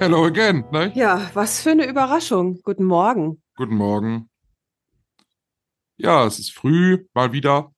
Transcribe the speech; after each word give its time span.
hello 0.00 0.24
again. 0.24 0.64
Ne? 0.72 0.90
Ja, 0.94 1.30
was 1.34 1.60
für 1.60 1.70
eine 1.72 1.86
Überraschung. 1.86 2.60
Guten 2.62 2.84
Morgen. 2.84 3.42
Guten 3.56 3.76
Morgen. 3.76 4.30
Ja, 5.98 6.26
es 6.26 6.38
ist 6.38 6.52
früh, 6.52 7.06
mal 7.12 7.32
wieder. 7.32 7.72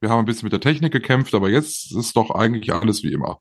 Wir 0.00 0.10
haben 0.10 0.18
ein 0.18 0.24
bisschen 0.24 0.46
mit 0.46 0.52
der 0.52 0.60
Technik 0.60 0.92
gekämpft, 0.92 1.34
aber 1.34 1.48
jetzt 1.48 1.94
ist 1.94 2.16
doch 2.16 2.30
eigentlich 2.32 2.72
alles 2.72 3.02
wie 3.04 3.12
immer. 3.12 3.40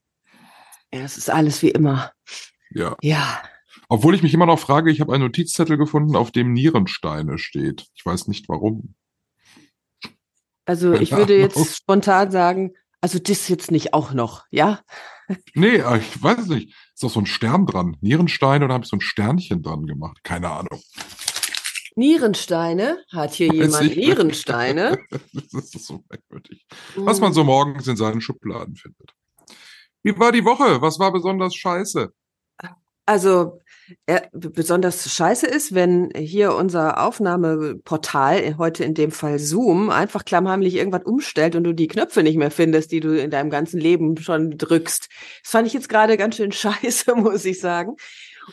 Ja, 0.94 1.02
es 1.02 1.18
ist 1.18 1.30
alles 1.30 1.62
wie 1.64 1.70
immer. 1.70 2.12
Ja. 2.70 2.96
Ja. 3.02 3.42
Obwohl 3.90 4.16
ich 4.16 4.24
mich 4.24 4.34
immer 4.34 4.46
noch 4.46 4.60
frage, 4.60 4.92
ich 4.92 5.02
habe 5.02 5.14
einen 5.14 5.24
Notizzettel 5.24 5.78
gefunden, 5.78 6.16
auf 6.16 6.32
dem 6.32 6.54
Nierensteine 6.54 7.38
steht. 7.38 7.88
Ich 7.96 8.06
weiß 8.06 8.28
nicht 8.28 8.48
warum. 8.48 8.94
Also 10.66 10.94
ich 10.94 11.10
Keine 11.10 11.22
würde 11.22 11.36
Ahnung. 11.36 11.50
jetzt 11.50 11.76
spontan 11.76 12.30
sagen, 12.30 12.74
also 13.02 13.20
das 13.20 13.48
jetzt 13.48 13.72
nicht 13.72 13.94
auch 13.94 14.14
noch, 14.14 14.46
ja? 14.52 14.82
Nee, 15.54 15.78
äh, 15.78 15.98
ich 15.98 16.22
weiß 16.22 16.40
es 16.40 16.48
nicht. 16.48 16.74
Ist 16.98 17.04
doch 17.04 17.12
so 17.12 17.20
ein 17.20 17.28
Stern 17.28 17.68
dran. 17.68 17.96
Nierenstein 18.02 18.64
oder 18.64 18.74
habe 18.74 18.84
ich 18.84 18.90
so 18.90 18.98
ein 18.98 19.02
Sternchen 19.02 19.62
dran 19.62 19.86
gemacht? 19.86 20.24
Keine 20.24 20.50
Ahnung. 20.50 20.82
Nierensteine? 21.96 23.04
Hat 23.14 23.36
hier 23.36 23.54
jemand. 23.54 23.96
Nierensteine? 23.96 24.98
Das 25.52 25.76
ist 25.76 25.86
so 25.86 26.04
merkwürdig. 26.10 26.66
Was 26.96 27.20
man 27.20 27.34
so 27.34 27.44
morgens 27.44 27.86
in 27.86 27.98
seinen 27.98 28.20
Schubladen 28.20 28.76
findet. 28.76 29.14
Wie 30.02 30.18
war 30.18 30.32
die 30.32 30.44
Woche? 30.44 30.82
Was 30.82 30.98
war 30.98 31.14
besonders 31.14 31.54
scheiße? 31.54 32.12
Also 33.06 33.62
besonders 34.32 35.14
scheiße 35.14 35.48
ist, 35.48 35.74
wenn 35.74 36.10
hier 36.16 36.56
unser 36.56 37.04
Aufnahmeportal, 37.04 38.58
heute 38.58 38.84
in 38.84 38.94
dem 38.94 39.12
Fall 39.12 39.40
Zoom, 39.40 39.90
einfach 39.90 40.26
klammheimlich 40.26 40.76
irgendwas 40.76 41.06
umstellt 41.06 41.56
und 41.56 41.64
du 41.64 41.74
die 41.74 41.88
Knöpfe 41.88 42.24
nicht 42.24 42.38
mehr 42.38 42.52
findest, 42.52 42.92
die 42.92 43.00
du 43.00 43.20
in 43.20 43.32
deinem 43.32 43.50
ganzen 43.50 43.80
Leben 43.80 44.18
schon 44.18 44.58
drückst. 44.58 45.10
Das 45.44 45.52
fand 45.52 45.68
ich 45.68 45.74
jetzt 45.74 45.90
gerade 45.90 46.18
ganz 46.18 46.36
schön 46.36 46.52
scheiße, 46.54 47.16
muss 47.16 47.46
ich 47.46 47.60
sagen. 47.60 47.96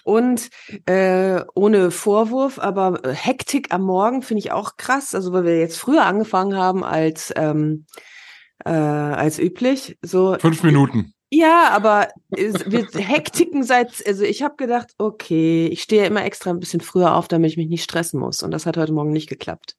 Und 0.02 0.48
äh, 0.86 1.42
ohne 1.54 1.90
Vorwurf, 1.90 2.58
aber 2.58 3.04
äh, 3.04 3.12
Hektik 3.12 3.72
am 3.72 3.82
Morgen 3.82 4.22
finde 4.22 4.40
ich 4.40 4.52
auch 4.52 4.76
krass. 4.76 5.14
Also 5.14 5.32
weil 5.32 5.44
wir 5.44 5.58
jetzt 5.58 5.78
früher 5.78 6.04
angefangen 6.04 6.56
haben 6.56 6.82
als 6.82 7.32
ähm, 7.36 7.86
äh, 8.64 8.70
als 8.70 9.38
üblich. 9.38 9.96
So 10.02 10.36
Fünf 10.38 10.62
Minuten. 10.62 11.13
Ja, 11.36 11.70
aber 11.70 12.08
wir 12.30 12.86
hektiken 12.94 13.62
seit, 13.62 14.06
also 14.06 14.24
ich 14.24 14.42
habe 14.42 14.56
gedacht, 14.56 14.94
okay, 14.98 15.66
ich 15.66 15.82
stehe 15.82 16.06
immer 16.06 16.24
extra 16.24 16.50
ein 16.50 16.60
bisschen 16.60 16.80
früher 16.80 17.14
auf, 17.14 17.28
damit 17.28 17.50
ich 17.50 17.56
mich 17.56 17.68
nicht 17.68 17.84
stressen 17.84 18.20
muss. 18.20 18.42
Und 18.42 18.50
das 18.50 18.66
hat 18.66 18.76
heute 18.76 18.92
Morgen 18.92 19.12
nicht 19.12 19.28
geklappt. 19.28 19.76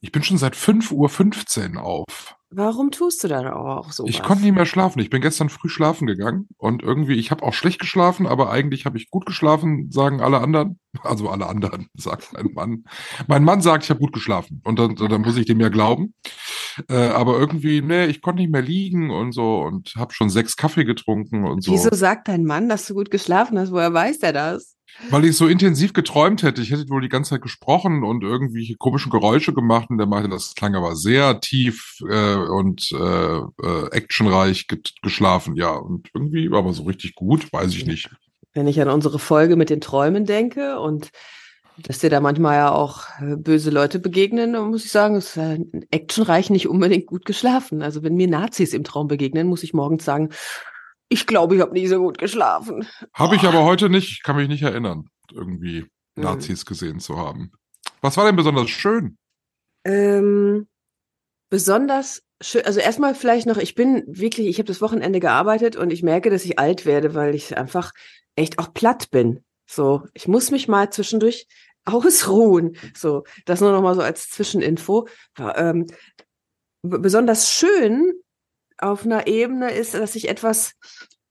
Ich 0.00 0.12
bin 0.12 0.22
schon 0.22 0.38
seit 0.38 0.54
5.15 0.54 1.76
Uhr 1.76 1.82
auf. 1.82 2.36
Warum 2.54 2.90
tust 2.90 3.24
du 3.24 3.28
dann 3.28 3.46
auch 3.46 3.92
so? 3.92 4.04
Ich 4.06 4.22
konnte 4.22 4.44
nicht 4.44 4.54
mehr 4.54 4.66
schlafen. 4.66 5.00
Ich 5.00 5.10
bin 5.10 5.22
gestern 5.22 5.48
früh 5.48 5.68
schlafen 5.68 6.06
gegangen 6.06 6.48
und 6.58 6.82
irgendwie, 6.82 7.14
ich 7.14 7.30
habe 7.30 7.42
auch 7.42 7.54
schlecht 7.54 7.80
geschlafen, 7.80 8.26
aber 8.26 8.50
eigentlich 8.50 8.84
habe 8.84 8.98
ich 8.98 9.10
gut 9.10 9.24
geschlafen, 9.26 9.90
sagen 9.90 10.20
alle 10.20 10.40
anderen. 10.40 10.78
Also 11.04 11.30
alle 11.30 11.46
anderen, 11.46 11.88
sagt 11.94 12.34
mein 12.34 12.52
Mann. 12.52 12.84
Mein 13.26 13.44
Mann 13.44 13.62
sagt, 13.62 13.84
ich 13.84 13.88
habe 13.88 14.00
gut 14.00 14.12
geschlafen 14.12 14.60
und 14.62 14.78
dann, 14.78 14.94
dann 14.94 15.22
muss 15.22 15.38
ich 15.38 15.46
dem 15.46 15.58
ja 15.58 15.70
glauben. 15.70 16.12
Äh, 16.90 17.08
aber 17.08 17.38
irgendwie, 17.38 17.80
nee, 17.80 18.04
ich 18.04 18.20
konnte 18.20 18.42
nicht 18.42 18.52
mehr 18.52 18.60
liegen 18.60 19.10
und 19.10 19.32
so 19.32 19.62
und 19.62 19.94
habe 19.96 20.12
schon 20.12 20.28
sechs 20.28 20.54
Kaffee 20.54 20.84
getrunken 20.84 21.46
und 21.46 21.64
so. 21.64 21.72
Wieso 21.72 21.94
sagt 21.94 22.28
dein 22.28 22.44
Mann, 22.44 22.68
dass 22.68 22.86
du 22.86 22.92
gut 22.92 23.10
geschlafen 23.10 23.58
hast? 23.58 23.72
Woher 23.72 23.94
weiß 23.94 24.18
der 24.18 24.34
das? 24.34 24.76
Weil 25.10 25.24
ich 25.24 25.36
so 25.36 25.48
intensiv 25.48 25.92
geträumt 25.92 26.42
hätte. 26.42 26.62
Ich 26.62 26.70
hätte 26.70 26.88
wohl 26.88 27.00
die 27.02 27.08
ganze 27.08 27.30
Zeit 27.30 27.42
gesprochen 27.42 28.04
und 28.04 28.22
irgendwelche 28.22 28.76
komischen 28.76 29.10
Geräusche 29.10 29.52
gemacht 29.52 29.90
und 29.90 29.98
der 29.98 30.06
meinte, 30.06 30.28
das 30.28 30.54
klang 30.54 30.74
aber 30.74 30.94
sehr 30.96 31.40
tief 31.40 31.98
äh, 32.08 32.36
und 32.36 32.92
äh, 32.92 33.36
äh, 33.36 33.90
actionreich 33.90 34.66
geschlafen. 35.02 35.56
Ja, 35.56 35.72
und 35.72 36.08
irgendwie, 36.14 36.48
aber 36.52 36.72
so 36.72 36.84
richtig 36.84 37.14
gut, 37.14 37.52
weiß 37.52 37.74
ich 37.74 37.86
nicht. 37.86 38.10
Wenn 38.54 38.68
ich 38.68 38.80
an 38.80 38.88
unsere 38.88 39.18
Folge 39.18 39.56
mit 39.56 39.70
den 39.70 39.80
Träumen 39.80 40.26
denke 40.26 40.78
und 40.78 41.10
dass 41.78 42.00
dir 42.00 42.10
da 42.10 42.20
manchmal 42.20 42.56
ja 42.56 42.70
auch 42.70 43.04
äh, 43.20 43.36
böse 43.36 43.70
Leute 43.70 43.98
begegnen, 43.98 44.52
muss 44.70 44.84
ich 44.84 44.92
sagen, 44.92 45.16
ist 45.16 45.36
äh, 45.36 45.58
actionreich 45.90 46.50
nicht 46.50 46.68
unbedingt 46.68 47.06
gut 47.06 47.24
geschlafen. 47.24 47.82
Also 47.82 48.02
wenn 48.02 48.14
mir 48.14 48.28
Nazis 48.28 48.74
im 48.74 48.84
Traum 48.84 49.08
begegnen, 49.08 49.48
muss 49.48 49.62
ich 49.62 49.72
morgens 49.72 50.04
sagen, 50.04 50.30
ich 51.12 51.26
glaube, 51.26 51.54
ich 51.56 51.60
habe 51.60 51.72
nicht 51.72 51.88
so 51.88 51.98
gut 51.98 52.18
geschlafen. 52.18 52.86
Habe 53.14 53.36
ich 53.36 53.42
aber 53.42 53.64
heute 53.64 53.90
nicht, 53.90 54.10
ich 54.10 54.22
kann 54.22 54.36
mich 54.36 54.48
nicht 54.48 54.62
erinnern, 54.62 55.08
irgendwie 55.32 55.86
Mhm. 56.16 56.24
Nazis 56.24 56.66
gesehen 56.66 57.00
zu 57.00 57.16
haben. 57.16 57.52
Was 58.00 58.16
war 58.16 58.26
denn 58.26 58.36
besonders 58.36 58.70
schön? 58.70 59.16
Ähm, 59.84 60.68
besonders 61.50 62.22
schön, 62.40 62.64
also 62.64 62.80
erstmal 62.80 63.14
vielleicht 63.14 63.46
noch, 63.46 63.56
ich 63.56 63.74
bin 63.74 64.04
wirklich, 64.06 64.46
ich 64.46 64.58
habe 64.58 64.66
das 64.66 64.80
Wochenende 64.80 65.20
gearbeitet 65.20 65.76
und 65.76 65.92
ich 65.92 66.02
merke, 66.02 66.30
dass 66.30 66.44
ich 66.44 66.58
alt 66.58 66.86
werde, 66.86 67.14
weil 67.14 67.34
ich 67.34 67.56
einfach 67.56 67.92
echt 68.36 68.58
auch 68.58 68.72
platt 68.74 69.10
bin. 69.10 69.44
So, 69.66 70.04
ich 70.14 70.28
muss 70.28 70.50
mich 70.50 70.68
mal 70.68 70.90
zwischendurch 70.90 71.46
ausruhen. 71.84 72.76
So, 72.94 73.24
das 73.44 73.60
nur 73.60 73.72
noch 73.72 73.82
mal 73.82 73.94
so 73.94 74.02
als 74.02 74.28
Zwischeninfo. 74.30 75.08
Ähm, 75.38 75.86
besonders 76.82 77.50
schön 77.52 78.12
auf 78.78 79.04
einer 79.04 79.26
Ebene 79.26 79.70
ist, 79.70 79.94
dass 79.94 80.14
ich 80.14 80.28
etwas 80.28 80.74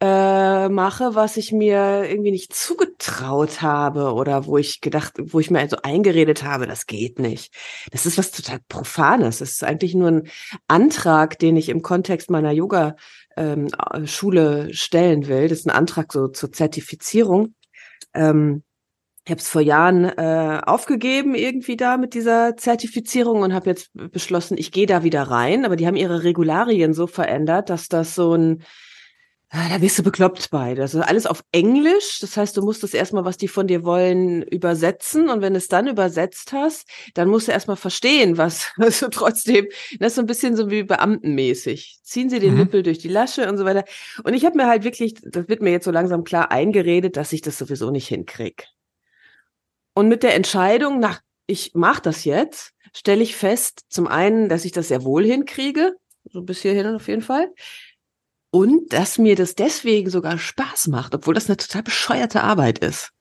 äh, 0.01 0.67
mache, 0.67 1.13
was 1.13 1.37
ich 1.37 1.51
mir 1.51 2.09
irgendwie 2.09 2.31
nicht 2.31 2.55
zugetraut 2.55 3.61
habe 3.61 4.13
oder 4.13 4.47
wo 4.47 4.57
ich 4.57 4.81
gedacht, 4.81 5.13
wo 5.19 5.39
ich 5.39 5.51
mir 5.51 5.59
also 5.59 5.77
eingeredet 5.83 6.43
habe, 6.43 6.65
das 6.65 6.87
geht 6.87 7.19
nicht. 7.19 7.53
Das 7.91 8.07
ist 8.07 8.17
was 8.17 8.31
total 8.31 8.59
Profanes. 8.67 9.37
Das 9.37 9.51
ist 9.51 9.63
eigentlich 9.63 9.93
nur 9.93 10.09
ein 10.09 10.29
Antrag, 10.67 11.37
den 11.37 11.55
ich 11.55 11.69
im 11.69 11.83
Kontext 11.83 12.31
meiner 12.31 12.51
Yoga 12.51 12.95
ähm, 13.37 13.67
äh, 13.93 14.07
stellen 14.07 15.27
will. 15.27 15.47
Das 15.47 15.59
ist 15.59 15.67
ein 15.67 15.75
Antrag 15.75 16.11
so 16.11 16.27
zur 16.29 16.51
Zertifizierung. 16.51 17.53
Ähm, 18.15 18.63
ich 19.23 19.31
habe 19.31 19.39
es 19.39 19.47
vor 19.47 19.61
Jahren 19.61 20.05
äh, 20.05 20.61
aufgegeben 20.65 21.35
irgendwie 21.35 21.77
da 21.77 21.97
mit 21.97 22.15
dieser 22.15 22.57
Zertifizierung 22.57 23.41
und 23.41 23.53
habe 23.53 23.69
jetzt 23.69 23.91
beschlossen, 23.93 24.57
ich 24.57 24.71
gehe 24.71 24.87
da 24.87 25.03
wieder 25.03 25.23
rein. 25.23 25.63
Aber 25.63 25.75
die 25.75 25.85
haben 25.85 25.95
ihre 25.95 26.23
Regularien 26.23 26.93
so 26.93 27.05
verändert, 27.05 27.69
dass 27.69 27.87
das 27.87 28.15
so 28.15 28.33
ein 28.35 28.63
Ah, 29.53 29.67
da 29.67 29.81
wirst 29.81 29.99
du 29.99 30.03
bekloppt 30.03 30.49
bei. 30.49 30.75
Das 30.75 30.93
ist 30.93 31.01
alles 31.01 31.25
auf 31.25 31.43
Englisch. 31.51 32.19
Das 32.21 32.37
heißt, 32.37 32.55
du 32.55 32.61
musst 32.61 32.83
das 32.83 32.93
erstmal, 32.93 33.25
was 33.25 33.35
die 33.35 33.49
von 33.49 33.67
dir 33.67 33.83
wollen, 33.83 34.43
übersetzen. 34.43 35.27
Und 35.27 35.41
wenn 35.41 35.51
du 35.53 35.57
es 35.57 35.67
dann 35.67 35.87
übersetzt 35.89 36.53
hast, 36.53 36.87
dann 37.15 37.27
musst 37.27 37.49
du 37.49 37.51
erstmal 37.51 37.75
verstehen, 37.75 38.37
was 38.37 38.71
also 38.77 39.09
trotzdem, 39.09 39.67
das 39.99 40.13
ist 40.13 40.15
so 40.15 40.21
ein 40.21 40.25
bisschen 40.27 40.55
so 40.55 40.69
wie 40.69 40.83
beamtenmäßig. 40.83 41.99
Ziehen 42.01 42.29
sie 42.29 42.39
den 42.39 42.53
Mhm. 42.53 42.59
Nippel 42.59 42.81
durch 42.83 42.99
die 42.99 43.09
Lasche 43.09 43.49
und 43.49 43.57
so 43.57 43.65
weiter. 43.65 43.83
Und 44.23 44.33
ich 44.35 44.45
habe 44.45 44.55
mir 44.55 44.67
halt 44.67 44.85
wirklich, 44.85 45.15
das 45.21 45.49
wird 45.49 45.61
mir 45.61 45.71
jetzt 45.71 45.85
so 45.85 45.91
langsam 45.91 46.23
klar 46.23 46.49
eingeredet, 46.49 47.17
dass 47.17 47.33
ich 47.33 47.41
das 47.41 47.57
sowieso 47.57 47.91
nicht 47.91 48.07
hinkrieg. 48.07 48.69
Und 49.93 50.07
mit 50.07 50.23
der 50.23 50.35
Entscheidung, 50.35 50.99
nach, 50.99 51.21
ich 51.47 51.73
mache 51.73 52.01
das 52.01 52.23
jetzt, 52.23 52.73
stelle 52.93 53.23
ich 53.23 53.35
fest, 53.35 53.85
zum 53.89 54.07
einen, 54.07 54.49
dass 54.49 54.65
ich 54.65 54.71
das 54.71 54.87
sehr 54.87 55.03
wohl 55.03 55.25
hinkriege, 55.25 55.95
so 56.31 56.41
bis 56.41 56.61
hierhin 56.61 56.87
auf 56.87 57.07
jeden 57.07 57.21
Fall. 57.21 57.53
Und 58.51 58.91
dass 58.91 59.17
mir 59.17 59.35
das 59.35 59.55
deswegen 59.55 60.09
sogar 60.09 60.37
Spaß 60.37 60.87
macht, 60.87 61.15
obwohl 61.15 61.33
das 61.33 61.47
eine 61.47 61.57
total 61.57 61.83
bescheuerte 61.83 62.43
Arbeit 62.43 62.79
ist. 62.79 63.11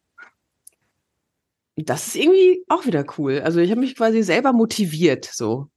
Das 1.76 2.08
ist 2.08 2.16
irgendwie 2.16 2.64
auch 2.68 2.84
wieder 2.84 3.04
cool. 3.16 3.40
Also 3.40 3.60
ich 3.60 3.70
habe 3.70 3.80
mich 3.80 3.96
quasi 3.96 4.22
selber 4.22 4.52
motiviert, 4.52 5.24
so. 5.24 5.68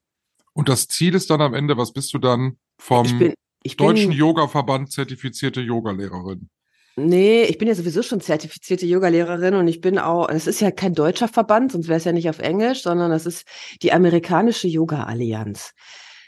Und 0.53 0.69
das 0.69 0.87
Ziel 0.87 1.15
ist 1.15 1.29
dann 1.29 1.41
am 1.41 1.53
Ende, 1.53 1.77
was 1.77 1.93
bist 1.93 2.13
du 2.13 2.19
dann 2.19 2.57
vom 2.77 3.05
Ich 3.05 3.17
bin, 3.17 3.33
ich 3.63 3.77
Deutschen 3.77 4.11
Yoga-Verband 4.11 4.91
zertifizierte 4.91 5.61
Yogalehrerin? 5.61 6.49
Nee, 6.95 7.43
ich 7.43 7.57
bin 7.57 7.67
ja 7.67 7.75
sowieso 7.75 8.03
schon 8.03 8.21
zertifizierte 8.21 8.85
Yogalehrerin 8.85 9.55
und 9.55 9.67
ich 9.67 9.81
bin 9.81 9.97
auch, 9.97 10.29
es 10.29 10.47
ist 10.47 10.61
ja 10.61 10.71
kein 10.71 10.93
deutscher 10.93 11.27
Verband, 11.27 11.71
sonst 11.71 11.87
wäre 11.87 11.97
es 11.97 12.05
ja 12.05 12.11
nicht 12.11 12.29
auf 12.29 12.39
Englisch, 12.39 12.83
sondern 12.83 13.11
das 13.11 13.25
ist 13.25 13.45
die 13.81 13.93
amerikanische 13.93 14.67
Yoga 14.67 15.03
Allianz. 15.03 15.73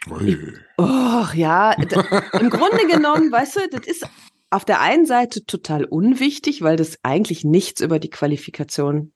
Ui. 0.09 0.37
Oh, 0.77 1.25
ja, 1.33 1.71
im 1.71 2.49
Grunde 2.49 2.87
genommen, 2.87 3.31
weißt 3.31 3.55
du, 3.55 3.59
das 3.71 3.87
ist 3.87 4.05
auf 4.49 4.65
der 4.65 4.81
einen 4.81 5.05
Seite 5.05 5.45
total 5.45 5.85
unwichtig, 5.85 6.61
weil 6.61 6.77
das 6.77 6.99
eigentlich 7.03 7.43
nichts 7.43 7.81
über 7.81 7.99
die 7.99 8.09
Qualifikation 8.09 9.13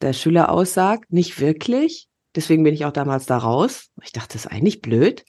der 0.00 0.12
Schüler 0.12 0.50
aussagt, 0.50 1.12
nicht 1.12 1.40
wirklich. 1.40 2.08
Deswegen 2.34 2.64
bin 2.64 2.74
ich 2.74 2.84
auch 2.84 2.92
damals 2.92 3.26
da 3.26 3.38
raus. 3.38 3.90
Ich 4.02 4.12
dachte, 4.12 4.32
das 4.32 4.46
ist 4.46 4.50
eigentlich 4.50 4.82
blöd. 4.82 5.24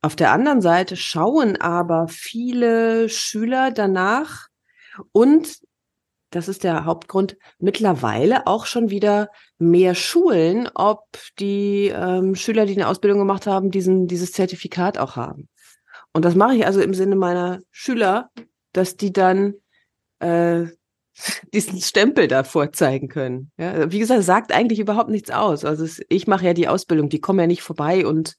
Auf 0.00 0.16
der 0.16 0.32
anderen 0.32 0.62
Seite 0.62 0.96
schauen 0.96 1.60
aber 1.60 2.08
viele 2.08 3.08
Schüler 3.08 3.70
danach 3.70 4.46
und 5.12 5.60
das 6.30 6.46
ist 6.46 6.62
der 6.62 6.84
Hauptgrund, 6.84 7.36
mittlerweile 7.58 8.46
auch 8.46 8.66
schon 8.66 8.90
wieder 8.90 9.30
mehr 9.58 9.94
Schulen, 9.94 10.68
ob 10.74 11.06
die 11.40 11.88
ähm, 11.88 12.36
Schüler, 12.36 12.66
die 12.66 12.74
eine 12.74 12.86
Ausbildung 12.86 13.18
gemacht 13.18 13.46
haben, 13.46 13.70
diesen, 13.70 14.06
dieses 14.06 14.32
Zertifikat 14.32 14.96
auch 14.96 15.16
haben. 15.16 15.48
Und 16.12 16.24
das 16.24 16.36
mache 16.36 16.54
ich 16.54 16.66
also 16.66 16.80
im 16.80 16.94
Sinne 16.94 17.16
meiner 17.16 17.60
Schüler, 17.72 18.30
dass 18.72 18.96
die 18.96 19.12
dann 19.12 19.54
äh, 20.20 20.66
diesen 21.52 21.80
Stempel 21.80 22.28
da 22.28 22.44
vorzeigen 22.44 23.08
können. 23.08 23.50
Ja, 23.58 23.90
wie 23.90 23.98
gesagt, 23.98 24.22
sagt 24.22 24.52
eigentlich 24.52 24.78
überhaupt 24.78 25.10
nichts 25.10 25.30
aus. 25.30 25.64
Also 25.64 25.84
es, 25.84 26.00
ich 26.08 26.28
mache 26.28 26.46
ja 26.46 26.54
die 26.54 26.68
Ausbildung, 26.68 27.08
die 27.08 27.20
kommen 27.20 27.40
ja 27.40 27.46
nicht 27.48 27.62
vorbei 27.62 28.06
und 28.06 28.36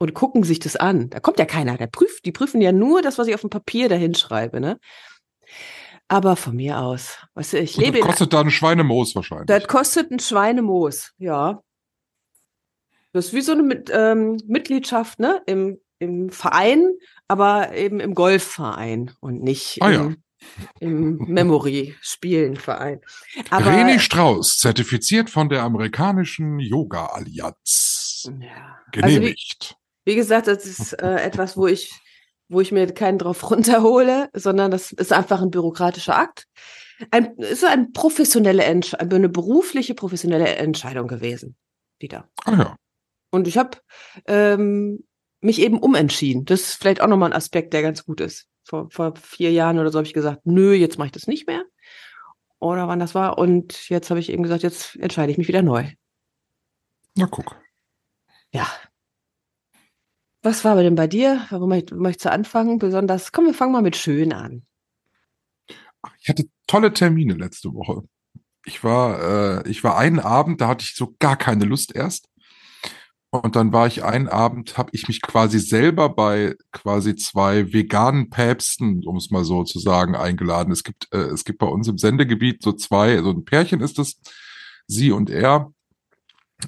und 0.00 0.14
gucken 0.14 0.44
sich 0.44 0.60
das 0.60 0.76
an. 0.76 1.10
Da 1.10 1.18
kommt 1.18 1.40
ja 1.40 1.44
keiner, 1.44 1.76
der 1.76 1.88
prüft, 1.88 2.24
die 2.24 2.30
prüfen 2.30 2.60
ja 2.60 2.70
nur 2.70 3.02
das, 3.02 3.18
was 3.18 3.26
ich 3.26 3.34
auf 3.34 3.40
dem 3.40 3.50
Papier 3.50 3.88
dahin 3.88 4.14
schreibe, 4.14 4.60
ne? 4.60 4.78
Aber 6.08 6.36
von 6.36 6.56
mir 6.56 6.78
aus, 6.80 7.18
weißt 7.34 7.52
du, 7.52 7.58
ich 7.60 7.76
Und 7.76 7.84
lebe 7.84 7.98
das 7.98 8.06
kostet 8.06 8.32
da 8.32 8.40
ein 8.40 8.50
Schweinemoos 8.50 9.14
wahrscheinlich. 9.14 9.46
das 9.46 9.66
kostet 9.68 10.10
ein 10.10 10.18
Schweinemoos, 10.18 11.12
ja. 11.18 11.62
Das 13.12 13.26
ist 13.26 13.32
wie 13.34 13.40
so 13.42 13.52
eine 13.52 13.62
Mit, 13.62 13.90
ähm, 13.92 14.38
Mitgliedschaft, 14.46 15.18
ne, 15.18 15.42
im, 15.46 15.78
im 15.98 16.30
Verein, 16.30 16.90
aber 17.26 17.74
eben 17.74 18.00
im 18.00 18.14
Golfverein 18.14 19.10
und 19.20 19.42
nicht 19.42 19.82
Ah, 19.82 19.90
ja. 19.90 20.00
im, 20.00 20.16
im 20.80 21.16
Memory-Spielenverein. 21.26 23.00
René 23.50 23.98
Strauß, 23.98 24.58
zertifiziert 24.58 25.28
von 25.30 25.48
der 25.48 25.62
amerikanischen 25.62 26.58
Yoga-Allianz. 26.58 28.30
ja. 28.40 28.78
Also 28.94 29.06
wie, 29.08 29.14
Genehmigt. 29.14 29.76
wie 30.04 30.14
gesagt, 30.14 30.46
das 30.46 30.64
ist 30.64 30.92
äh, 30.94 31.16
etwas, 31.16 31.56
wo 31.56 31.66
ich, 31.66 31.90
wo 32.48 32.60
ich 32.60 32.72
mir 32.72 32.92
keinen 32.92 33.18
drauf 33.18 33.50
runterhole, 33.50 34.28
sondern 34.32 34.70
das 34.70 34.92
ist 34.92 35.12
einfach 35.12 35.42
ein 35.42 35.50
bürokratischer 35.50 36.16
Akt. 36.16 36.46
Ein, 37.10 37.36
ist 37.36 37.64
ein 37.64 37.92
professionelle 37.92 38.64
Entsch 38.64 38.94
eine 38.94 39.28
berufliche 39.28 39.94
professionelle 39.94 40.56
Entscheidung 40.56 41.06
gewesen. 41.06 41.56
Wieder. 42.00 42.28
ah 42.44 42.52
ja. 42.52 42.76
Und 43.30 43.46
ich 43.46 43.58
habe 43.58 43.78
ähm, 44.26 45.04
mich 45.40 45.60
eben 45.60 45.78
umentschieden. 45.78 46.44
Das 46.44 46.62
ist 46.62 46.74
vielleicht 46.74 47.00
auch 47.00 47.06
nochmal 47.06 47.30
ein 47.30 47.36
Aspekt, 47.36 47.72
der 47.72 47.82
ganz 47.82 48.04
gut 48.04 48.20
ist. 48.20 48.46
Vor, 48.64 48.88
vor 48.90 49.14
vier 49.16 49.52
Jahren 49.52 49.78
oder 49.78 49.90
so 49.90 49.98
habe 49.98 50.06
ich 50.06 50.14
gesagt, 50.14 50.42
nö, 50.44 50.72
jetzt 50.72 50.98
mache 50.98 51.06
ich 51.06 51.12
das 51.12 51.26
nicht 51.26 51.46
mehr. 51.46 51.64
Oder 52.58 52.88
wann 52.88 52.98
das 52.98 53.14
war. 53.14 53.38
Und 53.38 53.88
jetzt 53.88 54.10
habe 54.10 54.20
ich 54.20 54.30
eben 54.30 54.42
gesagt, 54.42 54.62
jetzt 54.62 54.96
entscheide 54.96 55.30
ich 55.30 55.38
mich 55.38 55.48
wieder 55.48 55.62
neu. 55.62 55.84
Na 57.14 57.26
guck. 57.26 57.56
Ja. 58.52 58.66
Was 60.42 60.64
war 60.64 60.72
aber 60.72 60.82
denn 60.82 60.94
bei 60.94 61.06
dir? 61.06 61.46
Möcht- 61.50 61.94
möchtest 61.94 62.26
du 62.26 62.30
anfangen? 62.32 62.78
Besonders, 62.78 63.32
komm, 63.32 63.46
wir 63.46 63.54
fangen 63.54 63.72
mal 63.72 63.82
mit 63.82 63.96
schön 63.96 64.32
an. 64.32 64.62
Ich 66.20 66.28
hatte 66.28 66.44
tolle 66.66 66.92
Termine 66.92 67.34
letzte 67.34 67.72
Woche. 67.74 68.02
Ich 68.64 68.84
war, 68.84 69.64
äh, 69.64 69.68
ich 69.68 69.82
war 69.82 69.96
einen 69.96 70.20
Abend, 70.20 70.60
da 70.60 70.68
hatte 70.68 70.84
ich 70.84 70.94
so 70.94 71.14
gar 71.18 71.36
keine 71.36 71.64
Lust 71.64 71.94
erst. 71.94 72.28
Und 73.30 73.56
dann 73.56 73.72
war 73.72 73.86
ich 73.86 74.04
einen 74.04 74.28
Abend, 74.28 74.78
habe 74.78 74.90
ich 74.94 75.06
mich 75.06 75.20
quasi 75.20 75.58
selber 75.58 76.08
bei 76.08 76.54
quasi 76.72 77.14
zwei 77.14 77.72
veganen 77.72 78.30
Päpsten, 78.30 79.04
um 79.06 79.16
es 79.16 79.30
mal 79.30 79.44
so 79.44 79.64
zu 79.64 79.78
sagen, 79.80 80.14
eingeladen. 80.16 80.72
Es 80.72 80.82
gibt, 80.82 81.12
äh, 81.12 81.18
es 81.18 81.44
gibt 81.44 81.58
bei 81.58 81.66
uns 81.66 81.88
im 81.88 81.98
Sendegebiet 81.98 82.62
so 82.62 82.72
zwei, 82.72 83.18
so 83.22 83.30
ein 83.30 83.44
Pärchen 83.44 83.80
ist 83.80 83.98
es, 83.98 84.18
sie 84.86 85.12
und 85.12 85.28
er, 85.28 85.72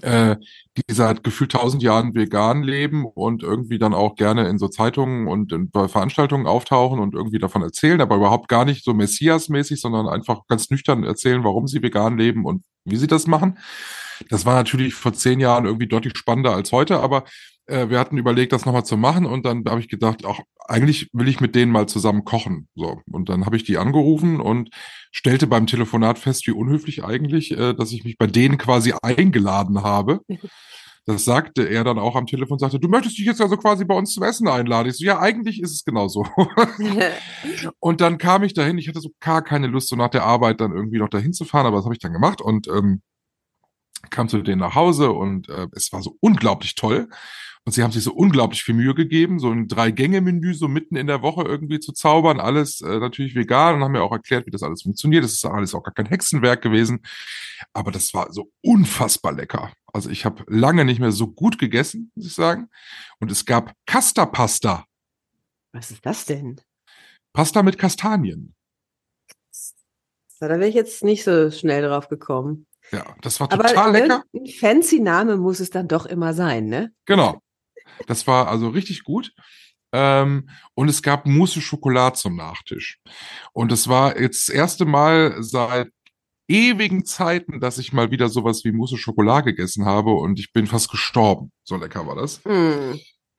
äh, 0.03 0.37
die 0.77 0.95
seit 0.95 1.25
gefühlt 1.25 1.53
tausend 1.53 1.83
Jahren 1.83 2.15
vegan 2.15 2.63
leben 2.63 3.05
und 3.05 3.43
irgendwie 3.43 3.79
dann 3.79 3.93
auch 3.93 4.15
gerne 4.15 4.49
in 4.49 4.59
so 4.59 4.69
Zeitungen 4.69 5.27
und 5.27 5.53
in, 5.53 5.71
bei 5.71 5.89
Veranstaltungen 5.89 6.47
auftauchen 6.47 7.01
und 7.01 7.15
irgendwie 7.15 7.39
davon 7.39 7.63
erzählen, 7.63 8.01
aber 8.01 8.17
überhaupt 8.17 8.49
gar 8.49 8.65
nicht 8.65 8.85
so 8.85 8.95
Messias-mäßig, 8.95 9.81
sondern 9.81 10.09
einfach 10.09 10.47
ganz 10.49 10.71
nüchtern 10.71 11.05
erzählen, 11.05 11.45
warum 11.45 11.67
sie 11.67 11.83
vegan 11.83 12.17
leben 12.17 12.45
und 12.45 12.63
wie 12.85 12.97
sie 12.97 13.09
das 13.09 13.27
machen. 13.27 13.59
Das 14.29 14.47
war 14.47 14.55
natürlich 14.55 14.95
vor 14.95 15.13
zehn 15.13 15.41
Jahren 15.41 15.65
irgendwie 15.65 15.89
deutlich 15.89 16.17
spannender 16.17 16.55
als 16.55 16.73
heute, 16.73 17.01
aber 17.01 17.25
äh, 17.71 17.89
wir 17.89 17.99
hatten 17.99 18.19
überlegt, 18.19 18.53
das 18.53 18.67
nochmal 18.67 18.85
zu 18.85 18.97
machen 18.97 19.27
und 19.27 19.47
dann 19.47 19.65
habe 19.67 19.81
ich 19.81 19.89
gedacht, 19.89 20.25
ach, 20.27 20.41
eigentlich 20.67 21.09
will 21.13 21.29
ich 21.29 21.41
mit 21.41 21.55
denen 21.55 21.73
mal 21.73 21.89
zusammen 21.89 22.25
kochen. 22.25 22.69
So. 22.75 23.01
Und 23.11 23.29
dann 23.29 23.47
habe 23.47 23.57
ich 23.57 23.65
die 23.65 23.79
angerufen 23.79 24.41
und 24.41 24.71
stellte 25.13 25.47
beim 25.47 25.67
Telefonat 25.67 26.19
fest, 26.19 26.47
wie 26.47 26.53
unhöflich 26.53 27.05
eigentlich, 27.05 27.53
äh, 27.53 27.75
dass 27.75 27.93
ich 27.93 28.05
mich 28.05 28.19
bei 28.19 28.27
denen 28.27 28.59
quasi 28.59 28.95
eingeladen 29.03 29.83
habe. 29.83 30.21
Das 31.07 31.25
sagte 31.25 31.67
er 31.67 31.83
dann 31.83 31.99
auch 31.99 32.15
am 32.15 32.27
Telefon, 32.27 32.59
sagte, 32.59 32.79
du 32.79 32.87
möchtest 32.87 33.19
dich 33.19 33.25
jetzt 33.25 33.41
also 33.41 33.57
quasi 33.57 33.85
bei 33.85 33.95
uns 33.95 34.13
zum 34.13 34.23
Essen 34.23 34.47
einladen. 34.47 34.91
Ich 34.91 34.99
so, 34.99 35.05
ja, 35.05 35.19
eigentlich 35.19 35.61
ist 35.61 35.73
es 35.73 35.85
genauso. 35.85 36.27
und 37.81 38.01
dann 38.03 38.19
kam 38.19 38.43
ich 38.43 38.53
dahin, 38.53 38.79
ich 38.79 38.87
hatte 38.87 39.01
so 39.01 39.11
gar 39.19 39.43
keine 39.43 39.67
Lust, 39.67 39.89
so 39.89 39.97
nach 39.97 40.11
der 40.11 40.25
Arbeit 40.25 40.61
dann 40.61 40.73
irgendwie 40.73 40.99
noch 40.99 41.09
dahin 41.09 41.33
zu 41.33 41.45
fahren, 41.45 41.67
aber 41.67 41.79
das 41.79 41.87
habe 41.87 41.95
ich 41.95 42.01
dann 42.01 42.13
gemacht 42.13 42.43
und 42.43 42.69
ähm, 42.69 43.01
kam 44.09 44.29
zu 44.29 44.43
denen 44.43 44.61
nach 44.61 44.75
Hause 44.75 45.13
und 45.13 45.49
äh, 45.49 45.67
es 45.73 45.93
war 45.93 46.03
so 46.03 46.17
unglaublich 46.21 46.75
toll. 46.75 47.09
Und 47.67 47.73
sie 47.73 47.83
haben 47.83 47.93
sich 47.93 48.03
so 48.03 48.15
unglaublich 48.15 48.65
viel 48.65 48.75
Mühe 48.75 48.95
gegeben, 48.95 49.39
so 49.39 49.51
ein 49.51 49.69
Drei-Gänge-Menü 49.69 50.55
so 50.55 50.67
mitten 50.67 50.97
in 50.97 51.07
der 51.07 51.21
Woche 51.21 51.43
irgendwie 51.43 51.79
zu 51.79 51.93
zaubern, 51.93 52.41
alles 52.41 52.81
äh, 52.81 52.99
natürlich 52.99 53.35
vegan 53.35 53.75
und 53.75 53.85
haben 53.85 53.93
mir 53.93 54.03
auch 54.03 54.13
erklärt, 54.13 54.47
wie 54.47 54.51
das 54.51 54.63
alles 54.63 54.83
funktioniert. 54.83 55.25
Das 55.25 55.35
ist 55.35 55.45
alles 55.45 55.75
auch 55.75 55.83
gar 55.83 55.93
kein 55.93 56.07
Hexenwerk 56.07 56.63
gewesen, 56.63 57.01
aber 57.75 57.91
das 57.91 58.15
war 58.15 58.33
so 58.33 58.51
unfassbar 58.63 59.33
lecker. 59.33 59.73
Also 59.93 60.09
ich 60.09 60.25
habe 60.25 60.43
lange 60.49 60.87
nicht 60.87 61.01
mehr 61.01 61.13
so 61.13 61.27
gut 61.27 61.59
gegessen, 61.59 62.11
muss 62.15 62.27
ich 62.27 62.35
sagen. 62.35 62.71
Und 63.19 63.31
es 63.31 63.45
gab 63.45 63.75
Casta-Pasta, 63.87 64.87
Was 65.73 65.91
ist 65.91 66.05
das 66.07 66.25
denn? 66.25 66.61
Pasta 67.35 67.63
mit 67.63 67.77
Kastanien. 67.77 68.55
Da 70.41 70.49
wäre 70.49 70.67
ich 70.67 70.75
jetzt 70.75 71.05
nicht 71.05 71.25
so 71.25 71.51
schnell 71.51 71.83
drauf 71.83 72.09
gekommen. 72.09 72.67
Ja, 72.93 73.15
das 73.23 73.41
war 73.41 73.53
Aber 73.53 73.65
total 73.65 73.93
lecker. 73.93 74.25
Ein 74.35 74.47
fancy 74.47 75.01
Name 75.01 75.37
muss 75.37 75.61
es 75.61 75.71
dann 75.71 75.89
doch 75.89 76.07
immer 76.07 76.35
sein, 76.35 76.67
ne? 76.67 76.93
Genau. 77.07 77.41
Das 78.07 78.27
war 78.27 78.49
also 78.49 78.69
richtig 78.69 79.05
gut. 79.05 79.33
Ähm, 79.93 80.49
und 80.75 80.89
es 80.89 81.03
gab 81.03 81.27
Mousse 81.27 81.61
Schokolade 81.61 82.17
zum 82.17 82.37
Nachtisch. 82.37 83.01
Und 83.53 83.73
es 83.73 83.89
war 83.89 84.21
jetzt 84.21 84.49
das 84.49 84.55
erste 84.55 84.85
Mal 84.85 85.37
seit 85.43 85.89
ewigen 86.49 87.05
Zeiten, 87.05 87.61
dass 87.61 87.79
ich 87.79 87.93
mal 87.93 88.11
wieder 88.11 88.29
sowas 88.29 88.65
wie 88.65 88.73
Mousse 88.73 88.97
Schokolade 88.97 89.53
gegessen 89.53 89.85
habe 89.85 90.13
und 90.13 90.39
ich 90.41 90.53
bin 90.53 90.67
fast 90.67 90.91
gestorben. 90.91 91.53
So 91.65 91.77
lecker 91.77 92.07
war 92.07 92.17
das. 92.17 92.43
Hm. 92.45 92.99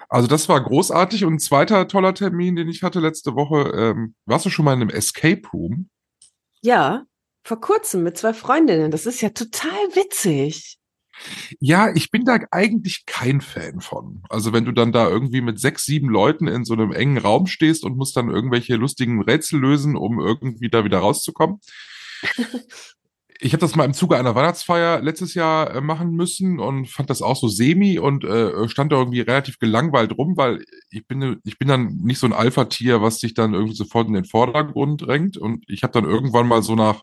Also 0.09 0.27
das 0.27 0.49
war 0.49 0.61
großartig. 0.61 1.25
Und 1.25 1.35
ein 1.35 1.39
zweiter 1.39 1.87
toller 1.87 2.13
Termin, 2.13 2.55
den 2.55 2.69
ich 2.69 2.83
hatte 2.83 2.99
letzte 2.99 3.35
Woche, 3.35 3.69
ähm, 3.75 4.15
warst 4.25 4.45
du 4.45 4.49
schon 4.49 4.65
mal 4.65 4.73
in 4.73 4.81
einem 4.81 4.89
Escape 4.89 5.41
Room? 5.53 5.89
Ja, 6.61 7.05
vor 7.43 7.59
kurzem 7.59 8.03
mit 8.03 8.17
zwei 8.17 8.33
Freundinnen. 8.33 8.91
Das 8.91 9.05
ist 9.05 9.21
ja 9.21 9.29
total 9.29 9.71
witzig. 9.93 10.77
Ja, 11.59 11.93
ich 11.93 12.11
bin 12.11 12.25
da 12.25 12.39
eigentlich 12.51 13.05
kein 13.05 13.41
Fan 13.41 13.81
von. 13.81 14.23
Also 14.29 14.53
wenn 14.53 14.65
du 14.65 14.71
dann 14.71 14.91
da 14.91 15.07
irgendwie 15.07 15.41
mit 15.41 15.59
sechs, 15.59 15.85
sieben 15.85 16.09
Leuten 16.09 16.47
in 16.47 16.65
so 16.65 16.73
einem 16.73 16.91
engen 16.91 17.17
Raum 17.17 17.47
stehst 17.47 17.83
und 17.83 17.97
musst 17.97 18.15
dann 18.17 18.29
irgendwelche 18.29 18.75
lustigen 18.75 19.21
Rätsel 19.21 19.59
lösen, 19.59 19.95
um 19.95 20.19
irgendwie 20.19 20.69
da 20.69 20.83
wieder 20.83 20.99
rauszukommen. 20.99 21.59
Ich 23.43 23.53
habe 23.53 23.61
das 23.61 23.75
mal 23.75 23.85
im 23.85 23.95
Zuge 23.95 24.17
einer 24.17 24.35
Weihnachtsfeier 24.35 25.01
letztes 25.01 25.33
Jahr 25.33 25.73
äh, 25.73 25.81
machen 25.81 26.11
müssen 26.11 26.59
und 26.59 26.87
fand 26.87 27.09
das 27.09 27.23
auch 27.23 27.35
so 27.35 27.47
semi 27.47 27.97
und 27.97 28.23
äh, 28.23 28.69
stand 28.69 28.91
da 28.91 28.97
irgendwie 28.97 29.21
relativ 29.21 29.57
gelangweilt 29.57 30.15
rum, 30.15 30.37
weil 30.37 30.63
ich 30.91 31.07
bin 31.07 31.39
ich 31.43 31.57
bin 31.57 31.67
dann 31.67 31.95
nicht 32.03 32.19
so 32.19 32.27
ein 32.27 32.33
Alpha-Tier, 32.33 33.01
was 33.01 33.19
sich 33.19 33.33
dann 33.33 33.55
irgendwie 33.55 33.73
sofort 33.73 34.07
in 34.07 34.13
den 34.13 34.25
Vordergrund 34.25 35.01
drängt 35.01 35.37
und 35.37 35.65
ich 35.67 35.81
habe 35.81 35.91
dann 35.91 36.05
irgendwann 36.05 36.47
mal 36.47 36.61
so 36.61 36.75
nach 36.75 37.01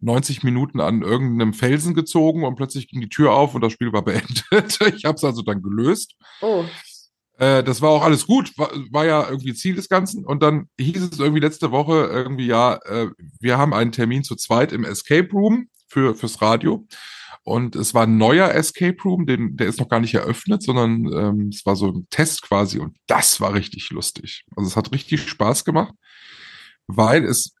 90 0.00 0.42
Minuten 0.42 0.80
an 0.80 1.02
irgendeinem 1.02 1.52
Felsen 1.52 1.94
gezogen 1.94 2.44
und 2.44 2.56
plötzlich 2.56 2.88
ging 2.88 3.00
die 3.00 3.08
Tür 3.08 3.32
auf 3.32 3.54
und 3.54 3.60
das 3.60 3.72
Spiel 3.72 3.92
war 3.92 4.02
beendet. 4.02 4.44
Ich 4.96 5.04
habe 5.04 5.16
es 5.16 5.24
also 5.24 5.42
dann 5.42 5.62
gelöst. 5.62 6.14
Oh, 6.40 6.64
Äh, 7.38 7.64
das 7.64 7.80
war 7.80 7.90
auch 7.90 8.02
alles 8.02 8.26
gut, 8.26 8.56
war, 8.58 8.70
war 8.90 9.06
ja 9.06 9.28
irgendwie 9.28 9.54
Ziel 9.54 9.74
des 9.74 9.88
Ganzen. 9.88 10.24
Und 10.24 10.42
dann 10.42 10.68
hieß 10.78 11.02
es 11.12 11.18
irgendwie 11.18 11.40
letzte 11.40 11.70
Woche 11.70 12.06
irgendwie, 12.10 12.46
ja, 12.46 12.74
äh, 12.84 13.08
wir 13.40 13.58
haben 13.58 13.72
einen 13.74 13.92
Termin 13.92 14.24
zu 14.24 14.36
zweit 14.36 14.72
im 14.72 14.84
Escape 14.84 15.30
Room 15.32 15.68
für, 15.88 16.14
fürs 16.14 16.42
Radio. 16.42 16.86
Und 17.42 17.74
es 17.74 17.94
war 17.94 18.02
ein 18.02 18.18
neuer 18.18 18.50
Escape 18.50 18.96
Room, 19.02 19.26
den, 19.26 19.56
der 19.56 19.68
ist 19.68 19.80
noch 19.80 19.88
gar 19.88 20.00
nicht 20.00 20.14
eröffnet, 20.14 20.62
sondern 20.62 21.10
ähm, 21.12 21.48
es 21.48 21.64
war 21.64 21.74
so 21.74 21.88
ein 21.88 22.06
Test 22.10 22.42
quasi 22.42 22.78
und 22.78 22.96
das 23.06 23.40
war 23.40 23.54
richtig 23.54 23.90
lustig. 23.90 24.44
Also 24.56 24.68
es 24.68 24.76
hat 24.76 24.92
richtig 24.92 25.26
Spaß 25.28 25.64
gemacht, 25.64 25.94
weil 26.86 27.24
es 27.24 27.54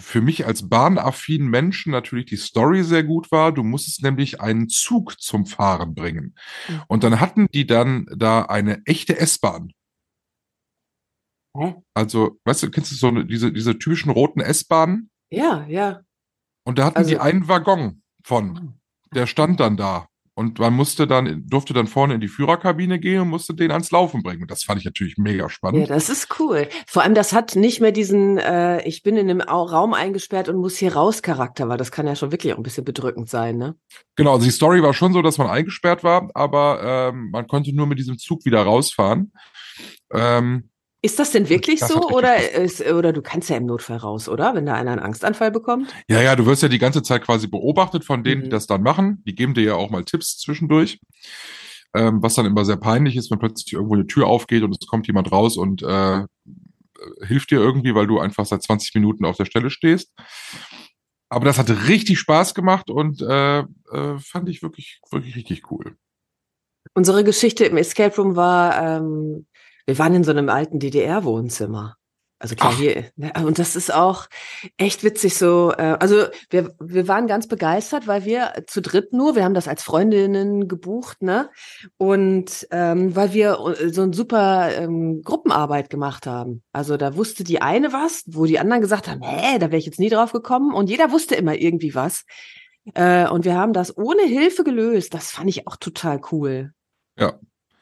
für 0.00 0.20
mich 0.20 0.46
als 0.46 0.68
bahnaffinen 0.68 1.48
Menschen 1.48 1.92
natürlich 1.92 2.26
die 2.26 2.36
Story 2.36 2.82
sehr 2.82 3.04
gut 3.04 3.30
war. 3.30 3.52
Du 3.52 3.62
musstest 3.62 4.02
nämlich 4.02 4.40
einen 4.40 4.68
Zug 4.68 5.20
zum 5.20 5.46
Fahren 5.46 5.94
bringen. 5.94 6.34
Mhm. 6.68 6.82
Und 6.88 7.04
dann 7.04 7.20
hatten 7.20 7.46
die 7.52 7.66
dann 7.66 8.06
da 8.16 8.42
eine 8.42 8.82
echte 8.86 9.18
S-Bahn. 9.18 9.72
Also, 11.94 12.38
weißt 12.44 12.62
du, 12.62 12.70
kennst 12.70 12.92
du 12.92 12.96
so 12.96 13.08
eine, 13.08 13.26
diese, 13.26 13.52
diese 13.52 13.78
typischen 13.78 14.10
roten 14.10 14.40
S-Bahnen? 14.40 15.10
ja, 15.30 15.64
ja. 15.66 16.02
Und 16.64 16.78
da 16.78 16.84
hatten 16.84 16.98
Also- 16.98 17.10
die 17.10 17.18
einen 17.18 17.48
Waggon 17.48 18.02
von. 18.22 18.78
Der 19.14 19.26
stand 19.26 19.58
dann 19.60 19.76
da. 19.76 20.06
Und 20.40 20.58
man 20.58 20.72
musste 20.72 21.06
dann, 21.06 21.44
durfte 21.46 21.74
dann 21.74 21.86
vorne 21.86 22.14
in 22.14 22.20
die 22.22 22.28
Führerkabine 22.28 22.98
gehen 22.98 23.20
und 23.20 23.28
musste 23.28 23.52
den 23.52 23.70
ans 23.72 23.90
Laufen 23.90 24.22
bringen. 24.22 24.40
Und 24.40 24.50
das 24.50 24.62
fand 24.62 24.78
ich 24.78 24.86
natürlich 24.86 25.18
mega 25.18 25.42
Ja, 25.42 25.48
spannend. 25.50 25.90
das 25.90 26.08
ist 26.08 26.40
cool. 26.40 26.66
Vor 26.86 27.02
allem, 27.02 27.14
das 27.14 27.34
hat 27.34 27.56
nicht 27.56 27.82
mehr 27.82 27.92
diesen, 27.92 28.38
äh, 28.38 28.82
ich 28.88 29.02
bin 29.02 29.18
in 29.18 29.28
einem 29.28 29.42
Au- 29.42 29.64
Raum 29.64 29.92
eingesperrt 29.92 30.48
und 30.48 30.56
muss 30.56 30.78
hier 30.78 30.94
raus 30.94 31.20
Charakter, 31.20 31.68
weil 31.68 31.76
das 31.76 31.92
kann 31.92 32.06
ja 32.06 32.16
schon 32.16 32.32
wirklich 32.32 32.54
auch 32.54 32.56
ein 32.56 32.62
bisschen 32.62 32.86
bedrückend 32.86 33.28
sein, 33.28 33.58
ne? 33.58 33.74
Genau, 34.16 34.32
also 34.32 34.46
die 34.46 34.50
Story 34.50 34.82
war 34.82 34.94
schon 34.94 35.12
so, 35.12 35.20
dass 35.20 35.36
man 35.36 35.48
eingesperrt 35.50 36.02
war, 36.04 36.30
aber 36.32 37.10
ähm, 37.12 37.28
man 37.30 37.46
konnte 37.46 37.76
nur 37.76 37.86
mit 37.86 37.98
diesem 37.98 38.16
Zug 38.16 38.46
wieder 38.46 38.62
rausfahren. 38.62 39.32
Ähm, 40.10 40.69
Ist 41.02 41.18
das 41.18 41.30
denn 41.30 41.48
wirklich 41.48 41.80
Das 41.80 41.88
so 41.88 42.10
oder 42.10 42.50
ist, 42.52 42.82
oder 42.86 43.12
du 43.12 43.22
kannst 43.22 43.48
ja 43.48 43.56
im 43.56 43.66
Notfall 43.66 43.96
raus, 43.98 44.28
oder? 44.28 44.54
Wenn 44.54 44.66
da 44.66 44.74
einer 44.74 44.92
einen 44.92 45.00
Angstanfall 45.00 45.50
bekommt? 45.50 45.96
ja, 46.08 46.20
ja, 46.20 46.36
du 46.36 46.44
wirst 46.46 46.62
ja 46.62 46.68
die 46.68 46.78
ganze 46.78 47.02
Zeit 47.02 47.22
quasi 47.24 47.46
beobachtet 47.46 48.04
von 48.04 48.22
denen, 48.22 48.42
die 48.42 48.48
Mhm. 48.48 48.50
das 48.50 48.66
dann 48.66 48.82
machen. 48.82 49.22
Die 49.26 49.34
geben 49.34 49.54
dir 49.54 49.62
ja 49.64 49.74
auch 49.74 49.90
mal 49.90 50.04
Tipps 50.04 50.38
zwischendurch. 50.38 51.00
Ähm, 51.94 52.22
was 52.22 52.34
dann 52.34 52.46
immer 52.46 52.64
sehr 52.64 52.76
peinlich 52.76 53.16
ist, 53.16 53.30
wenn 53.30 53.38
plötzlich 53.40 53.72
irgendwo 53.72 53.94
eine 53.94 54.06
Tür 54.06 54.26
aufgeht 54.28 54.62
und 54.62 54.76
es 54.80 54.86
kommt 54.86 55.06
jemand 55.08 55.32
raus 55.32 55.56
und 55.56 55.82
äh, 55.82 56.24
hilft 57.22 57.50
dir 57.50 57.58
irgendwie, 57.60 57.94
weil 57.94 58.06
du 58.06 58.20
einfach 58.20 58.46
seit 58.46 58.62
20 58.62 58.94
Minuten 58.94 59.24
auf 59.24 59.36
der 59.36 59.46
Stelle 59.46 59.70
stehst. 59.70 60.12
Aber 61.28 61.44
das 61.44 61.58
hat 61.58 61.70
richtig 61.88 62.18
Spaß 62.18 62.54
gemacht 62.54 62.90
und 62.90 63.22
äh, 63.22 63.60
äh, 63.60 64.18
fand 64.18 64.48
ich 64.48 64.62
wirklich, 64.62 65.00
wirklich 65.10 65.34
richtig 65.36 65.70
cool. 65.70 65.96
Unsere 66.94 67.24
Geschichte 67.24 67.64
im 67.64 67.76
Escape 67.76 68.16
Room 68.16 68.36
war, 68.36 68.98
ähm, 68.98 69.46
wir 69.86 69.98
waren 69.98 70.14
in 70.14 70.24
so 70.24 70.30
einem 70.30 70.48
alten 70.48 70.78
DDR-Wohnzimmer. 70.78 71.96
Also 72.42 72.54
klar, 72.54 72.72
Ach. 72.74 72.78
hier, 72.78 73.04
ne, 73.16 73.32
und 73.44 73.58
das 73.58 73.76
ist 73.76 73.92
auch 73.92 74.26
echt 74.78 75.04
witzig 75.04 75.36
so. 75.36 75.72
Äh, 75.76 75.98
also 76.00 76.24
wir, 76.48 76.74
wir 76.80 77.06
waren 77.06 77.26
ganz 77.26 77.46
begeistert, 77.46 78.06
weil 78.06 78.24
wir 78.24 78.64
zu 78.66 78.80
dritt 78.80 79.12
nur, 79.12 79.36
wir 79.36 79.44
haben 79.44 79.52
das 79.52 79.68
als 79.68 79.82
Freundinnen 79.82 80.66
gebucht, 80.66 81.20
ne? 81.20 81.50
Und 81.98 82.66
ähm, 82.70 83.14
weil 83.14 83.34
wir 83.34 83.58
äh, 83.78 83.90
so 83.90 84.00
eine 84.00 84.14
super 84.14 84.74
ähm, 84.74 85.20
Gruppenarbeit 85.22 85.90
gemacht 85.90 86.26
haben. 86.26 86.62
Also 86.72 86.96
da 86.96 87.14
wusste 87.14 87.44
die 87.44 87.60
eine 87.60 87.92
was, 87.92 88.22
wo 88.26 88.46
die 88.46 88.58
anderen 88.58 88.80
gesagt 88.80 89.06
haben, 89.06 89.20
hä, 89.22 89.58
da 89.58 89.66
wäre 89.66 89.76
ich 89.76 89.86
jetzt 89.86 90.00
nie 90.00 90.08
drauf 90.08 90.32
gekommen. 90.32 90.72
Und 90.72 90.88
jeder 90.88 91.12
wusste 91.12 91.34
immer 91.34 91.56
irgendwie 91.56 91.94
was. 91.94 92.24
Äh, 92.94 93.28
und 93.28 93.44
wir 93.44 93.54
haben 93.54 93.74
das 93.74 93.94
ohne 93.98 94.22
Hilfe 94.22 94.64
gelöst. 94.64 95.12
Das 95.12 95.30
fand 95.30 95.50
ich 95.50 95.66
auch 95.66 95.76
total 95.76 96.22
cool. 96.32 96.72
Ja. 97.18 97.38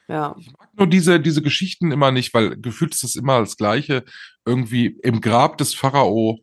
Ja. 0.09 0.35
Ich 0.39 0.51
mag 0.57 0.67
nur 0.77 0.87
diese, 0.87 1.19
diese 1.19 1.41
Geschichten 1.41 1.91
immer 1.91 2.11
nicht, 2.11 2.33
weil 2.33 2.57
gefühlt 2.59 2.93
ist 2.95 3.03
das 3.03 3.15
immer 3.15 3.39
das 3.39 3.55
Gleiche. 3.57 4.03
Irgendwie 4.45 4.97
im 5.03 5.21
Grab 5.21 5.57
des 5.57 5.73
Pharao, 5.75 6.39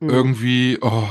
Mhm. 0.00 0.10
irgendwie, 0.10 0.78
oh, 0.80 1.08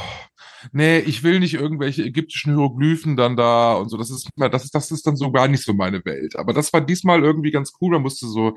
nee, 0.72 1.00
ich 1.00 1.22
will 1.24 1.40
nicht 1.42 1.56
irgendwelche 1.56 2.04
ägyptischen 2.04 2.54
Hieroglyphen 2.54 3.18
dann 3.18 3.36
da 3.36 3.74
und 3.76 3.90
so. 3.90 3.98
Das 3.98 4.10
ist, 4.10 4.30
das 4.38 4.64
ist, 4.64 4.74
das 4.76 4.92
ist 4.92 5.06
dann 5.06 5.18
so 5.18 5.32
gar 5.32 5.50
nicht 5.50 5.64
so 5.64 5.74
meine 5.74 6.04
Welt. 6.06 6.38
Aber 6.38 6.54
das 6.54 6.72
war 6.74 6.80
diesmal 6.82 7.24
irgendwie 7.24 7.52
ganz 7.52 7.74
cool. 7.82 7.92
Man 7.92 8.04
musste 8.04 8.28
so 8.28 8.56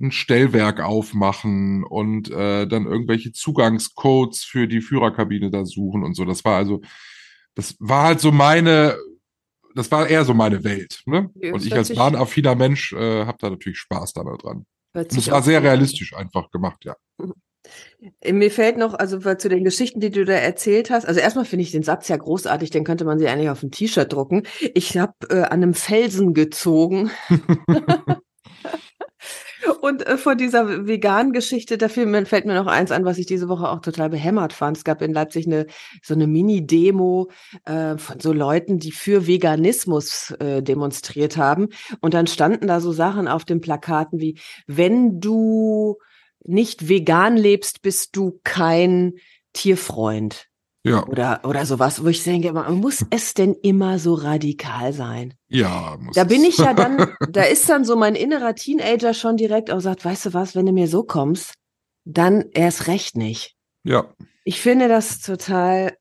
ein 0.00 0.12
Stellwerk 0.12 0.80
aufmachen 0.80 1.84
und 1.84 2.30
äh, 2.30 2.66
dann 2.66 2.86
irgendwelche 2.86 3.32
Zugangscodes 3.32 4.44
für 4.44 4.68
die 4.68 4.80
Führerkabine 4.80 5.50
da 5.50 5.64
suchen 5.64 6.04
und 6.04 6.14
so. 6.14 6.24
Das 6.24 6.44
war 6.44 6.56
also, 6.56 6.80
das 7.54 7.76
war 7.80 8.04
halt 8.04 8.20
so 8.20 8.32
meine, 8.32 8.96
das 9.74 9.90
war 9.90 10.08
eher 10.08 10.24
so 10.24 10.34
meine 10.34 10.64
Welt. 10.64 11.02
Ne? 11.06 11.30
Ja, 11.34 11.52
Und 11.52 11.60
das 11.60 11.66
ich 11.66 11.74
als 11.74 11.94
bahnaffiner 11.94 12.54
Mensch 12.54 12.92
äh, 12.92 13.24
habe 13.24 13.38
da 13.40 13.50
natürlich 13.50 13.78
Spaß 13.78 14.12
da 14.14 14.22
dran. 14.22 14.66
Hört 14.94 15.10
Und 15.10 15.18
es 15.18 15.24
sich 15.24 15.32
war 15.32 15.42
sehr 15.42 15.62
realistisch 15.62 16.14
einfach 16.14 16.50
gemacht, 16.50 16.84
ja. 16.84 16.96
Äh, 18.20 18.32
Mir 18.32 18.50
fällt 18.50 18.76
noch, 18.76 18.94
also 18.94 19.18
zu 19.18 19.48
den 19.48 19.64
Geschichten, 19.64 20.00
die 20.00 20.10
du 20.10 20.24
da 20.24 20.34
erzählt 20.34 20.90
hast, 20.90 21.06
also 21.06 21.20
erstmal 21.20 21.44
finde 21.44 21.64
ich 21.64 21.70
den 21.70 21.82
Satz 21.82 22.08
ja 22.08 22.16
großartig, 22.16 22.70
den 22.70 22.84
könnte 22.84 23.04
man 23.04 23.18
sich 23.18 23.28
eigentlich 23.28 23.50
auf 23.50 23.62
ein 23.62 23.70
T-Shirt 23.70 24.12
drucken. 24.12 24.42
Ich 24.74 24.98
habe 24.98 25.14
äh, 25.30 25.42
an 25.42 25.62
einem 25.62 25.74
Felsen 25.74 26.34
gezogen. 26.34 27.10
Und 29.80 30.06
äh, 30.06 30.16
von 30.16 30.36
dieser 30.36 30.86
veganen 30.86 31.32
Geschichte, 31.32 31.78
da 31.78 31.88
fällt 31.88 32.44
mir 32.46 32.54
noch 32.54 32.66
eins 32.66 32.90
an, 32.90 33.04
was 33.04 33.18
ich 33.18 33.26
diese 33.26 33.48
Woche 33.48 33.68
auch 33.68 33.80
total 33.80 34.10
behämmert 34.10 34.52
fand. 34.52 34.76
Es 34.76 34.84
gab 34.84 35.02
in 35.02 35.12
Leipzig 35.12 35.46
eine 35.46 35.66
so 36.02 36.14
eine 36.14 36.26
Mini-Demo 36.26 37.30
äh, 37.64 37.96
von 37.96 38.20
so 38.20 38.32
Leuten, 38.32 38.78
die 38.78 38.92
für 38.92 39.26
Veganismus 39.26 40.32
äh, 40.38 40.62
demonstriert 40.62 41.36
haben. 41.36 41.68
Und 42.00 42.14
dann 42.14 42.26
standen 42.26 42.66
da 42.66 42.80
so 42.80 42.92
Sachen 42.92 43.28
auf 43.28 43.44
den 43.44 43.60
Plakaten 43.60 44.20
wie, 44.20 44.38
wenn 44.66 45.20
du 45.20 45.98
nicht 46.44 46.88
vegan 46.88 47.36
lebst, 47.36 47.82
bist 47.82 48.16
du 48.16 48.40
kein 48.42 49.14
Tierfreund 49.52 50.48
Ja, 50.84 51.06
oder 51.06 51.40
oder 51.44 51.64
sowas, 51.64 52.02
wo 52.02 52.08
ich 52.08 52.24
denke, 52.24 52.52
muss 52.52 53.04
es 53.10 53.34
denn 53.34 53.54
immer 53.54 54.00
so 54.00 54.14
radikal 54.14 54.92
sein? 54.92 55.34
ja. 55.48 55.96
Muss 56.00 56.16
Da 56.16 56.24
bin 56.24 56.42
ich 56.42 56.58
ja 56.58 56.74
dann, 56.74 57.14
da 57.30 57.42
ist 57.42 57.68
dann 57.68 57.84
so 57.84 57.94
mein 57.96 58.16
innerer 58.16 58.54
Teenager 58.54 59.14
schon 59.14 59.36
direkt 59.36 59.70
auch 59.70 59.80
sagt, 59.80 60.04
weißt 60.04 60.26
du 60.26 60.34
was, 60.34 60.56
wenn 60.56 60.66
du 60.66 60.72
mir 60.72 60.88
so 60.88 61.04
kommst, 61.04 61.54
dann 62.04 62.46
erst 62.52 62.88
recht 62.88 63.16
nicht. 63.16 63.54
ja, 63.84 64.12
Ich 64.44 64.60
finde 64.60 64.88
das 64.88 65.20
total 65.20 65.96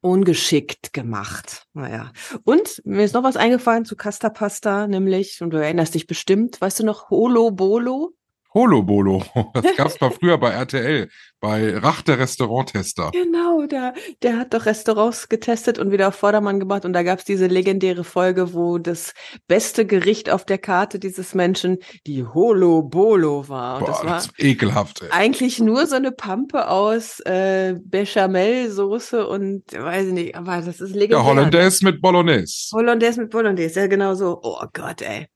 ungeschickt 0.00 0.92
gemacht. 0.92 1.66
Naja. 1.74 2.12
Und 2.44 2.80
mir 2.84 3.04
ist 3.04 3.12
noch 3.14 3.24
was 3.24 3.36
eingefallen 3.36 3.84
zu 3.84 3.96
Casta 3.96 4.30
Pasta, 4.30 4.86
nämlich, 4.86 5.42
und 5.42 5.50
du 5.50 5.58
erinnerst 5.60 5.94
dich 5.94 6.06
bestimmt, 6.06 6.60
weißt 6.60 6.80
du 6.80 6.84
noch, 6.84 7.10
Holo 7.10 7.50
Bolo? 7.50 8.15
Holobolo. 8.56 9.22
Das 9.52 9.76
gab's 9.76 10.00
mal 10.00 10.10
früher 10.10 10.38
bei 10.38 10.50
RTL, 10.50 11.08
bei 11.40 11.76
Rach 11.76 12.02
der 12.02 12.18
Restauranttester. 12.18 13.10
Genau, 13.12 13.66
der, 13.66 13.94
der 14.22 14.38
hat 14.38 14.54
doch 14.54 14.66
Restaurants 14.66 15.28
getestet 15.28 15.78
und 15.78 15.90
wieder 15.90 16.08
auf 16.08 16.14
Vordermann 16.14 16.58
gebracht. 16.60 16.84
Und 16.84 16.92
da 16.92 17.02
gab's 17.02 17.24
diese 17.24 17.46
legendäre 17.46 18.04
Folge, 18.04 18.54
wo 18.54 18.78
das 18.78 19.12
beste 19.46 19.86
Gericht 19.86 20.30
auf 20.30 20.44
der 20.44 20.58
Karte 20.58 20.98
dieses 20.98 21.34
Menschen 21.34 21.78
die 22.06 22.24
Holo 22.24 22.82
Bolo 22.82 23.48
war. 23.48 23.78
Und 23.78 23.80
Boah, 23.80 23.86
das 23.86 24.04
war 24.04 24.14
das 24.14 24.26
ist 24.26 24.42
ekelhaft, 24.42 25.02
ey. 25.02 25.08
eigentlich 25.10 25.58
nur 25.60 25.86
so 25.86 25.96
eine 25.96 26.12
Pampe 26.12 26.68
aus 26.68 27.20
äh, 27.20 27.76
Bechamelsoße 27.84 29.26
und 29.26 29.64
weiß 29.72 30.08
ich 30.08 30.12
nicht, 30.14 30.34
aber 30.34 30.62
das 30.62 30.80
ist 30.80 30.94
legendär. 30.94 31.18
Ja, 31.18 31.24
Hollandaise 31.24 31.84
mit 31.84 32.00
Bolognese. 32.00 32.70
Hollandaise 32.72 33.20
mit 33.20 33.30
Bolognese, 33.30 33.80
ja 33.80 33.86
genau 33.86 34.14
so. 34.14 34.40
Oh 34.42 34.64
Gott, 34.72 35.02
ey. 35.02 35.26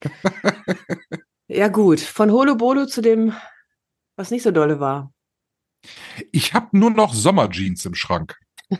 ja 1.48 1.68
gut, 1.68 2.00
von 2.00 2.30
Holo 2.30 2.56
Bolo 2.56 2.86
zu 2.86 3.00
dem, 3.00 3.34
was 4.16 4.30
nicht 4.30 4.42
so 4.42 4.50
dolle 4.50 4.80
war. 4.80 5.12
Ich 6.32 6.54
habe 6.54 6.76
nur 6.78 6.90
noch 6.90 7.14
Sommerjeans 7.14 7.84
im 7.86 7.94
Schrank. 7.94 8.38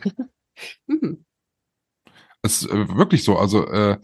Hm. 0.87 1.23
Es 2.41 2.63
ist 2.63 2.69
äh, 2.69 2.97
wirklich 2.97 3.23
so. 3.23 3.37
Also 3.37 3.65
äh, 3.67 3.97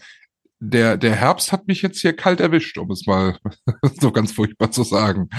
der, 0.60 0.98
der 0.98 1.16
Herbst 1.16 1.52
hat 1.52 1.68
mich 1.68 1.82
jetzt 1.82 2.00
hier 2.00 2.16
kalt 2.16 2.40
erwischt, 2.40 2.78
um 2.78 2.92
es 2.92 3.06
mal 3.06 3.38
so 4.00 4.12
ganz 4.12 4.32
furchtbar 4.32 4.72
zu 4.72 4.84
sagen. 4.84 5.30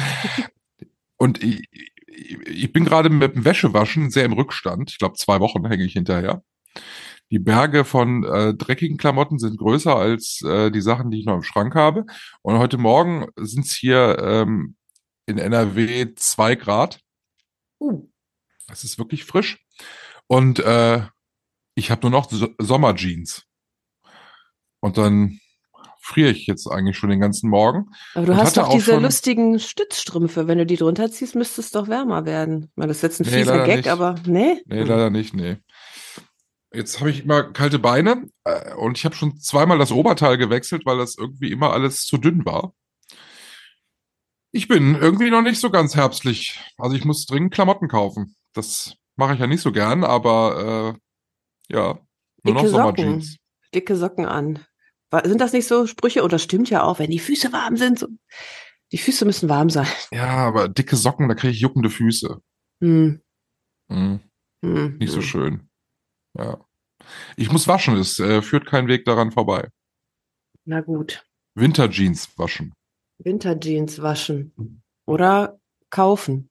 Und 1.17 1.43
ich, 1.43 1.67
ich 2.07 2.73
bin 2.73 2.85
gerade 2.85 3.09
mit 3.09 3.35
dem 3.35 3.45
Wäschewaschen 3.45 4.11
sehr 4.11 4.27
im 4.27 4.35
Rückstand. 4.35 4.91
Ich 4.91 4.99
glaube, 4.99 5.17
zwei 5.17 5.41
Wochen 5.41 5.67
hänge 5.67 5.85
ich 5.85 5.95
hinterher. 5.95 6.43
Die 7.31 7.39
Berge 7.39 7.85
von 7.85 8.25
äh, 8.25 8.55
dreckigen 8.55 8.99
Klamotten 8.99 9.39
sind 9.39 9.59
größer 9.59 9.97
als 9.97 10.43
äh, 10.43 10.71
die 10.71 10.81
Sachen, 10.81 11.11
die 11.11 11.19
ich 11.19 11.27
noch 11.27 11.35
im 11.35 11.43
Schrank 11.43 11.75
habe. 11.75 12.05
Und 12.43 12.59
heute 12.59 12.79
Morgen 12.79 13.27
sind 13.37 13.67
es 13.67 13.75
hier 13.75 14.19
ähm, 14.21 14.77
in 15.27 15.39
NRW 15.39 16.15
zwei 16.15 16.55
Grad. 16.55 17.01
Uh. 17.81 18.09
Es 18.71 18.85
ist 18.85 18.99
wirklich 18.99 19.25
frisch. 19.25 19.65
Und 20.29 20.61
äh, 20.61 21.03
ich 21.75 21.91
habe 21.91 22.03
nur 22.03 22.11
noch 22.11 22.31
so 22.31 22.49
Sommerjeans. 22.59 23.45
Und 24.81 24.97
dann 24.97 25.41
friere 26.01 26.31
ich 26.31 26.47
jetzt 26.47 26.69
eigentlich 26.69 26.97
schon 26.97 27.11
den 27.11 27.21
ganzen 27.21 27.51
Morgen. 27.51 27.87
Aber 28.15 28.27
du 28.27 28.37
hast 28.37 28.57
doch 28.57 28.69
diese 28.69 28.97
lustigen 28.99 29.59
Stützstrümpfe. 29.59 30.47
Wenn 30.47 30.59
du 30.59 30.67
die 30.67 30.77
drunter 30.77 31.11
ziehst, 31.11 31.35
müsste 31.35 31.61
es 31.61 31.73
doch 31.73 31.89
wärmer 31.89 32.25
werden. 32.25 32.71
Das 32.77 32.91
ist 32.99 33.03
jetzt 33.03 33.21
ein 33.21 33.25
Nee, 33.25 33.39
fieser 33.39 33.65
Gag, 33.65 33.77
nicht. 33.79 33.89
aber 33.89 34.15
nee. 34.27 34.63
Nee, 34.67 34.83
leider 34.85 35.11
nicht, 35.11 35.35
nee. 35.35 35.57
Jetzt 36.77 37.01
habe 37.01 37.11
ich 37.11 37.25
immer 37.25 37.43
kalte 37.43 37.79
Beine 37.79 38.29
äh, 38.45 38.75
und 38.75 38.99
ich 38.99 39.07
habe 39.07 39.17
schon 39.17 39.39
zweimal 39.39 39.79
das 39.79 39.93
Oberteil 39.93 40.37
gewechselt, 40.37 40.85
weil 40.85 40.99
das 40.99 41.17
irgendwie 41.17 41.51
immer 41.51 41.73
alles 41.73 42.05
zu 42.05 42.19
dünn 42.19 42.45
war. 42.45 42.75
Ich 44.53 44.69
bin 44.69 44.95
irgendwie 44.95 45.31
noch 45.31 45.41
nicht 45.41 45.59
so 45.59 45.71
ganz 45.71 45.97
herbstlich. 45.97 46.61
Also 46.77 46.95
ich 46.95 47.07
muss 47.07 47.25
dringend 47.25 47.55
Klamotten 47.55 47.89
kaufen. 47.89 48.37
Das 48.53 48.95
mache 49.17 49.33
ich 49.33 49.41
ja 49.41 49.47
nicht 49.47 49.63
so 49.63 49.73
gern, 49.73 50.05
aber 50.05 50.99
äh, 51.71 51.75
ja, 51.75 51.99
nur 52.43 52.55
noch 52.55 52.61
Dicke 52.61 52.71
Socken. 52.71 52.97
Sommerjeans. 52.97 53.37
Dicke 53.75 53.97
Socken 53.97 54.27
an. 54.27 54.65
Sind 55.25 55.41
das 55.41 55.55
nicht 55.55 55.67
so 55.67 55.87
Sprüche? 55.87 56.23
Und 56.23 56.33
das 56.35 56.43
stimmt 56.43 56.69
ja 56.69 56.83
auch, 56.83 56.99
wenn 56.99 57.11
die 57.11 57.19
Füße 57.19 57.55
warm 57.55 57.79
sind. 57.79 58.01
So. 58.01 58.09
Die 58.93 58.99
Füße 58.99 59.25
müssen 59.25 59.49
warm 59.49 59.71
sein. 59.71 59.89
Ja, 60.13 60.47
aber 60.47 60.69
dicke 60.69 60.97
Socken, 60.97 61.29
da 61.29 61.35
kriege 61.35 61.53
ich 61.53 61.61
juckende 61.61 61.89
Füße. 61.89 62.39
Hm. 62.83 63.23
Hm, 63.89 64.21
Hm. 64.63 64.99
nicht 64.99 65.11
so 65.13 65.19
hm. 65.19 65.23
schön. 65.23 65.69
Ja. 66.37 66.66
Ich 67.37 67.51
muss 67.51 67.69
waschen, 67.69 67.97
es 67.97 68.19
äh, 68.19 68.43
führt 68.43 68.67
kein 68.67 68.89
Weg 68.89 69.05
daran 69.05 69.33
vorbei. 69.33 69.69
Na 70.65 70.81
gut. 70.81 71.25
Winterjeans 71.55 72.39
waschen. 72.39 72.75
Winterjeans 73.19 74.03
waschen. 74.03 74.83
Oder 75.07 75.59
kaufen. 75.91 76.51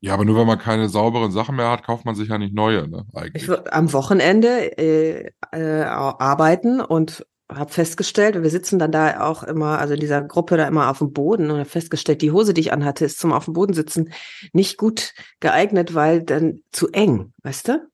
Ja, 0.00 0.14
aber 0.14 0.24
nur 0.24 0.36
weil 0.36 0.44
man 0.44 0.58
keine 0.58 0.88
sauberen 0.88 1.32
Sachen 1.32 1.56
mehr 1.56 1.70
hat, 1.70 1.84
kauft 1.84 2.04
man 2.04 2.14
sich 2.14 2.28
ja 2.28 2.38
nicht 2.38 2.54
neue, 2.54 2.86
ne? 2.86 3.04
Eigentlich. 3.14 3.42
Ich 3.42 3.48
war 3.48 3.72
am 3.72 3.92
Wochenende 3.92 4.78
äh, 4.78 5.30
äh, 5.52 5.82
arbeiten 5.82 6.80
und 6.80 7.26
habe 7.50 7.72
festgestellt, 7.72 8.40
wir 8.40 8.50
sitzen 8.50 8.78
dann 8.78 8.92
da 8.92 9.26
auch 9.26 9.42
immer, 9.42 9.78
also 9.78 9.94
in 9.94 10.00
dieser 10.00 10.22
Gruppe 10.22 10.56
da 10.56 10.68
immer 10.68 10.90
auf 10.90 10.98
dem 10.98 11.12
Boden 11.12 11.50
und 11.50 11.58
habe 11.58 11.68
festgestellt, 11.68 12.22
die 12.22 12.30
Hose, 12.30 12.54
die 12.54 12.60
ich 12.60 12.72
anhatte, 12.72 13.06
ist 13.06 13.18
zum 13.18 13.32
auf 13.32 13.46
dem 13.46 13.54
Boden 13.54 13.72
sitzen 13.72 14.12
nicht 14.52 14.76
gut 14.76 15.14
geeignet, 15.40 15.94
weil 15.94 16.22
dann 16.22 16.60
zu 16.70 16.88
eng, 16.88 17.32
weißt 17.42 17.68
du? 17.68 17.88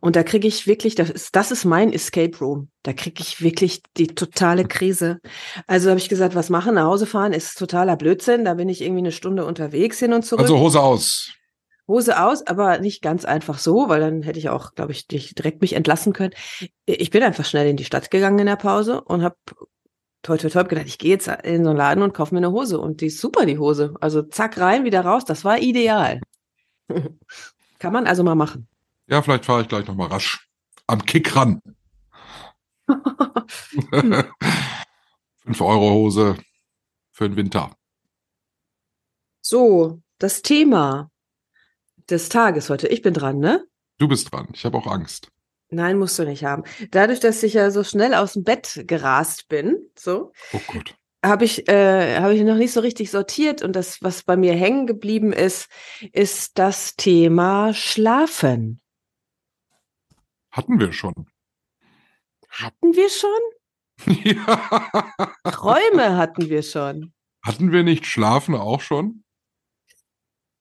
Und 0.00 0.16
da 0.16 0.22
kriege 0.22 0.48
ich 0.48 0.66
wirklich, 0.66 0.94
das 0.94 1.10
ist, 1.10 1.36
das 1.36 1.50
ist 1.50 1.64
mein 1.64 1.92
Escape 1.92 2.36
Room. 2.38 2.68
Da 2.82 2.92
kriege 2.92 3.22
ich 3.22 3.42
wirklich 3.42 3.82
die 3.96 4.08
totale 4.08 4.64
Krise. 4.64 5.20
Also 5.66 5.90
habe 5.90 6.00
ich 6.00 6.08
gesagt, 6.08 6.34
was 6.34 6.50
machen? 6.50 6.74
Nach 6.74 6.86
Hause 6.86 7.06
fahren 7.06 7.32
ist 7.32 7.58
totaler 7.58 7.96
Blödsinn. 7.96 8.44
Da 8.44 8.54
bin 8.54 8.68
ich 8.68 8.82
irgendwie 8.82 9.00
eine 9.00 9.12
Stunde 9.12 9.44
unterwegs 9.44 9.98
hin 9.98 10.12
und 10.12 10.24
zurück. 10.24 10.42
Also 10.42 10.58
Hose 10.58 10.80
aus. 10.80 11.32
Hose 11.88 12.22
aus, 12.22 12.46
aber 12.46 12.78
nicht 12.78 13.02
ganz 13.02 13.24
einfach 13.24 13.58
so, 13.58 13.88
weil 13.88 14.00
dann 14.00 14.22
hätte 14.22 14.38
ich 14.38 14.48
auch, 14.48 14.74
glaube 14.74 14.92
ich, 14.92 15.08
direkt 15.08 15.60
mich 15.60 15.74
entlassen 15.74 16.12
können. 16.12 16.32
Ich 16.86 17.10
bin 17.10 17.22
einfach 17.22 17.44
schnell 17.44 17.68
in 17.68 17.76
die 17.76 17.84
Stadt 17.84 18.10
gegangen 18.10 18.38
in 18.38 18.46
der 18.46 18.56
Pause 18.56 19.02
und 19.02 19.22
habe 19.22 19.36
toi 20.22 20.36
toi 20.36 20.48
toi 20.48 20.64
gedacht, 20.64 20.86
ich 20.86 20.98
gehe 20.98 21.10
jetzt 21.10 21.26
in 21.26 21.64
so 21.64 21.70
einen 21.70 21.76
Laden 21.76 22.02
und 22.02 22.14
kaufe 22.14 22.34
mir 22.34 22.38
eine 22.38 22.52
Hose 22.52 22.78
und 22.78 23.00
die 23.00 23.06
ist 23.06 23.20
super 23.20 23.46
die 23.46 23.58
Hose. 23.58 23.94
Also 24.00 24.22
zack 24.22 24.58
rein, 24.58 24.84
wieder 24.84 25.02
raus, 25.02 25.24
das 25.24 25.44
war 25.44 25.58
ideal. 25.58 26.20
Kann 27.78 27.92
man 27.92 28.06
also 28.06 28.22
mal 28.22 28.36
machen. 28.36 28.68
Ja, 29.08 29.22
vielleicht 29.22 29.44
fahre 29.44 29.62
ich 29.62 29.68
gleich 29.68 29.86
noch 29.86 29.94
mal 29.94 30.08
rasch 30.08 30.48
am 30.86 31.04
Kick 31.04 31.34
ran. 31.36 31.60
5 35.44 35.60
Euro 35.60 35.90
Hose 35.90 36.36
für 37.12 37.28
den 37.28 37.36
Winter. 37.36 37.74
So, 39.40 40.00
das 40.18 40.42
Thema 40.42 41.10
des 42.10 42.28
Tages 42.28 42.70
heute. 42.70 42.88
Ich 42.88 43.02
bin 43.02 43.14
dran, 43.14 43.38
ne? 43.38 43.64
Du 43.98 44.08
bist 44.08 44.32
dran. 44.32 44.48
Ich 44.52 44.64
habe 44.64 44.76
auch 44.78 44.86
Angst. 44.86 45.28
Nein, 45.70 45.98
musst 45.98 46.18
du 46.18 46.24
nicht 46.24 46.44
haben. 46.44 46.64
Dadurch, 46.90 47.20
dass 47.20 47.42
ich 47.42 47.54
ja 47.54 47.70
so 47.70 47.82
schnell 47.82 48.12
aus 48.14 48.34
dem 48.34 48.44
Bett 48.44 48.84
gerast 48.86 49.48
bin, 49.48 49.78
so, 49.98 50.32
Oh 50.52 50.60
Gott. 50.66 50.94
habe 51.24 51.44
ich, 51.46 51.66
äh, 51.68 52.18
habe 52.20 52.34
ich 52.34 52.42
noch 52.42 52.56
nicht 52.56 52.72
so 52.72 52.80
richtig 52.80 53.10
sortiert. 53.10 53.62
Und 53.62 53.74
das, 53.74 54.02
was 54.02 54.22
bei 54.22 54.36
mir 54.36 54.54
hängen 54.54 54.86
geblieben 54.86 55.32
ist, 55.32 55.68
ist 56.12 56.58
das 56.58 56.94
Thema 56.96 57.72
Schlafen. 57.72 58.81
Hatten 60.52 60.78
wir 60.78 60.92
schon. 60.92 61.14
Hatten 62.48 62.94
wir 62.94 63.08
schon? 63.08 63.30
ja. 64.24 65.32
Träume 65.44 66.16
hatten 66.16 66.48
wir 66.48 66.62
schon. 66.62 67.12
Hatten 67.44 67.72
wir 67.72 67.82
nicht 67.82 68.06
Schlafen 68.06 68.54
auch 68.54 68.80
schon? 68.80 69.24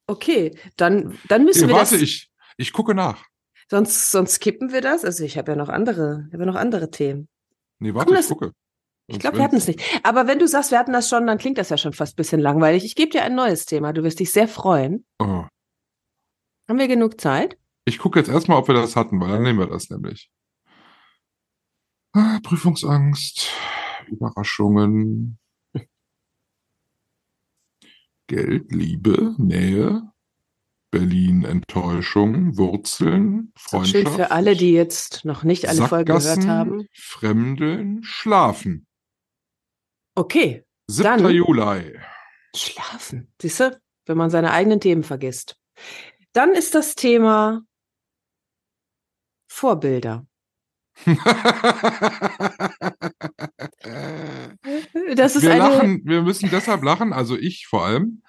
Okay, 0.08 0.58
dann, 0.78 1.18
dann 1.28 1.46
müssen 1.46 1.64
Nee, 1.68 1.74
wir 1.74 1.76
warte, 1.76 1.94
das. 1.96 2.02
ich, 2.02 2.30
ich 2.58 2.74
gucke 2.74 2.94
nach. 2.96 3.24
Sonst, 3.70 4.12
sonst 4.12 4.40
kippen 4.40 4.72
wir 4.72 4.82
das. 4.82 5.06
Also 5.06 5.24
ich 5.24 5.38
habe 5.38 5.52
ja 5.52 5.56
noch 5.58 5.70
andere, 5.70 6.26
ich 6.28 6.34
habe 6.34 6.44
ja 6.44 6.52
noch 6.52 6.56
andere 6.60 6.92
Themen. 6.92 7.30
Nee, 7.80 7.94
warte, 7.94 8.08
Komm, 8.08 8.16
ich 8.16 8.20
das- 8.20 8.30
gucke. 8.30 8.52
Ich 9.08 9.20
glaube, 9.20 9.38
wir 9.38 9.44
hatten 9.44 9.58
es 9.58 9.68
nicht. 9.68 9.82
Aber 10.04 10.26
wenn 10.28 10.40
du 10.40 10.48
sagst, 10.48 10.72
wir 10.72 10.80
hatten 10.80 10.94
das 10.94 11.10
schon, 11.10 11.28
dann 11.28 11.38
klingt 11.38 11.58
das 11.58 11.68
ja 11.70 11.78
schon 11.78 11.92
fast 11.92 12.14
ein 12.14 12.16
bisschen 12.16 12.40
langweilig. 12.40 12.86
Ich 12.86 12.96
gebe 12.96 13.12
dir 13.12 13.24
ein 13.24 13.36
neues 13.36 13.66
Thema. 13.66 13.92
Du 13.92 14.04
wirst 14.04 14.20
dich 14.22 14.32
sehr 14.32 14.48
freuen. 14.48 15.06
Oh. 15.20 15.44
Haben 16.70 16.80
wir 16.80 16.88
genug 16.88 17.20
Zeit? 17.20 17.58
Ich 17.86 17.98
gucke 17.98 18.20
jetzt 18.20 18.30
erstmal, 18.30 18.58
ob 18.58 18.68
wir 18.68 18.76
das 18.76 18.96
hatten, 18.96 19.20
weil 19.20 19.30
dann 19.30 19.44
nehmen 19.44 19.60
wir 19.60 19.68
das 19.68 19.90
nämlich. 19.90 20.30
Ah, 22.14 22.40
Prüfungsangst, 22.44 23.50
Überraschungen, 24.08 25.40
Geld, 28.28 28.72
Liebe, 28.72 29.36
Nähe, 29.38 30.04
Berlin, 30.92 31.44
Enttäuschung, 31.44 32.58
Wurzeln, 32.58 33.54
auch 33.72 33.86
schön 33.86 34.04
Freundschaft. 34.04 34.16
für 34.16 34.32
alle, 34.32 34.56
die 34.56 34.72
jetzt 34.74 35.26
noch 35.26 35.44
nicht 35.44 35.68
alle 35.68 35.88
Folgen 35.88 36.14
gehört 36.18 36.46
haben. 36.48 36.88
Fremdeln, 36.94 38.04
Schlafen. 38.04 38.88
Okay, 40.16 40.66
7. 40.88 41.04
Dann- 41.24 41.34
Juli. 41.34 41.98
schlafen. 42.56 43.32
Siehst 43.42 43.62
du, 43.62 43.82
wenn 44.06 44.18
man 44.18 44.30
seine 44.30 44.52
eigenen 44.52 44.82
Themen 44.82 45.04
vergisst. 45.04 45.58
Dann 46.34 46.52
ist 46.52 46.76
das 46.76 46.96
Thema 46.96 47.64
Vorbilder. 49.52 50.26
Das 55.16 55.36
ist 55.36 55.44
wir 55.44 55.52
eine. 55.52 55.60
lachen, 55.64 56.02
wir 56.06 56.22
müssen 56.22 56.50
deshalb 56.50 56.84
lachen, 56.84 57.14
also 57.14 57.38
ich 57.38 57.68
vor 57.68 57.86
allem. 57.86 58.22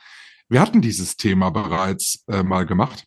Wir 0.49 0.61
hatten 0.61 0.81
dieses 0.81 1.17
Thema 1.17 1.51
bereits 1.51 2.25
äh, 2.29 2.43
mal 2.43 2.67
gemacht. 2.67 3.05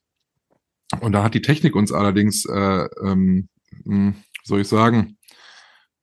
Und 1.01 1.11
da 1.11 1.23
hat 1.23 1.33
die 1.33 1.41
Technik 1.41 1.75
uns 1.75 1.91
allerdings, 1.91 2.45
äh, 2.45 2.87
ähm, 3.03 3.49
mh, 3.83 4.13
soll 4.43 4.61
ich 4.61 4.67
sagen, 4.67 5.17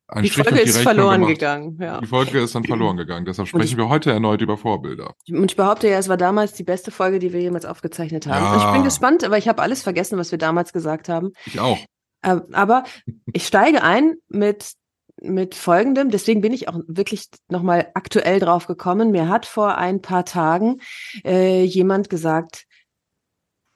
einen 0.09 0.25
Die 0.25 0.31
Strich 0.31 0.45
Folge 0.45 0.57
durch 0.59 0.65
die 0.65 0.71
ist 0.71 0.77
Rechnung 0.79 0.95
verloren 0.95 1.21
gemacht. 1.21 1.39
gegangen, 1.39 1.79
ja. 1.81 2.01
Die 2.01 2.07
Folge 2.07 2.41
ist 2.41 2.55
dann 2.55 2.65
verloren 2.65 2.97
gegangen. 2.99 3.25
Deshalb 3.25 3.49
sprechen 3.49 3.79
wir 3.79 3.89
heute 3.89 4.11
erneut 4.13 4.43
über 4.43 4.59
Vorbilder. 4.59 5.15
Und 5.29 5.51
ich 5.51 5.57
behaupte 5.57 5.89
ja, 5.89 5.99
es 5.99 6.09
war 6.09 6.19
damals 6.19 6.53
die 6.53 6.65
beste 6.65 6.91
Folge, 6.91 7.19
die 7.19 7.33
wir 7.33 7.41
jemals 7.41 7.65
aufgezeichnet 7.65 8.27
haben. 8.27 8.45
Ja. 8.45 8.67
Ich 8.69 8.73
bin 8.75 8.85
gespannt, 8.85 9.25
aber 9.25 9.39
ich 9.39 9.49
habe 9.49 9.63
alles 9.63 9.83
vergessen, 9.83 10.19
was 10.19 10.31
wir 10.31 10.39
damals 10.39 10.73
gesagt 10.73 11.09
haben. 11.09 11.31
Ich 11.47 11.59
auch. 11.59 11.79
Äh, 12.23 12.41
Aber 12.53 12.85
ich 13.33 13.47
steige 13.47 13.83
ein 13.83 14.15
mit, 14.29 14.73
mit 15.21 15.55
folgendem, 15.55 16.11
deswegen 16.11 16.41
bin 16.41 16.53
ich 16.53 16.69
auch 16.69 16.79
wirklich 16.87 17.29
nochmal 17.49 17.91
aktuell 17.95 18.41
drauf 18.41 18.67
gekommen. 18.67 19.11
Mir 19.11 19.29
hat 19.29 19.47
vor 19.47 19.77
ein 19.77 20.01
paar 20.01 20.25
Tagen 20.25 20.81
äh, 21.25 21.63
jemand 21.65 22.09
gesagt, 22.11 22.65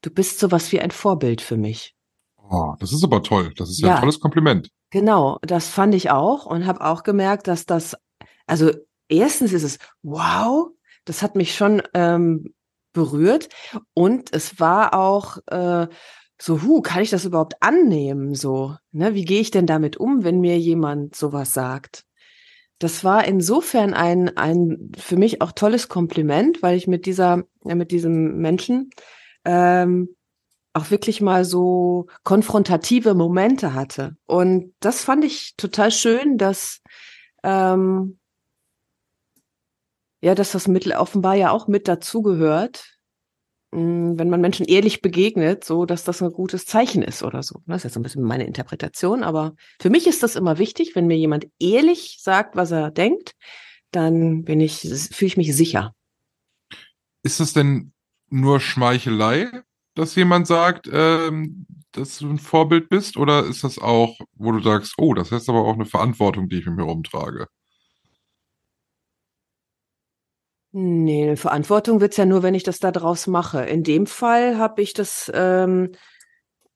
du 0.03 0.11
bist 0.11 0.39
sowas 0.39 0.73
wie 0.73 0.81
ein 0.81 0.91
Vorbild 0.91 1.41
für 1.41 1.57
mich. 1.57 1.95
Oh, 2.49 2.75
das 2.79 2.93
ist 2.93 3.03
aber 3.05 3.23
toll. 3.23 3.53
Das 3.57 3.69
ist 3.71 3.81
ja, 3.81 3.89
Ja. 3.89 3.95
ein 3.97 4.01
tolles 4.01 4.21
Kompliment. 4.21 4.71
Genau, 4.91 5.39
das 5.43 5.69
fand 5.69 5.95
ich 5.95 6.11
auch 6.11 6.47
und 6.47 6.67
habe 6.67 6.81
auch 6.85 7.03
gemerkt, 7.03 7.49
dass 7.49 7.67
das, 7.67 7.97
also 8.47 8.71
erstens 9.09 9.53
ist 9.53 9.65
es, 9.65 9.79
wow, 10.03 10.69
das 11.05 11.23
hat 11.23 11.35
mich 11.35 11.55
schon 11.57 11.83
ähm, 11.93 12.55
berührt 12.93 13.49
und 13.95 14.33
es 14.33 14.61
war 14.61 14.95
auch 14.95 15.39
äh, 15.49 15.89
so, 16.40 16.62
hu, 16.62 16.83
kann 16.83 17.03
ich 17.03 17.11
das 17.11 17.25
überhaupt 17.25 17.62
annehmen? 17.62 18.35
So, 18.35 18.77
ne, 18.92 19.14
wie 19.14 19.25
gehe 19.25 19.40
ich 19.40 19.51
denn 19.51 19.66
damit 19.66 19.96
um, 19.96 20.25
wenn 20.25 20.40
mir 20.40 20.59
jemand 20.59 21.16
sowas 21.16 21.53
sagt? 21.53 22.05
Das 22.79 23.05
war 23.05 23.25
insofern 23.25 23.94
ein, 23.94 24.37
ein 24.37 24.92
für 24.99 25.16
mich 25.16 25.40
auch 25.40 25.53
tolles 25.53 25.88
Kompliment, 25.88 26.62
weil 26.62 26.77
ich 26.77 26.87
mit 26.87 27.07
dieser, 27.07 27.44
ja, 27.64 27.75
mit 27.75 27.90
diesem 27.90 28.37
Menschen 28.38 28.90
ähm, 29.46 30.14
auch 30.75 30.90
wirklich 30.90 31.22
mal 31.22 31.46
so 31.46 32.07
konfrontative 32.22 33.14
Momente 33.14 33.72
hatte. 33.72 34.16
Und 34.27 34.75
das 34.81 35.05
fand 35.05 35.25
ich 35.25 35.55
total 35.57 35.90
schön, 35.90 36.37
dass 36.37 36.83
ähm, 37.42 38.18
ja, 40.20 40.35
dass 40.35 40.53
das 40.53 40.68
Mittel 40.68 40.92
offenbar 40.92 41.35
ja 41.35 41.51
auch 41.51 41.68
mit 41.68 41.88
dazugehört, 41.88 42.96
wenn 43.77 44.31
man 44.31 44.41
Menschen 44.41 44.67
ehrlich 44.67 45.03
begegnet, 45.03 45.65
so 45.65 45.85
dass 45.85 46.05
das 46.05 46.23
ein 46.23 46.33
gutes 46.33 46.65
Zeichen 46.65 47.03
ist 47.03 47.23
oder 47.23 47.43
so. 47.43 47.61
Das 47.67 47.79
ist 47.79 47.85
jetzt 47.85 47.95
so 47.95 48.01
ein 48.01 48.03
bisschen 48.03 48.23
meine 48.23 48.47
Interpretation, 48.47 49.23
aber 49.23 49.55
für 49.81 49.91
mich 49.91 50.07
ist 50.07 50.23
das 50.23 50.35
immer 50.35 50.59
wichtig, 50.59 50.95
wenn 50.95 51.07
mir 51.07 51.17
jemand 51.17 51.47
ehrlich 51.59 52.19
sagt, 52.21 52.57
was 52.57 52.71
er 52.71 52.91
denkt, 52.91 53.33
dann 53.91 54.45
bin 54.45 54.61
ich, 54.61 54.81
fühle 54.81 55.27
ich 55.27 55.37
mich 55.37 55.55
sicher. 55.55 55.95
Ist 57.23 57.41
das 57.41 57.53
denn 57.53 57.93
nur 58.31 58.61
Schmeichelei, 58.61 59.51
dass 59.95 60.15
jemand 60.15 60.47
sagt, 60.47 60.89
ähm, 60.93 61.67
dass 61.93 62.19
du 62.19 62.31
ein 62.31 62.39
Vorbild 62.39 62.89
bist? 62.89 63.17
Oder 63.17 63.45
ist 63.45 63.65
das 63.65 63.79
auch, 63.79 64.19
wo 64.35 64.53
du 64.53 64.61
sagst, 64.62 64.95
oh, 64.99 65.15
das 65.15 65.33
heißt 65.33 65.49
aber 65.49 65.65
auch 65.65 65.75
eine 65.75 65.87
Verantwortung, 65.87 66.49
die 66.49 66.59
ich 66.59 66.67
mit 66.67 66.77
mir 66.77 66.85
rumtrage? 66.85 67.49
Nee, 70.79 71.37
Verantwortung 71.37 72.03
wird's 72.03 72.19
ja 72.19 72.27
nur, 72.27 72.43
wenn 72.43 72.55
ich 72.55 72.62
das 72.62 72.81
da 72.81 72.93
draus 72.93 73.27
mache. 73.27 73.65
In 73.65 73.83
dem 73.83 74.07
Fall 74.07 74.59
habe 74.59 74.83
ich 74.83 74.93
das 74.93 75.33
ähm, 75.33 75.93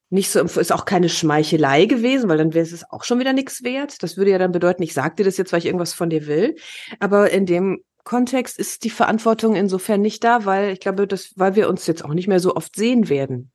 nicht 0.08 0.30
so, 0.30 0.40
ist 0.40 0.72
auch 0.72 0.86
keine 0.86 1.10
Schmeichelei 1.10 1.84
gewesen, 1.84 2.30
weil 2.30 2.38
dann 2.38 2.54
wäre 2.54 2.64
es 2.64 2.90
auch 2.90 3.04
schon 3.04 3.18
wieder 3.18 3.34
nichts 3.34 3.62
wert. 3.62 4.02
Das 4.02 4.16
würde 4.16 4.30
ja 4.30 4.38
dann 4.38 4.52
bedeuten, 4.52 4.82
ich 4.82 4.94
sag 4.94 5.16
dir 5.16 5.24
das 5.24 5.36
jetzt, 5.36 5.52
weil 5.52 5.58
ich 5.58 5.66
irgendwas 5.66 5.92
von 5.92 6.08
dir 6.08 6.26
will. 6.26 6.56
Aber 6.98 7.30
in 7.30 7.44
dem 7.44 7.84
Kontext 8.02 8.58
ist 8.58 8.84
die 8.84 8.90
Verantwortung 8.90 9.54
insofern 9.54 10.00
nicht 10.00 10.24
da, 10.24 10.46
weil 10.46 10.70
ich 10.70 10.80
glaube, 10.80 11.06
dass, 11.06 11.34
weil 11.36 11.54
wir 11.54 11.68
uns 11.68 11.86
jetzt 11.86 12.02
auch 12.02 12.14
nicht 12.14 12.26
mehr 12.26 12.40
so 12.40 12.56
oft 12.56 12.74
sehen 12.76 13.10
werden. 13.10 13.52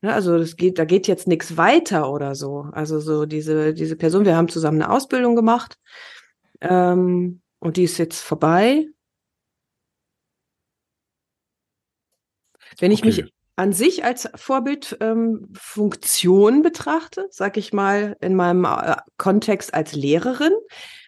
Ne, 0.00 0.14
also 0.14 0.38
das 0.38 0.56
geht, 0.56 0.78
da 0.78 0.86
geht 0.86 1.06
jetzt 1.08 1.28
nichts 1.28 1.58
weiter 1.58 2.10
oder 2.10 2.34
so. 2.34 2.68
Also 2.72 3.00
so 3.00 3.26
diese, 3.26 3.74
diese 3.74 3.96
Person, 3.96 4.24
wir 4.24 4.34
haben 4.34 4.48
zusammen 4.48 4.80
eine 4.80 4.90
Ausbildung 4.90 5.36
gemacht 5.36 5.76
ähm, 6.62 7.42
und 7.58 7.76
die 7.76 7.84
ist 7.84 7.98
jetzt 7.98 8.22
vorbei. 8.22 8.86
Wenn 12.78 12.92
ich 12.92 13.04
mich 13.04 13.20
Okay. 13.20 13.30
an 13.56 13.72
sich 13.72 14.04
als 14.04 14.28
Vorbildfunktion 14.34 16.54
ähm, 16.54 16.62
betrachte, 16.62 17.26
sag 17.30 17.56
ich 17.56 17.72
mal, 17.72 18.16
in 18.20 18.34
meinem 18.34 18.64
äh, 18.64 18.96
Kontext 19.18 19.74
als 19.74 19.94
Lehrerin, 19.94 20.52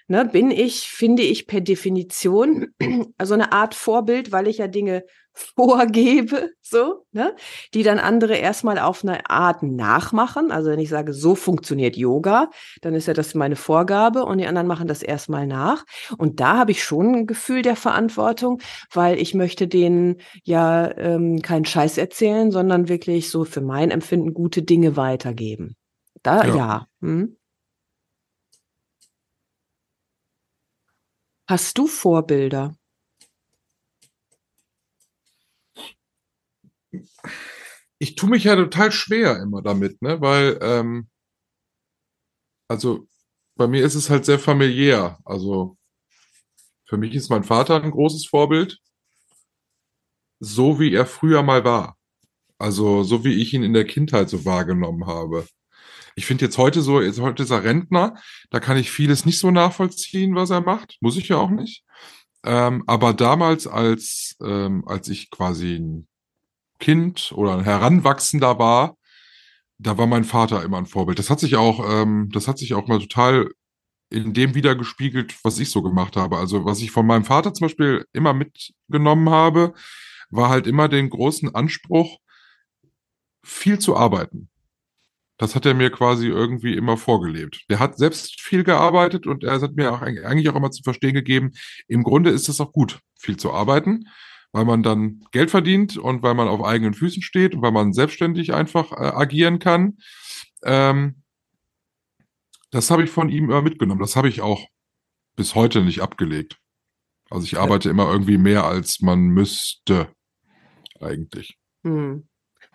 ne, 0.09 0.25
bin 0.25 0.51
ich, 0.51 0.89
finde 0.89 1.23
ich 1.23 1.47
per 1.47 1.61
Definition 1.61 2.69
so 3.23 3.35
eine 3.35 3.53
Art 3.53 3.75
Vorbild, 3.75 4.33
weil 4.33 4.49
ich 4.49 4.59
ja 4.59 4.69
Dinge 4.69 5.05
vorgebe, 5.33 6.51
so, 6.63 7.05
ne, 7.13 7.35
die 7.75 7.83
dann 7.83 7.99
andere 7.99 8.37
erstmal 8.37 8.79
auf 8.79 9.05
eine 9.05 9.29
Art 9.31 9.63
nachmachen. 9.63 10.51
Also 10.51 10.71
wenn 10.71 10.79
ich 10.79 10.89
sage, 10.89 11.13
so 11.13 11.35
funktioniert 11.35 11.97
Yoga, 11.97 12.51
dann 12.81 12.95
ist 12.95 13.07
ja 13.07 13.15
das 13.15 13.35
meine 13.35 13.57
Vorgabe 13.57 14.25
und 14.25 14.39
die 14.39 14.47
anderen 14.47 14.67
machen 14.67 14.89
das 14.89 15.03
erstmal 15.03 15.47
nach. 15.47 15.85
Und 16.19 16.41
da 16.41 16.59
habe 16.59 16.71
ich 16.71 16.83
schon 16.83 17.15
ein 17.15 17.27
Gefühl 17.27 17.63
der 17.63 17.77
Verantwortung, 17.77 18.61
weil 18.93 19.19
ich 19.21 19.35
möchte 19.35 19.69
denen 19.69 20.17
ja 20.45 20.91
ähm, 20.97 21.41
keinen 21.43 21.65
Scheiß 21.65 21.99
erzählen, 21.99 22.51
sondern 22.51 22.89
wirklich 22.89 23.31
so 23.31 23.45
für 23.45 23.61
mein 23.61 23.91
Empfinden 23.91 24.35
gute 24.35 24.63
Dinge 24.63 24.97
weitergeben. 24.97 25.77
Da 26.23 26.47
ja. 26.47 26.57
ja. 26.57 26.87
Hm? 27.01 27.37
Hast 31.49 31.77
du 31.77 31.87
Vorbilder? 31.87 32.75
Ich 38.03 38.17
tue 38.17 38.29
mich 38.29 38.43
ja 38.45 38.57
total 38.57 38.91
schwer 38.91 39.41
immer 39.41 39.63
damit, 39.63 40.03
ne? 40.03 40.21
Weil, 40.21 40.59
ähm, 40.61 41.09
also 42.67 43.07
bei 43.55 43.69
mir 43.69 43.85
ist 43.85 43.95
es 43.95 44.11
halt 44.11 44.25
sehr 44.25 44.41
familiär. 44.41 45.21
Also 45.25 45.77
für 46.85 46.97
mich 46.97 47.15
ist 47.15 47.31
mein 47.31 47.45
Vater 47.45 47.81
ein 47.81 47.93
großes 47.93 48.27
Vorbild, 48.27 48.81
so 50.41 50.81
wie 50.81 50.93
er 50.93 51.07
früher 51.07 51.45
mal 51.45 51.65
war. 51.65 51.97
Also 52.59 53.05
so 53.05 53.25
wie 53.25 53.41
ich 53.41 53.55
ihn 53.55 53.63
in 53.63 53.73
der 53.73 53.87
Kindheit 53.87 54.29
so 54.29 54.45
wahrgenommen 54.45 55.07
habe. 55.07 55.47
Ich 56.17 56.27
finde 56.27 56.47
jetzt 56.47 56.59
heute 56.59 56.83
so, 56.83 57.01
jetzt 57.01 57.21
heute 57.21 57.45
ist 57.45 57.51
er 57.51 57.63
Rentner, 57.63 58.17
da 58.51 58.59
kann 58.59 58.79
ich 58.79 58.91
vieles 58.91 59.25
nicht 59.27 59.39
so 59.39 59.53
nachvollziehen, 59.53 60.35
was 60.35 60.51
er 60.51 60.61
macht. 60.61 60.97
Muss 61.01 61.17
ich 61.17 61.29
ja 61.29 61.37
auch 61.37 61.51
nicht. 61.51 61.85
Ähm, 62.45 62.83
aber 62.89 63.15
damals, 63.15 63.69
als, 63.69 64.37
ähm, 64.43 64.83
als 64.89 65.09
ich 65.09 65.31
quasi 65.31 65.77
ein 65.77 66.09
Kind 66.83 67.33
oder 67.35 67.57
ein 67.57 67.65
Heranwachsender 67.65 68.59
war, 68.59 68.97
da 69.79 69.99
war 69.99 70.07
mein 70.09 70.25
Vater 70.25 70.65
immer 70.65 70.79
ein 70.79 70.87
Vorbild. 70.87 71.19
Das 71.19 71.31
hat 71.31 71.39
sich 71.39 71.57
auch, 71.57 71.89
ähm, 71.89 72.29
das 72.33 72.49
hat 72.49 72.59
sich 72.59 72.75
auch 72.75 72.89
mal 72.89 72.99
total 72.99 73.51
in 74.11 74.35
dem 74.35 74.55
wiedergespiegelt, 74.55 75.37
was 75.45 75.61
ich 75.61 75.71
so 75.71 75.81
gemacht 75.81 76.17
habe. 76.17 76.37
Also 76.39 76.65
was 76.65 76.81
ich 76.81 76.91
von 76.91 77.07
meinem 77.07 77.25
Vater 77.25 77.55
zum 77.55 77.67
Beispiel 77.67 78.05
immer 78.13 78.35
mitgenommen 78.35 79.31
habe, 79.31 79.75
war 80.31 80.49
halt 80.51 80.67
immer 80.67 80.89
den 80.89 81.09
großen 81.09 81.55
Anspruch, 81.55 82.19
viel 83.45 83.79
zu 83.79 83.97
arbeiten. 83.97 84.51
Das 85.39 85.55
hat 85.55 85.67
er 85.67 85.75
mir 85.75 85.91
quasi 85.91 86.27
irgendwie 86.27 86.75
immer 86.75 86.97
vorgelebt. 86.97 87.65
Der 87.71 87.79
hat 87.79 87.97
selbst 87.97 88.41
viel 88.41 88.65
gearbeitet 88.65 89.27
und 89.27 89.45
er 89.45 89.61
hat 89.61 89.77
mir 89.77 89.93
auch 89.93 90.03
eigentlich 90.03 90.49
auch 90.49 90.57
immer 90.57 90.73
zu 90.73 90.83
verstehen 90.83 91.15
gegeben, 91.15 91.53
im 91.87 92.03
Grunde 92.03 92.31
ist 92.31 92.49
es 92.49 92.61
auch 92.61 92.73
gut, 92.73 93.01
viel 93.19 93.37
zu 93.37 93.53
arbeiten 93.53 94.05
weil 94.53 94.67
man 94.67 94.83
dann 94.83 95.25
Geld 95.33 95.51
verdient 95.51 95.97
und 95.97 96.23
weil 96.23 96.35
man 96.35 96.49
auf 96.49 96.63
eigenen 96.63 96.95
Füßen 96.95 97.23
steht 97.23 97.55
und 97.55 97.63
weil 97.63 97.73
man 97.73 97.93
selbstständig 97.93 98.53
einfach 98.53 98.93
äh, 98.93 98.97
agieren 98.97 99.59
kann. 99.59 99.99
Ähm, 100.63 101.23
das 102.71 102.91
habe 102.91 103.03
ich 103.03 103.11
von 103.11 103.29
ihm 103.29 103.45
immer 103.45 103.63
mitgenommen. 103.63 104.01
Das 104.01 104.15
habe 104.15 104.29
ich 104.29 104.43
auch 104.43 104.67
bis 105.37 105.55
heute 105.55 105.83
nicht 105.83 106.01
abgelegt. 106.01 106.59
Also 107.31 107.45
ich 107.45 107.59
arbeite 107.59 107.89
ja. 107.89 107.93
immer 107.93 108.11
irgendwie 108.11 108.37
mehr, 108.37 108.65
als 108.65 109.01
man 109.01 109.21
müsste, 109.21 110.09
eigentlich. 111.01 111.59
Hm. 111.83 112.29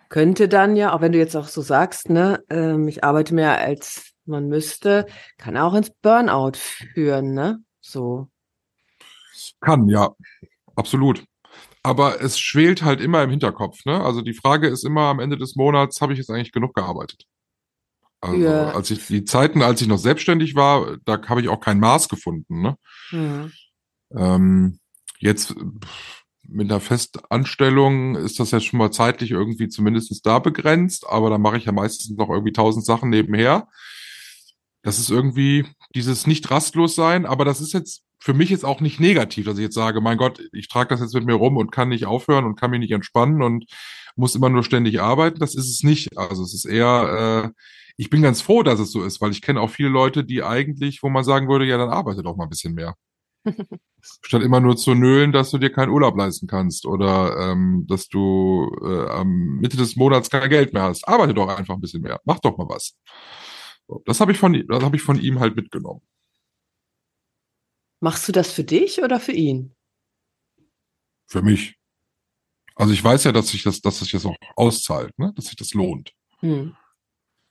Könnte 0.08 0.48
dann 0.48 0.74
ja, 0.74 0.92
auch 0.92 1.00
wenn 1.00 1.12
du 1.12 1.18
jetzt 1.18 1.36
auch 1.36 1.48
so 1.48 1.62
sagst, 1.62 2.10
ne, 2.10 2.42
ähm, 2.50 2.88
ich 2.88 3.04
arbeite 3.04 3.34
mehr, 3.34 3.58
als 3.58 4.12
man 4.24 4.48
müsste, 4.48 5.06
kann 5.36 5.56
auch 5.56 5.74
ins 5.74 5.90
Burnout 5.90 6.56
führen, 6.56 7.34
ne? 7.34 7.62
So. 7.80 8.28
Kann, 9.60 9.88
ja. 9.88 10.10
Absolut 10.74 11.27
aber 11.88 12.20
es 12.20 12.38
schwelt 12.38 12.82
halt 12.82 13.00
immer 13.00 13.22
im 13.22 13.30
Hinterkopf. 13.30 13.86
Ne? 13.86 13.98
Also 13.98 14.20
die 14.20 14.34
Frage 14.34 14.68
ist 14.68 14.84
immer 14.84 15.04
am 15.04 15.20
Ende 15.20 15.38
des 15.38 15.56
Monats, 15.56 16.02
habe 16.02 16.12
ich 16.12 16.18
jetzt 16.18 16.28
eigentlich 16.28 16.52
genug 16.52 16.74
gearbeitet? 16.74 17.24
Also 18.20 18.36
ja. 18.36 18.72
als 18.72 18.90
ich 18.90 19.06
die 19.06 19.24
Zeiten, 19.24 19.62
als 19.62 19.80
ich 19.80 19.88
noch 19.88 19.96
selbstständig 19.96 20.54
war, 20.54 20.98
da 21.06 21.18
habe 21.26 21.40
ich 21.40 21.48
auch 21.48 21.60
kein 21.60 21.80
Maß 21.80 22.10
gefunden. 22.10 22.60
Ne? 22.60 22.76
Ja. 23.10 23.48
Ähm, 24.14 24.80
jetzt 25.18 25.54
mit 26.42 26.70
einer 26.70 26.80
Festanstellung 26.80 28.16
ist 28.16 28.38
das 28.38 28.50
ja 28.50 28.60
schon 28.60 28.78
mal 28.78 28.90
zeitlich 28.90 29.30
irgendwie 29.30 29.68
zumindest 29.68 30.26
da 30.26 30.40
begrenzt, 30.40 31.06
aber 31.08 31.30
da 31.30 31.38
mache 31.38 31.56
ich 31.56 31.64
ja 31.64 31.72
meistens 31.72 32.10
noch 32.18 32.28
irgendwie 32.28 32.52
tausend 32.52 32.84
Sachen 32.84 33.08
nebenher. 33.08 33.66
Das 34.82 34.98
ist 34.98 35.08
irgendwie 35.08 35.66
dieses 35.94 36.26
nicht 36.26 36.50
rastlos 36.50 36.94
sein, 36.94 37.26
aber 37.26 37.44
das 37.44 37.60
ist 37.60 37.72
jetzt 37.72 38.02
für 38.20 38.34
mich 38.34 38.50
jetzt 38.50 38.64
auch 38.64 38.80
nicht 38.80 39.00
negativ, 39.00 39.46
dass 39.46 39.58
ich 39.58 39.64
jetzt 39.64 39.74
sage, 39.74 40.00
mein 40.00 40.18
Gott, 40.18 40.40
ich 40.52 40.68
trage 40.68 40.88
das 40.88 41.00
jetzt 41.00 41.14
mit 41.14 41.24
mir 41.24 41.34
rum 41.34 41.56
und 41.56 41.70
kann 41.70 41.88
nicht 41.88 42.06
aufhören 42.06 42.44
und 42.44 42.56
kann 42.58 42.70
mich 42.70 42.80
nicht 42.80 42.90
entspannen 42.90 43.42
und 43.42 43.66
muss 44.16 44.34
immer 44.34 44.48
nur 44.48 44.64
ständig 44.64 45.00
arbeiten. 45.00 45.38
Das 45.38 45.54
ist 45.54 45.70
es 45.70 45.82
nicht. 45.84 46.18
Also 46.18 46.42
es 46.42 46.52
ist 46.52 46.64
eher, 46.64 47.52
äh, 47.54 47.60
ich 47.96 48.10
bin 48.10 48.22
ganz 48.22 48.40
froh, 48.40 48.62
dass 48.62 48.80
es 48.80 48.90
so 48.90 49.04
ist, 49.04 49.20
weil 49.20 49.30
ich 49.30 49.42
kenne 49.42 49.60
auch 49.60 49.70
viele 49.70 49.88
Leute, 49.88 50.24
die 50.24 50.42
eigentlich, 50.42 51.02
wo 51.02 51.08
man 51.08 51.24
sagen 51.24 51.48
würde, 51.48 51.64
ja, 51.64 51.78
dann 51.78 51.90
arbeite 51.90 52.22
doch 52.22 52.36
mal 52.36 52.44
ein 52.44 52.50
bisschen 52.50 52.74
mehr. 52.74 52.94
Statt 54.22 54.42
immer 54.42 54.60
nur 54.60 54.76
zu 54.76 54.94
nölen, 54.94 55.32
dass 55.32 55.50
du 55.50 55.58
dir 55.58 55.70
keinen 55.70 55.90
Urlaub 55.90 56.16
leisten 56.16 56.48
kannst 56.48 56.86
oder 56.86 57.36
ähm, 57.38 57.86
dass 57.88 58.08
du 58.08 58.70
äh, 58.82 59.08
am 59.10 59.58
Mitte 59.60 59.76
des 59.76 59.96
Monats 59.96 60.30
kein 60.30 60.50
Geld 60.50 60.72
mehr 60.72 60.82
hast. 60.82 61.06
Arbeite 61.06 61.34
doch 61.34 61.48
einfach 61.48 61.74
ein 61.74 61.80
bisschen 61.80 62.02
mehr. 62.02 62.20
Mach 62.24 62.40
doch 62.40 62.58
mal 62.58 62.68
was. 62.68 62.96
Das 64.04 64.20
habe 64.20 64.32
ich 64.32 64.38
von, 64.38 64.52
das 64.68 64.82
habe 64.82 64.96
ich 64.96 65.02
von 65.02 65.18
ihm 65.18 65.40
halt 65.40 65.56
mitgenommen. 65.56 66.02
Machst 68.00 68.28
du 68.28 68.32
das 68.32 68.52
für 68.52 68.64
dich 68.64 69.02
oder 69.02 69.18
für 69.18 69.32
ihn? 69.32 69.74
Für 71.26 71.42
mich. 71.42 71.76
Also 72.74 72.92
ich 72.92 73.02
weiß 73.02 73.24
ja, 73.24 73.32
dass 73.32 73.48
sich 73.48 73.64
das, 73.64 73.80
dass 73.80 73.98
sich 73.98 74.12
das 74.12 74.24
auch 74.24 74.36
auszahlt, 74.54 75.18
ne? 75.18 75.32
dass 75.34 75.46
sich 75.46 75.56
das 75.56 75.74
lohnt. 75.74 76.12
Hm. 76.40 76.76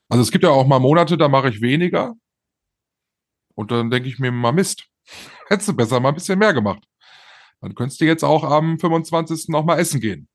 Also 0.09 0.21
es 0.21 0.31
gibt 0.31 0.43
ja 0.43 0.51
auch 0.51 0.65
mal 0.65 0.79
Monate, 0.79 1.17
da 1.17 1.27
mache 1.27 1.49
ich 1.49 1.59
weniger. 1.59 2.13
Und 3.55 3.71
dann 3.71 3.89
denke 3.89 4.07
ich 4.07 4.19
mir 4.19 4.31
mal, 4.31 4.53
Mist, 4.53 4.87
hättest 5.47 5.69
du 5.69 5.73
besser 5.73 5.99
mal 5.99 6.09
ein 6.09 6.15
bisschen 6.15 6.39
mehr 6.39 6.53
gemacht. 6.53 6.83
Dann 7.59 7.75
könntest 7.75 7.99
du 7.99 8.05
jetzt 8.05 8.23
auch 8.23 8.43
am 8.43 8.79
25. 8.79 9.49
noch 9.49 9.65
mal 9.65 9.79
essen 9.79 9.99
gehen. 9.99 10.29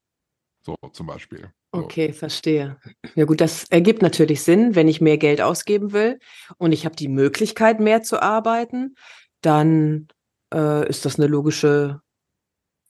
So 0.63 0.77
zum 0.93 1.07
Beispiel. 1.07 1.53
Okay, 1.75 2.13
verstehe. 2.13 2.77
Ja 3.15 3.25
gut, 3.25 3.41
das 3.41 3.65
ergibt 3.71 4.03
natürlich 4.03 4.43
Sinn, 4.43 4.75
wenn 4.75 4.89
ich 4.89 5.01
mehr 5.01 5.17
Geld 5.17 5.41
ausgeben 5.41 5.93
will 5.93 6.19
und 6.59 6.73
ich 6.73 6.85
habe 6.85 6.95
die 6.95 7.09
Möglichkeit, 7.09 7.81
mehr 7.81 8.03
zu 8.03 8.21
arbeiten, 8.21 8.95
dann 9.41 10.09
äh, 10.53 10.87
ist 10.87 11.07
das 11.07 11.19
eine 11.19 11.29
logische 11.29 12.03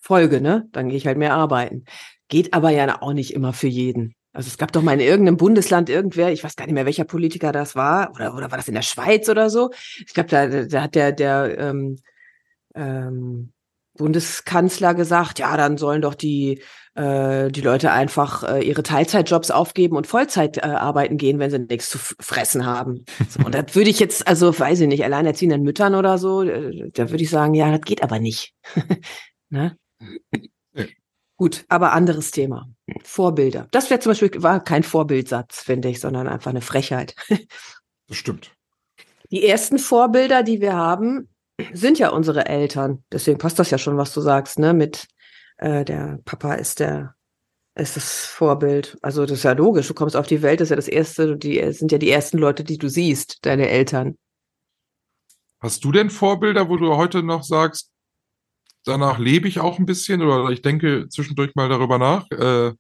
Folge, 0.01 0.41
ne? 0.41 0.69
Dann 0.73 0.89
gehe 0.89 0.99
ich 0.99 1.07
halt 1.07 1.17
mehr 1.17 1.35
arbeiten. 1.35 1.85
Geht 2.27 2.55
aber 2.55 2.71
ja 2.71 3.01
auch 3.01 3.13
nicht 3.13 3.35
immer 3.35 3.53
für 3.53 3.69
jeden. 3.69 4.17
Also 4.33 4.49
es 4.49 4.59
gab 4.59 4.73
doch 4.73 4.83
mal 4.83 4.95
in 4.95 5.01
irgendeinem 5.01 5.37
Bundesland 5.37 5.89
irgendwer, 5.89 6.33
ich 6.33 6.43
weiß 6.43 6.57
gar 6.57 6.65
nicht 6.65 6.75
mehr, 6.75 6.87
welcher 6.87 7.05
Politiker 7.05 7.53
das 7.53 7.77
war, 7.77 8.11
oder, 8.15 8.35
oder 8.35 8.51
war 8.51 8.59
das 8.59 8.69
in 8.69 8.75
der 8.75 8.83
Schweiz 8.83 9.29
oder 9.29 9.49
so? 9.49 9.71
Ich 9.99 10.13
glaube, 10.13 10.29
da, 10.29 10.65
da 10.65 10.83
hat 10.83 10.95
der, 10.97 11.13
der 11.13 11.57
ähm, 11.57 11.99
ähm, 12.75 13.53
Bundeskanzler 13.95 14.95
gesagt, 14.95 15.39
ja, 15.39 15.57
dann 15.57 15.77
sollen 15.77 16.03
doch 16.03 16.15
die 16.15 16.63
äh, 16.95 17.51
die 17.51 17.63
Leute 17.63 17.91
einfach 17.91 18.43
äh, 18.43 18.63
ihre 18.63 18.83
Teilzeitjobs 18.83 19.51
aufgeben 19.51 19.97
und 19.97 20.07
Vollzeit 20.07 20.59
äh, 20.59 20.61
arbeiten 20.61 21.17
gehen, 21.17 21.39
wenn 21.39 21.51
sie 21.51 21.59
nichts 21.59 21.89
zu 21.89 21.99
fressen 21.99 22.67
haben. 22.67 23.05
So, 23.31 23.45
und 23.45 23.55
das 23.55 23.75
würde 23.75 23.89
ich 23.89 23.99
jetzt, 23.99 24.27
also 24.29 24.59
weiß 24.59 24.81
ich 24.81 24.89
nicht, 24.89 25.05
alleinerziehenden 25.05 25.63
Müttern 25.63 25.95
oder 25.95 26.19
so, 26.19 26.43
äh, 26.43 26.91
da 26.93 27.11
würde 27.11 27.25
ich 27.25 27.31
sagen, 27.31 27.55
ja, 27.55 27.71
das 27.71 27.81
geht 27.81 28.03
aber 28.03 28.19
nicht. 28.19 28.55
ne? 29.49 29.77
Ja. 30.75 30.85
Gut, 31.37 31.65
aber 31.69 31.93
anderes 31.93 32.31
Thema. 32.31 32.69
Vorbilder. 33.03 33.69
Das 33.71 33.91
wäre 33.91 34.01
zum 34.01 34.11
Beispiel, 34.11 34.31
war 34.43 34.63
kein 34.63 34.83
Vorbildsatz, 34.83 35.63
finde 35.63 35.89
ich, 35.89 35.99
sondern 35.99 36.29
einfach 36.29 36.51
eine 36.51 36.61
Frechheit. 36.61 37.15
das 38.07 38.17
stimmt. 38.17 38.53
Die 39.31 39.47
ersten 39.47 39.79
Vorbilder, 39.79 40.43
die 40.43 40.61
wir 40.61 40.75
haben, 40.75 41.32
sind 41.73 41.99
ja 41.99 42.11
unsere 42.11 42.47
Eltern. 42.47 43.05
Deswegen 43.13 43.39
passt 43.39 43.59
das 43.59 43.71
ja 43.71 43.79
schon, 43.79 43.97
was 43.97 44.13
du 44.13 44.21
sagst, 44.21 44.59
ne? 44.59 44.73
Mit 44.73 45.07
äh, 45.59 45.85
der 45.85 46.19
Papa 46.25 46.55
ist 46.55 46.81
der 46.81 47.15
ist 47.75 47.97
das 47.97 48.27
Vorbild. 48.27 48.99
Also 49.03 49.23
das 49.23 49.39
ist 49.39 49.45
ja 49.45 49.53
logisch. 49.53 49.89
Du 49.89 49.95
kommst 49.95 50.17
auf 50.17 50.27
die 50.27 50.43
Welt, 50.43 50.61
das 50.61 50.67
ist 50.67 50.71
ja 50.71 50.77
das 50.77 50.89
erste, 50.89 51.37
die 51.37 51.73
sind 51.73 51.91
ja 51.91 51.99
die 51.99 52.11
ersten 52.11 52.39
Leute, 52.39 52.65
die 52.65 52.79
du 52.79 52.89
siehst, 52.89 53.45
deine 53.47 53.69
Eltern. 53.69 54.19
Hast 55.61 55.85
du 55.85 55.93
denn 55.93 56.11
Vorbilder, 56.11 56.69
wo 56.69 56.77
du 56.77 56.97
heute 56.97 57.23
noch 57.23 57.45
sagst, 57.45 57.91
danach 58.85 59.19
lebe 59.19 59.49
ich 59.49 59.61
auch 59.61 59.79
ein 59.79 59.87
bisschen 59.87 60.21
oder 60.21 60.51
ich 60.51 60.61
denke 60.61 61.09
zwischendurch 61.09 61.55
mal 61.55 61.69
darüber 61.69 61.99
nach, 61.99 62.31
äh, 62.31 62.73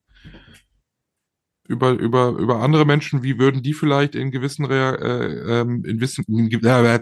über, 1.69 1.93
über, 1.93 2.31
über 2.31 2.57
andere 2.61 2.85
Menschen, 2.85 3.23
wie 3.23 3.39
würden 3.39 3.63
die 3.63 3.73
vielleicht 3.73 4.15
in 4.15 4.31
gewissen, 4.31 4.69
äh, 4.71 5.61
ähm, 5.61 5.85
in 5.85 5.97
gewissen, 5.97 6.25
äh, 6.29 7.01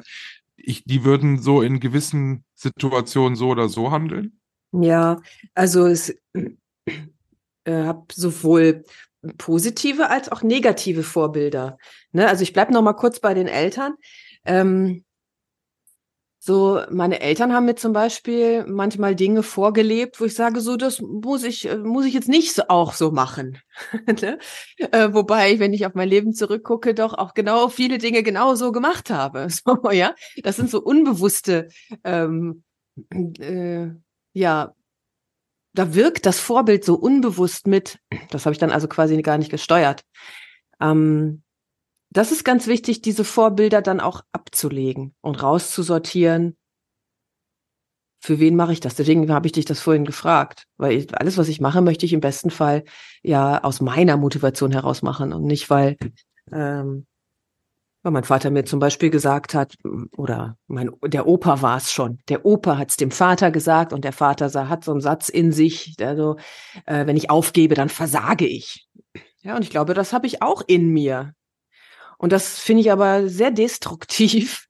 ich, 0.62 0.85
die 0.85 1.05
würden 1.05 1.38
so 1.38 1.62
in 1.62 1.81
gewissen 1.81 2.44
Situationen 2.55 3.37
so 3.37 3.49
oder 3.49 3.68
so 3.68 3.90
handeln? 3.90 4.40
Ja, 4.73 5.20
also 5.55 5.87
es 5.87 6.11
äh, 6.35 6.53
habe 7.66 8.05
sowohl 8.12 8.85
positive 9.37 10.09
als 10.09 10.31
auch 10.31 10.42
negative 10.42 11.03
Vorbilder. 11.03 11.79
Ne? 12.12 12.29
Also 12.29 12.42
ich 12.42 12.53
bleibe 12.53 12.73
noch 12.73 12.83
mal 12.83 12.94
kurz 12.94 13.20
bei 13.20 13.35
den 13.35 13.49
Eltern. 13.49 13.94
Ähm, 14.44 15.05
So, 16.42 16.81
meine 16.90 17.20
Eltern 17.20 17.53
haben 17.53 17.66
mir 17.66 17.74
zum 17.74 17.92
Beispiel 17.92 18.64
manchmal 18.66 19.14
Dinge 19.14 19.42
vorgelebt, 19.42 20.22
wo 20.22 20.24
ich 20.24 20.35
sage, 20.35 20.62
so, 20.62 20.79
das 20.79 21.03
muss 21.03 21.44
ich, 21.44 21.68
äh, 21.68 21.76
muss 21.76 22.07
ich 22.07 22.14
jetzt 22.14 22.31
nicht 22.31 22.55
so, 22.55 22.62
auch 22.68 22.94
so 22.94 23.11
machen. 23.11 23.59
ne? 24.22 24.38
äh, 24.79 25.12
wobei, 25.12 25.59
wenn 25.59 25.74
ich 25.74 25.85
auf 25.85 25.92
mein 25.92 26.09
Leben 26.09 26.33
zurückgucke, 26.33 26.94
doch 26.94 27.12
auch 27.12 27.35
genau 27.35 27.68
viele 27.68 27.98
Dinge 27.98 28.22
genau 28.22 28.55
so 28.55 28.72
gemacht 28.72 29.11
habe. 29.11 29.48
So, 29.66 29.90
ja, 29.90 30.14
das 30.42 30.57
sind 30.57 30.70
so 30.70 30.81
unbewusste, 30.81 31.68
ähm, 32.05 32.62
äh, 33.11 33.88
ja, 34.33 34.74
da 35.74 35.94
wirkt 35.94 36.24
das 36.24 36.40
Vorbild 36.40 36.85
so 36.85 36.94
unbewusst 36.94 37.66
mit. 37.66 37.98
Das 38.31 38.46
habe 38.46 38.55
ich 38.55 38.59
dann 38.59 38.70
also 38.70 38.88
quasi 38.88 39.20
gar 39.20 39.37
nicht 39.37 39.50
gesteuert. 39.50 40.05
Ähm, 40.81 41.42
das 42.11 42.33
ist 42.33 42.44
ganz 42.44 42.66
wichtig, 42.66 43.03
diese 43.03 43.25
Vorbilder 43.25 43.83
dann 43.83 44.01
auch 44.01 44.23
abzulegen 44.33 45.14
und 45.20 45.42
rauszusortieren. 45.42 46.57
Für 48.23 48.38
wen 48.38 48.57
mache 48.57 48.73
ich 48.73 48.81
das? 48.81 48.96
Deswegen 48.96 49.33
habe 49.33 49.46
ich 49.46 49.53
dich 49.53 49.64
das 49.64 49.81
vorhin 49.81 50.05
gefragt, 50.05 50.64
weil 50.77 50.92
ich, 50.92 51.18
alles, 51.18 51.38
was 51.38 51.49
ich 51.49 51.61
mache, 51.61 51.81
möchte 51.81 52.05
ich 52.05 52.12
im 52.12 52.20
besten 52.20 52.51
Fall 52.51 52.85
ja 53.23 53.62
aus 53.62 53.81
meiner 53.81 54.16
Motivation 54.16 54.73
heraus 54.73 55.03
machen 55.03 55.33
und 55.33 55.44
nicht, 55.44 55.70
weil, 55.70 55.96
ähm, 56.53 57.07
weil 58.03 58.12
mein 58.12 58.25
Vater 58.25 58.51
mir 58.51 58.64
zum 58.64 58.81
Beispiel 58.81 59.09
gesagt 59.09 59.55
hat, 59.55 59.77
oder 60.16 60.59
mein, 60.66 60.90
der 61.05 61.27
Opa 61.27 61.62
war 61.62 61.77
es 61.77 61.92
schon. 61.92 62.18
Der 62.29 62.44
Opa 62.44 62.77
hat 62.77 62.90
es 62.90 62.96
dem 62.96 63.11
Vater 63.11 63.51
gesagt 63.51 63.92
und 63.92 64.05
der 64.05 64.12
Vater 64.12 64.68
hat 64.68 64.85
so 64.85 64.90
einen 64.90 65.01
Satz 65.01 65.29
in 65.29 65.53
sich, 65.53 65.96
der 65.96 66.16
so, 66.16 66.37
äh, 66.87 67.07
wenn 67.07 67.16
ich 67.16 67.31
aufgebe, 67.31 67.75
dann 67.75 67.88
versage 67.88 68.46
ich. 68.46 68.88
Ja, 69.42 69.57
und 69.57 69.62
ich 69.62 69.70
glaube, 69.70 69.94
das 69.94 70.12
habe 70.12 70.27
ich 70.27 70.42
auch 70.42 70.62
in 70.66 70.88
mir. 70.88 71.35
Und 72.21 72.33
das 72.33 72.59
finde 72.59 72.83
ich 72.83 72.93
aber 72.93 73.31
sehr 73.31 73.51
destruktiv. 73.51 74.67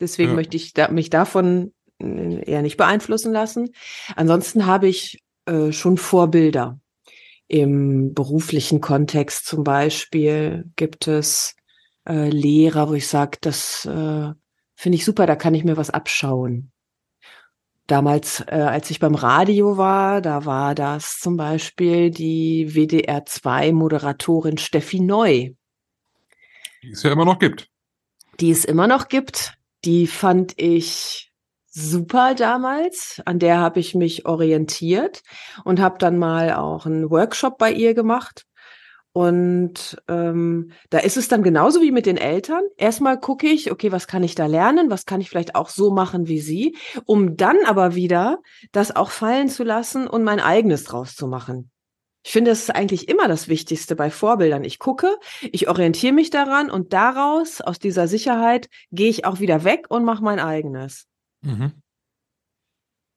Deswegen 0.00 0.30
ja. 0.30 0.36
möchte 0.36 0.56
ich 0.56 0.72
da, 0.72 0.88
mich 0.88 1.10
davon 1.10 1.74
äh, 2.00 2.42
eher 2.50 2.62
nicht 2.62 2.78
beeinflussen 2.78 3.30
lassen. 3.30 3.74
Ansonsten 4.16 4.64
habe 4.64 4.88
ich 4.88 5.22
äh, 5.44 5.70
schon 5.70 5.98
Vorbilder. 5.98 6.80
Im 7.46 8.14
beruflichen 8.14 8.80
Kontext 8.80 9.44
zum 9.44 9.64
Beispiel 9.64 10.64
gibt 10.76 11.08
es 11.08 11.56
äh, 12.08 12.30
Lehrer, 12.30 12.88
wo 12.88 12.94
ich 12.94 13.06
sage, 13.06 13.36
das 13.42 13.84
äh, 13.84 14.32
finde 14.74 14.96
ich 14.96 15.04
super, 15.04 15.26
da 15.26 15.36
kann 15.36 15.54
ich 15.54 15.64
mir 15.64 15.76
was 15.76 15.90
abschauen. 15.90 16.72
Damals, 17.86 18.40
äh, 18.46 18.54
als 18.54 18.90
ich 18.90 18.98
beim 18.98 19.14
Radio 19.14 19.76
war, 19.76 20.22
da 20.22 20.46
war 20.46 20.74
das 20.74 21.18
zum 21.18 21.36
Beispiel 21.36 22.10
die 22.10 22.74
WDR 22.74 23.26
2 23.26 23.72
Moderatorin 23.72 24.56
Steffi 24.56 25.00
Neu. 25.00 25.50
Die 26.82 26.90
es 26.90 27.02
ja 27.02 27.12
immer 27.12 27.24
noch 27.24 27.38
gibt. 27.38 27.68
Die 28.40 28.50
es 28.50 28.64
immer 28.64 28.86
noch 28.86 29.08
gibt. 29.08 29.54
Die 29.84 30.06
fand 30.06 30.54
ich 30.60 31.32
super 31.66 32.34
damals. 32.34 33.20
An 33.24 33.38
der 33.38 33.58
habe 33.58 33.80
ich 33.80 33.94
mich 33.94 34.26
orientiert 34.26 35.22
und 35.64 35.80
habe 35.80 35.98
dann 35.98 36.18
mal 36.18 36.54
auch 36.54 36.86
einen 36.86 37.10
Workshop 37.10 37.58
bei 37.58 37.72
ihr 37.72 37.94
gemacht. 37.94 38.44
Und 39.12 40.00
ähm, 40.06 40.70
da 40.90 40.98
ist 40.98 41.16
es 41.16 41.28
dann 41.28 41.42
genauso 41.42 41.80
wie 41.80 41.90
mit 41.90 42.06
den 42.06 42.18
Eltern. 42.18 42.62
Erstmal 42.76 43.18
gucke 43.18 43.48
ich, 43.48 43.72
okay, 43.72 43.90
was 43.90 44.06
kann 44.06 44.22
ich 44.22 44.34
da 44.34 44.46
lernen? 44.46 44.90
Was 44.90 45.06
kann 45.06 45.20
ich 45.20 45.28
vielleicht 45.28 45.54
auch 45.54 45.70
so 45.70 45.90
machen 45.90 46.28
wie 46.28 46.40
sie? 46.40 46.76
Um 47.04 47.36
dann 47.36 47.56
aber 47.66 47.94
wieder 47.94 48.38
das 48.70 48.94
auch 48.94 49.10
fallen 49.10 49.48
zu 49.48 49.64
lassen 49.64 50.06
und 50.06 50.22
mein 50.22 50.40
eigenes 50.40 50.84
draus 50.84 51.16
zu 51.16 51.26
machen. 51.26 51.70
Ich 52.28 52.32
finde, 52.32 52.50
das 52.50 52.60
ist 52.60 52.74
eigentlich 52.74 53.08
immer 53.08 53.26
das 53.26 53.48
Wichtigste 53.48 53.96
bei 53.96 54.10
Vorbildern. 54.10 54.62
Ich 54.62 54.78
gucke, 54.78 55.16
ich 55.40 55.66
orientiere 55.66 56.12
mich 56.12 56.28
daran 56.28 56.70
und 56.70 56.92
daraus, 56.92 57.62
aus 57.62 57.78
dieser 57.78 58.06
Sicherheit, 58.06 58.68
gehe 58.92 59.08
ich 59.08 59.24
auch 59.24 59.40
wieder 59.40 59.64
weg 59.64 59.86
und 59.88 60.04
mache 60.04 60.22
mein 60.22 60.38
eigenes. 60.38 61.06
Mhm. 61.40 61.72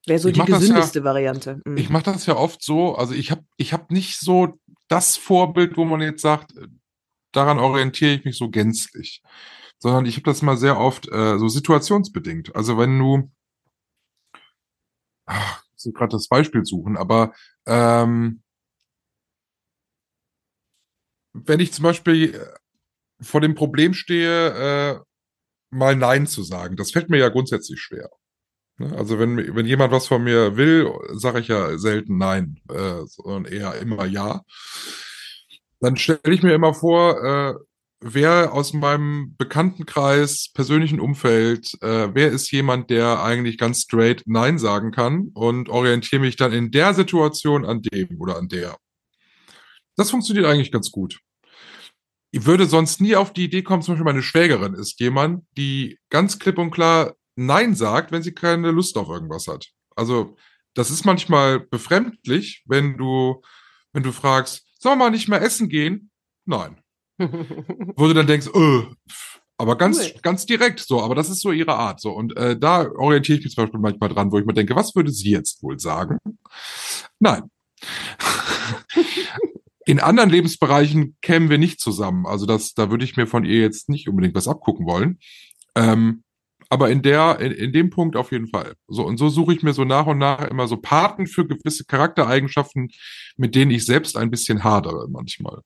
Wäre 0.06 0.18
so 0.18 0.30
ich 0.30 0.36
die 0.36 0.46
gesündeste 0.46 1.00
ja, 1.00 1.04
Variante. 1.04 1.60
Mhm. 1.66 1.76
Ich 1.76 1.90
mache 1.90 2.04
das 2.04 2.26
ja 2.26 2.38
oft 2.38 2.64
so, 2.64 2.96
also 2.96 3.14
ich 3.14 3.32
habe 3.32 3.44
ich 3.58 3.74
hab 3.74 3.92
nicht 3.92 4.18
so 4.18 4.58
das 4.88 5.18
Vorbild, 5.18 5.76
wo 5.76 5.84
man 5.84 6.00
jetzt 6.00 6.22
sagt, 6.22 6.54
daran 7.34 7.60
orientiere 7.60 8.14
ich 8.14 8.24
mich 8.24 8.38
so 8.38 8.50
gänzlich. 8.50 9.22
Sondern 9.78 10.06
ich 10.06 10.16
habe 10.16 10.24
das 10.24 10.42
mal 10.42 10.56
sehr 10.56 10.80
oft 10.80 11.12
äh, 11.12 11.38
so 11.38 11.50
situationsbedingt. 11.50 12.56
Also 12.56 12.78
wenn 12.78 12.98
du, 12.98 13.30
ach, 15.26 15.66
ich 15.66 15.86
muss 15.86 15.94
gerade 15.94 16.12
das 16.12 16.30
Beispiel 16.30 16.64
suchen, 16.64 16.96
aber 16.96 17.34
ähm, 17.66 18.42
wenn 21.34 21.60
ich 21.60 21.74
zum 21.74 21.84
Beispiel 21.84 22.36
äh, 22.36 22.46
vor 23.22 23.42
dem 23.42 23.56
Problem 23.56 23.94
stehe, 23.94 24.48
äh, 24.50 25.00
mal 25.70 25.96
Nein 25.96 26.28
zu 26.28 26.44
sagen, 26.44 26.76
das 26.76 26.92
fällt 26.92 27.10
mir 27.10 27.18
ja 27.18 27.30
grundsätzlich 27.30 27.80
schwer. 27.80 28.10
Ne? 28.78 28.96
Also 28.98 29.20
wenn, 29.20 29.56
wenn 29.56 29.66
jemand 29.66 29.92
was 29.92 30.08
von 30.08 30.24
mir 30.24 30.58
will, 30.58 30.92
sage 31.14 31.40
ich 31.40 31.48
ja 31.48 31.78
selten 31.78 32.18
Nein, 32.18 32.60
äh, 32.70 33.06
sondern 33.06 33.46
eher 33.46 33.76
immer 33.76 34.06
Ja. 34.06 34.42
Dann 35.80 35.98
stelle 35.98 36.34
ich 36.34 36.44
mir 36.44 36.54
immer 36.54 36.74
vor, 36.74 37.24
äh, 37.24 37.54
wer 38.02 38.54
aus 38.54 38.74
meinem 38.74 39.36
Bekanntenkreis, 39.38 40.52
persönlichen 40.54 41.00
Umfeld, 41.00 41.74
äh, 41.82 42.10
wer 42.14 42.32
ist 42.32 42.52
jemand, 42.52 42.90
der 42.90 43.24
eigentlich 43.24 43.58
ganz 43.58 43.82
straight 43.82 44.24
Nein 44.26 44.60
sagen 44.60 44.92
kann 44.92 45.30
und 45.34 45.70
orientiere 45.70 46.22
mich 46.22 46.36
dann 46.36 46.52
in 46.52 46.72
der 46.72 46.94
Situation 46.94 47.66
an 47.66 47.82
dem 47.82 48.20
oder 48.20 48.38
an 48.38 48.48
der. 48.48 48.78
Das 50.02 50.10
funktioniert 50.10 50.48
eigentlich 50.48 50.72
ganz 50.72 50.90
gut. 50.90 51.20
Ich 52.32 52.48
würde 52.48 52.66
sonst 52.66 53.02
nie 53.02 53.16
auf 53.16 53.34
die 53.34 53.44
Idee 53.44 53.62
kommen, 53.62 53.84
zum 53.84 53.94
Beispiel 53.94 54.06
meine 54.06 54.24
Schwägerin 54.24 54.74
ist 54.74 55.00
jemand, 55.00 55.46
die 55.58 56.00
ganz 56.10 56.40
klipp 56.40 56.58
und 56.58 56.72
klar 56.72 57.14
Nein 57.36 57.76
sagt, 57.76 58.12
wenn 58.12 58.24
sie 58.24 58.32
keine 58.32 58.72
Lust 58.72 58.98
auf 58.98 59.10
irgendwas 59.10 59.48
hat. 59.48 59.68
Also, 59.96 60.38
das 60.74 60.90
ist 60.90 61.06
manchmal 61.06 61.60
befremdlich, 61.60 62.64
wenn 62.66 62.98
du, 62.98 63.44
wenn 63.94 64.02
du 64.02 64.12
fragst, 64.12 64.66
sollen 64.80 64.98
wir 64.98 65.06
mal 65.06 65.12
nicht 65.12 65.28
mehr 65.28 65.44
essen 65.44 65.70
gehen? 65.70 66.10
Nein. 66.46 66.82
Wo 67.20 68.08
du 68.08 68.16
dann 68.16 68.26
denkst, 68.26 68.48
äh, 68.48 68.84
aber 69.60 69.78
ganz, 69.78 70.00
cool. 70.00 70.20
ganz 70.24 70.48
direkt 70.48 70.80
so, 70.80 71.00
aber 71.04 71.14
das 71.14 71.30
ist 71.30 71.42
so 71.42 71.52
ihre 71.52 71.76
Art. 71.76 72.02
So. 72.02 72.10
Und 72.10 72.36
äh, 72.38 72.58
da 72.58 72.90
orientiere 72.90 73.38
ich 73.38 73.44
mich 73.44 73.54
zum 73.54 73.66
Beispiel 73.66 73.80
manchmal 73.80 74.10
dran, 74.10 74.32
wo 74.32 74.40
ich 74.40 74.46
mir 74.48 74.56
denke, 74.56 74.76
was 74.76 74.96
würde 74.96 75.12
sie 75.12 75.30
jetzt 75.30 75.62
wohl 75.62 75.80
sagen? 75.80 76.18
Nein. 77.20 77.52
In 79.86 80.00
anderen 80.00 80.30
Lebensbereichen 80.30 81.18
kämen 81.22 81.50
wir 81.50 81.58
nicht 81.58 81.80
zusammen. 81.80 82.26
Also 82.26 82.46
das, 82.46 82.74
da 82.74 82.92
würde 82.92 83.04
ich 83.04 83.18
mir 83.18 83.28
von 83.28 83.46
ihr 83.46 83.60
jetzt 83.60 83.90
nicht 83.90 84.08
unbedingt 84.08 84.36
was 84.36 84.48
abgucken 84.48 84.86
wollen. 84.86 85.20
Ähm, 85.76 86.24
aber 86.70 86.90
in 86.90 87.02
der, 87.02 87.40
in, 87.40 87.52
in 87.52 87.74
dem 87.74 87.90
Punkt 87.90 88.16
auf 88.16 88.32
jeden 88.32 88.48
Fall. 88.48 88.76
So, 88.88 89.06
und 89.06 89.18
so 89.18 89.28
suche 89.28 89.54
ich 89.54 89.64
mir 89.64 89.74
so 89.74 89.84
nach 89.84 90.06
und 90.06 90.20
nach 90.20 90.48
immer 90.48 90.68
so 90.68 90.78
Paten 90.78 91.28
für 91.28 91.46
gewisse 91.46 91.84
Charaktereigenschaften, 91.84 92.90
mit 93.36 93.56
denen 93.56 93.72
ich 93.72 93.86
selbst 93.86 94.16
ein 94.16 94.32
bisschen 94.32 94.64
hadere 94.64 95.08
manchmal. 95.10 95.62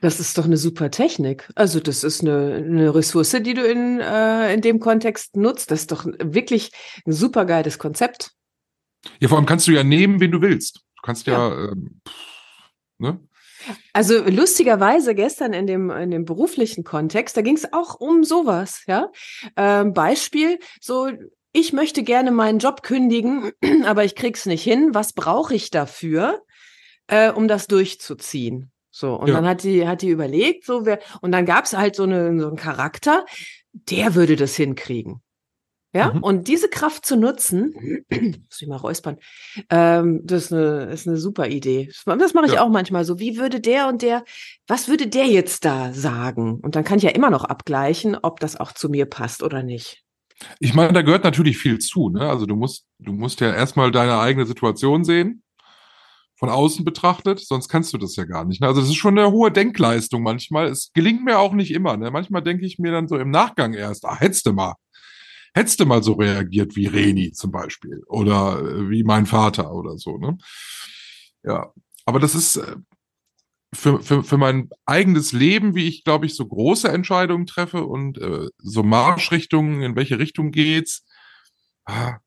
Das 0.00 0.20
ist 0.20 0.38
doch 0.38 0.44
eine 0.44 0.56
super 0.56 0.90
Technik. 0.90 1.50
Also 1.54 1.80
das 1.80 2.04
ist 2.04 2.22
eine, 2.22 2.54
eine 2.54 2.94
Ressource, 2.94 3.36
die 3.40 3.54
du 3.54 3.66
in, 3.66 4.00
äh, 4.00 4.52
in 4.54 4.60
dem 4.60 4.78
Kontext 4.78 5.36
nutzt. 5.36 5.70
Das 5.70 5.80
ist 5.80 5.92
doch 5.92 6.06
wirklich 6.06 6.70
ein 7.06 7.12
super 7.12 7.44
geiles 7.44 7.78
Konzept. 7.78 8.32
Ja, 9.20 9.28
vor 9.28 9.38
allem 9.38 9.46
kannst 9.46 9.66
du 9.66 9.72
ja 9.72 9.84
nehmen, 9.84 10.20
wen 10.20 10.30
du 10.30 10.40
willst. 10.40 10.76
Du 10.96 11.02
kannst 11.02 11.26
ja, 11.26 11.48
ja 11.48 11.72
ähm, 11.72 12.00
ne? 12.98 13.20
Also 13.92 14.22
lustigerweise 14.24 15.14
gestern 15.14 15.52
in 15.52 15.66
dem, 15.66 15.90
in 15.90 16.10
dem 16.10 16.24
beruflichen 16.24 16.84
Kontext, 16.84 17.36
da 17.36 17.42
ging 17.42 17.56
es 17.56 17.72
auch 17.72 17.94
um 18.00 18.24
sowas, 18.24 18.82
ja. 18.86 19.10
Ähm, 19.56 19.92
Beispiel, 19.92 20.58
so, 20.80 21.10
ich 21.52 21.72
möchte 21.72 22.02
gerne 22.02 22.30
meinen 22.32 22.58
Job 22.58 22.82
kündigen, 22.82 23.52
aber 23.86 24.04
ich 24.04 24.14
krieg's 24.14 24.46
nicht 24.46 24.62
hin. 24.62 24.90
Was 24.92 25.12
brauche 25.12 25.54
ich 25.54 25.70
dafür, 25.70 26.42
äh, 27.06 27.30
um 27.30 27.48
das 27.48 27.66
durchzuziehen? 27.66 28.70
So, 28.90 29.14
und 29.14 29.28
ja. 29.28 29.34
dann 29.34 29.46
hat 29.46 29.62
die, 29.62 29.86
hat 29.86 30.02
die 30.02 30.08
überlegt, 30.08 30.64
so 30.64 30.86
wer, 30.86 31.00
und 31.20 31.32
dann 31.32 31.44
gab's 31.44 31.74
halt 31.74 31.96
so, 31.96 32.04
eine, 32.04 32.38
so 32.38 32.48
einen 32.48 32.56
Charakter, 32.56 33.26
der 33.72 34.14
würde 34.14 34.36
das 34.36 34.56
hinkriegen. 34.56 35.20
Ja, 35.96 36.12
mhm. 36.12 36.22
und 36.22 36.48
diese 36.48 36.68
Kraft 36.68 37.06
zu 37.06 37.16
nutzen, 37.16 38.04
muss 38.10 38.60
ich 38.60 38.68
mal 38.68 38.76
räuspern, 38.76 39.16
ähm, 39.70 40.20
das 40.24 40.44
ist 40.44 40.52
eine, 40.52 40.90
ist 40.92 41.08
eine 41.08 41.16
super 41.16 41.48
Idee. 41.48 41.90
Das 42.04 42.34
mache 42.34 42.46
ich 42.46 42.52
ja. 42.52 42.62
auch 42.62 42.68
manchmal 42.68 43.06
so. 43.06 43.18
Wie 43.18 43.38
würde 43.38 43.60
der 43.60 43.88
und 43.88 44.02
der, 44.02 44.22
was 44.66 44.88
würde 44.88 45.06
der 45.06 45.24
jetzt 45.24 45.64
da 45.64 45.94
sagen? 45.94 46.60
Und 46.60 46.76
dann 46.76 46.84
kann 46.84 46.98
ich 46.98 47.04
ja 47.04 47.10
immer 47.10 47.30
noch 47.30 47.44
abgleichen, 47.44 48.14
ob 48.20 48.40
das 48.40 48.60
auch 48.60 48.72
zu 48.72 48.90
mir 48.90 49.06
passt 49.06 49.42
oder 49.42 49.62
nicht. 49.62 50.02
Ich 50.58 50.74
meine, 50.74 50.92
da 50.92 51.00
gehört 51.00 51.24
natürlich 51.24 51.56
viel 51.56 51.78
zu. 51.78 52.10
Ne? 52.10 52.28
Also 52.28 52.44
du 52.44 52.56
musst, 52.56 52.84
du 52.98 53.14
musst 53.14 53.40
ja 53.40 53.54
erstmal 53.54 53.90
deine 53.90 54.18
eigene 54.18 54.44
Situation 54.44 55.02
sehen, 55.02 55.42
von 56.38 56.50
außen 56.50 56.84
betrachtet, 56.84 57.40
sonst 57.40 57.70
kannst 57.70 57.94
du 57.94 57.96
das 57.96 58.16
ja 58.16 58.24
gar 58.24 58.44
nicht. 58.44 58.60
Ne? 58.60 58.66
Also 58.66 58.82
das 58.82 58.90
ist 58.90 58.96
schon 58.96 59.18
eine 59.18 59.30
hohe 59.32 59.50
Denkleistung 59.50 60.22
manchmal. 60.22 60.66
Es 60.66 60.90
gelingt 60.92 61.24
mir 61.24 61.38
auch 61.38 61.54
nicht 61.54 61.70
immer. 61.70 61.96
Ne? 61.96 62.10
Manchmal 62.10 62.42
denke 62.42 62.66
ich 62.66 62.78
mir 62.78 62.92
dann 62.92 63.08
so 63.08 63.16
im 63.16 63.30
Nachgang 63.30 63.72
erst, 63.72 64.04
ah, 64.04 64.20
hättest 64.20 64.44
du 64.44 64.52
mal 64.52 64.74
hättest 65.56 65.80
du 65.80 65.86
mal 65.86 66.02
so 66.02 66.12
reagiert 66.12 66.76
wie 66.76 66.86
Reni 66.86 67.32
zum 67.32 67.50
Beispiel 67.50 68.02
oder 68.06 68.60
äh, 68.60 68.90
wie 68.90 69.02
mein 69.02 69.26
Vater 69.26 69.72
oder 69.72 69.96
so, 69.96 70.18
ne? 70.18 70.36
Ja, 71.42 71.72
aber 72.04 72.20
das 72.20 72.34
ist 72.34 72.56
äh, 72.56 72.76
für, 73.74 74.00
für, 74.00 74.22
für 74.22 74.36
mein 74.36 74.68
eigenes 74.84 75.32
Leben, 75.32 75.74
wie 75.74 75.88
ich, 75.88 76.04
glaube 76.04 76.26
ich, 76.26 76.34
so 76.34 76.46
große 76.46 76.88
Entscheidungen 76.88 77.46
treffe 77.46 77.84
und 77.84 78.18
äh, 78.18 78.48
so 78.58 78.82
Marschrichtungen, 78.82 79.82
in 79.82 79.96
welche 79.96 80.18
Richtung 80.18 80.50
geht's, 80.50 81.06
ah, 81.86 82.18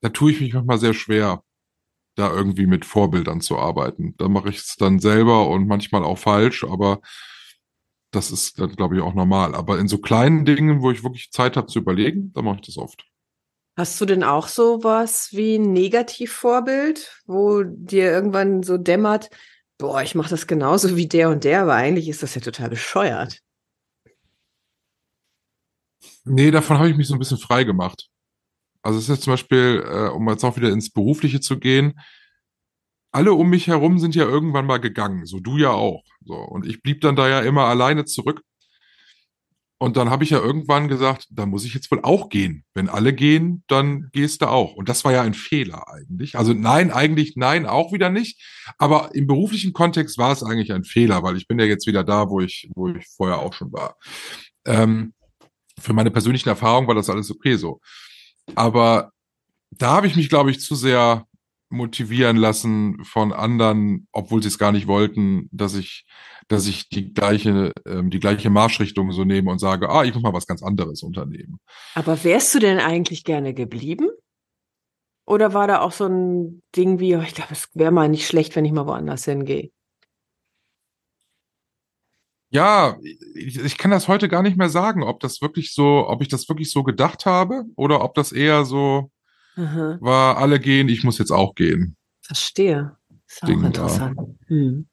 da 0.00 0.08
tue 0.08 0.32
ich 0.32 0.40
mich 0.40 0.52
manchmal 0.52 0.78
sehr 0.78 0.94
schwer, 0.94 1.44
da 2.16 2.30
irgendwie 2.32 2.66
mit 2.66 2.84
Vorbildern 2.84 3.40
zu 3.40 3.58
arbeiten. 3.58 4.14
Da 4.18 4.28
mache 4.28 4.50
ich 4.50 4.58
es 4.58 4.76
dann 4.76 4.98
selber 4.98 5.48
und 5.48 5.68
manchmal 5.68 6.04
auch 6.04 6.18
falsch, 6.18 6.64
aber 6.64 7.00
das 8.12 8.30
ist 8.30 8.60
dann, 8.60 8.70
glaube 8.76 8.96
ich, 8.96 9.02
auch 9.02 9.14
normal. 9.14 9.54
Aber 9.54 9.78
in 9.78 9.88
so 9.88 9.98
kleinen 9.98 10.44
Dingen, 10.44 10.82
wo 10.82 10.90
ich 10.90 11.02
wirklich 11.02 11.32
Zeit 11.32 11.56
habe 11.56 11.66
zu 11.66 11.78
überlegen, 11.80 12.32
da 12.34 12.42
mache 12.42 12.56
ich 12.56 12.66
das 12.66 12.76
oft. 12.76 13.04
Hast 13.76 13.98
du 14.00 14.04
denn 14.04 14.22
auch 14.22 14.48
sowas 14.48 15.30
wie 15.32 15.56
ein 15.56 15.72
Negativvorbild, 15.72 17.22
wo 17.26 17.62
dir 17.64 18.10
irgendwann 18.10 18.62
so 18.62 18.76
dämmert, 18.76 19.30
boah, 19.78 20.02
ich 20.02 20.14
mache 20.14 20.28
das 20.28 20.46
genauso 20.46 20.96
wie 20.96 21.08
der 21.08 21.30
und 21.30 21.44
der, 21.44 21.62
aber 21.62 21.74
eigentlich 21.74 22.08
ist 22.08 22.22
das 22.22 22.34
ja 22.34 22.42
total 22.42 22.68
bescheuert. 22.68 23.40
Nee, 26.24 26.50
davon 26.50 26.78
habe 26.78 26.90
ich 26.90 26.96
mich 26.96 27.08
so 27.08 27.14
ein 27.14 27.18
bisschen 27.18 27.38
frei 27.38 27.64
gemacht. 27.64 28.08
Also 28.82 28.98
es 28.98 29.04
ist 29.04 29.10
jetzt 29.10 29.24
zum 29.24 29.32
Beispiel, 29.32 29.84
äh, 29.86 30.08
um 30.08 30.28
jetzt 30.28 30.44
auch 30.44 30.56
wieder 30.56 30.70
ins 30.70 30.90
Berufliche 30.90 31.40
zu 31.40 31.58
gehen, 31.58 31.98
alle 33.12 33.34
um 33.34 33.50
mich 33.50 33.68
herum 33.68 33.98
sind 33.98 34.14
ja 34.14 34.24
irgendwann 34.24 34.66
mal 34.66 34.78
gegangen, 34.78 35.26
so 35.26 35.38
du 35.38 35.58
ja 35.58 35.70
auch. 35.70 36.02
So, 36.24 36.34
und 36.34 36.66
ich 36.66 36.82
blieb 36.82 37.02
dann 37.02 37.14
da 37.14 37.28
ja 37.28 37.40
immer 37.40 37.64
alleine 37.64 38.04
zurück. 38.06 38.42
Und 39.78 39.96
dann 39.96 40.10
habe 40.10 40.22
ich 40.22 40.30
ja 40.30 40.38
irgendwann 40.38 40.86
gesagt, 40.86 41.26
da 41.30 41.44
muss 41.44 41.64
ich 41.64 41.74
jetzt 41.74 41.90
wohl 41.90 42.00
auch 42.02 42.28
gehen. 42.28 42.64
Wenn 42.72 42.88
alle 42.88 43.12
gehen, 43.12 43.64
dann 43.66 44.10
gehst 44.12 44.40
du 44.40 44.46
auch. 44.46 44.74
Und 44.74 44.88
das 44.88 45.04
war 45.04 45.12
ja 45.12 45.22
ein 45.22 45.34
Fehler 45.34 45.88
eigentlich. 45.88 46.38
Also 46.38 46.52
nein, 46.52 46.92
eigentlich 46.92 47.34
nein, 47.34 47.66
auch 47.66 47.92
wieder 47.92 48.08
nicht. 48.08 48.40
Aber 48.78 49.12
im 49.12 49.26
beruflichen 49.26 49.72
Kontext 49.72 50.18
war 50.18 50.30
es 50.30 50.44
eigentlich 50.44 50.72
ein 50.72 50.84
Fehler, 50.84 51.24
weil 51.24 51.36
ich 51.36 51.48
bin 51.48 51.58
ja 51.58 51.64
jetzt 51.64 51.88
wieder 51.88 52.04
da, 52.04 52.30
wo 52.30 52.40
ich, 52.40 52.70
wo 52.76 52.90
ich 52.90 53.04
vorher 53.16 53.40
auch 53.40 53.54
schon 53.54 53.72
war. 53.72 53.96
Ähm, 54.64 55.14
für 55.80 55.92
meine 55.92 56.12
persönlichen 56.12 56.48
Erfahrungen 56.48 56.86
war 56.86 56.94
das 56.94 57.10
alles 57.10 57.28
okay 57.32 57.56
so. 57.56 57.80
Aber 58.54 59.10
da 59.72 59.94
habe 59.94 60.06
ich 60.06 60.14
mich, 60.14 60.28
glaube 60.28 60.52
ich, 60.52 60.60
zu 60.60 60.76
sehr 60.76 61.26
motivieren 61.72 62.36
lassen 62.36 63.04
von 63.04 63.32
anderen, 63.32 64.06
obwohl 64.12 64.42
sie 64.42 64.48
es 64.48 64.58
gar 64.58 64.72
nicht 64.72 64.86
wollten, 64.86 65.48
dass 65.52 65.74
ich 65.74 66.04
dass 66.48 66.66
ich 66.66 66.88
die 66.88 67.12
gleiche, 67.12 67.72
ähm, 67.86 68.10
die 68.10 68.20
gleiche 68.20 68.50
Marschrichtung 68.50 69.12
so 69.12 69.24
nehme 69.24 69.50
und 69.50 69.58
sage, 69.58 69.88
ah, 69.88 70.04
ich 70.04 70.14
muss 70.14 70.22
mal 70.22 70.32
was 70.32 70.46
ganz 70.46 70.62
anderes 70.62 71.02
unternehmen. 71.02 71.58
Aber 71.94 72.24
wärst 72.24 72.54
du 72.54 72.58
denn 72.58 72.78
eigentlich 72.78 73.24
gerne 73.24 73.54
geblieben? 73.54 74.10
Oder 75.24 75.54
war 75.54 75.68
da 75.68 75.80
auch 75.80 75.92
so 75.92 76.06
ein 76.06 76.62
Ding 76.76 76.98
wie, 76.98 77.16
oh, 77.16 77.22
ich 77.22 77.34
glaube, 77.34 77.52
es 77.52 77.68
wäre 77.74 77.92
mal 77.92 78.08
nicht 78.08 78.26
schlecht, 78.26 78.56
wenn 78.56 78.64
ich 78.64 78.72
mal 78.72 78.86
woanders 78.86 79.24
hingehe? 79.24 79.70
Ja, 82.50 82.98
ich, 83.34 83.58
ich 83.58 83.78
kann 83.78 83.90
das 83.90 84.08
heute 84.08 84.28
gar 84.28 84.42
nicht 84.42 84.58
mehr 84.58 84.68
sagen, 84.68 85.02
ob 85.02 85.20
das 85.20 85.40
wirklich 85.40 85.72
so, 85.72 86.06
ob 86.06 86.20
ich 86.20 86.28
das 86.28 86.48
wirklich 86.50 86.70
so 86.70 86.82
gedacht 86.82 87.24
habe 87.24 87.64
oder 87.76 88.04
ob 88.04 88.14
das 88.14 88.30
eher 88.30 88.66
so 88.66 89.10
Aha, 89.56 89.98
war, 90.00 90.38
alle 90.38 90.58
gehen, 90.60 90.88
ich 90.88 91.04
muss 91.04 91.18
jetzt 91.18 91.30
auch 91.32 91.54
gehen. 91.54 91.96
verstehe. 92.20 92.96
Ist 93.26 93.42
auch 93.42 93.48
Ding, 93.48 93.60
ja. 93.60 93.66
interessant. 93.66 94.18
Hm. 94.46 94.86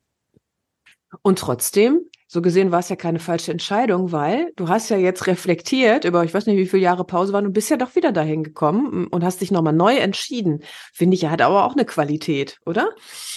Und 1.22 1.40
trotzdem, 1.40 2.02
so 2.28 2.42
gesehen 2.42 2.72
war 2.72 2.80
es 2.80 2.90
ja 2.90 2.96
keine 2.96 3.20
falsche 3.20 3.52
Entscheidung, 3.52 4.12
weil 4.12 4.52
du 4.56 4.68
hast 4.68 4.90
ja 4.90 4.98
jetzt 4.98 5.26
reflektiert 5.26 6.06
über, 6.06 6.24
ich 6.24 6.34
weiß 6.34 6.46
nicht, 6.46 6.58
wie 6.58 6.68
viele 6.68 6.84
Jahre 6.84 7.04
Pause 7.04 7.34
waren 7.34 7.48
und 7.48 7.54
bist 7.54 7.70
ja 7.70 7.78
doch 7.78 7.96
wieder 7.96 8.12
dahin 8.12 8.44
gekommen 8.44 9.08
und 9.08 9.24
hast 9.24 9.42
dich 9.42 9.50
nochmal 9.50 9.74
neu 9.74 9.96
entschieden. 9.98 10.60
Finde 10.94 11.16
ich, 11.16 11.26
hat 11.26 11.42
aber 11.42 11.66
auch 11.66 11.74
eine 11.74 11.86
Qualität, 11.86 12.60
oder? 12.66 12.90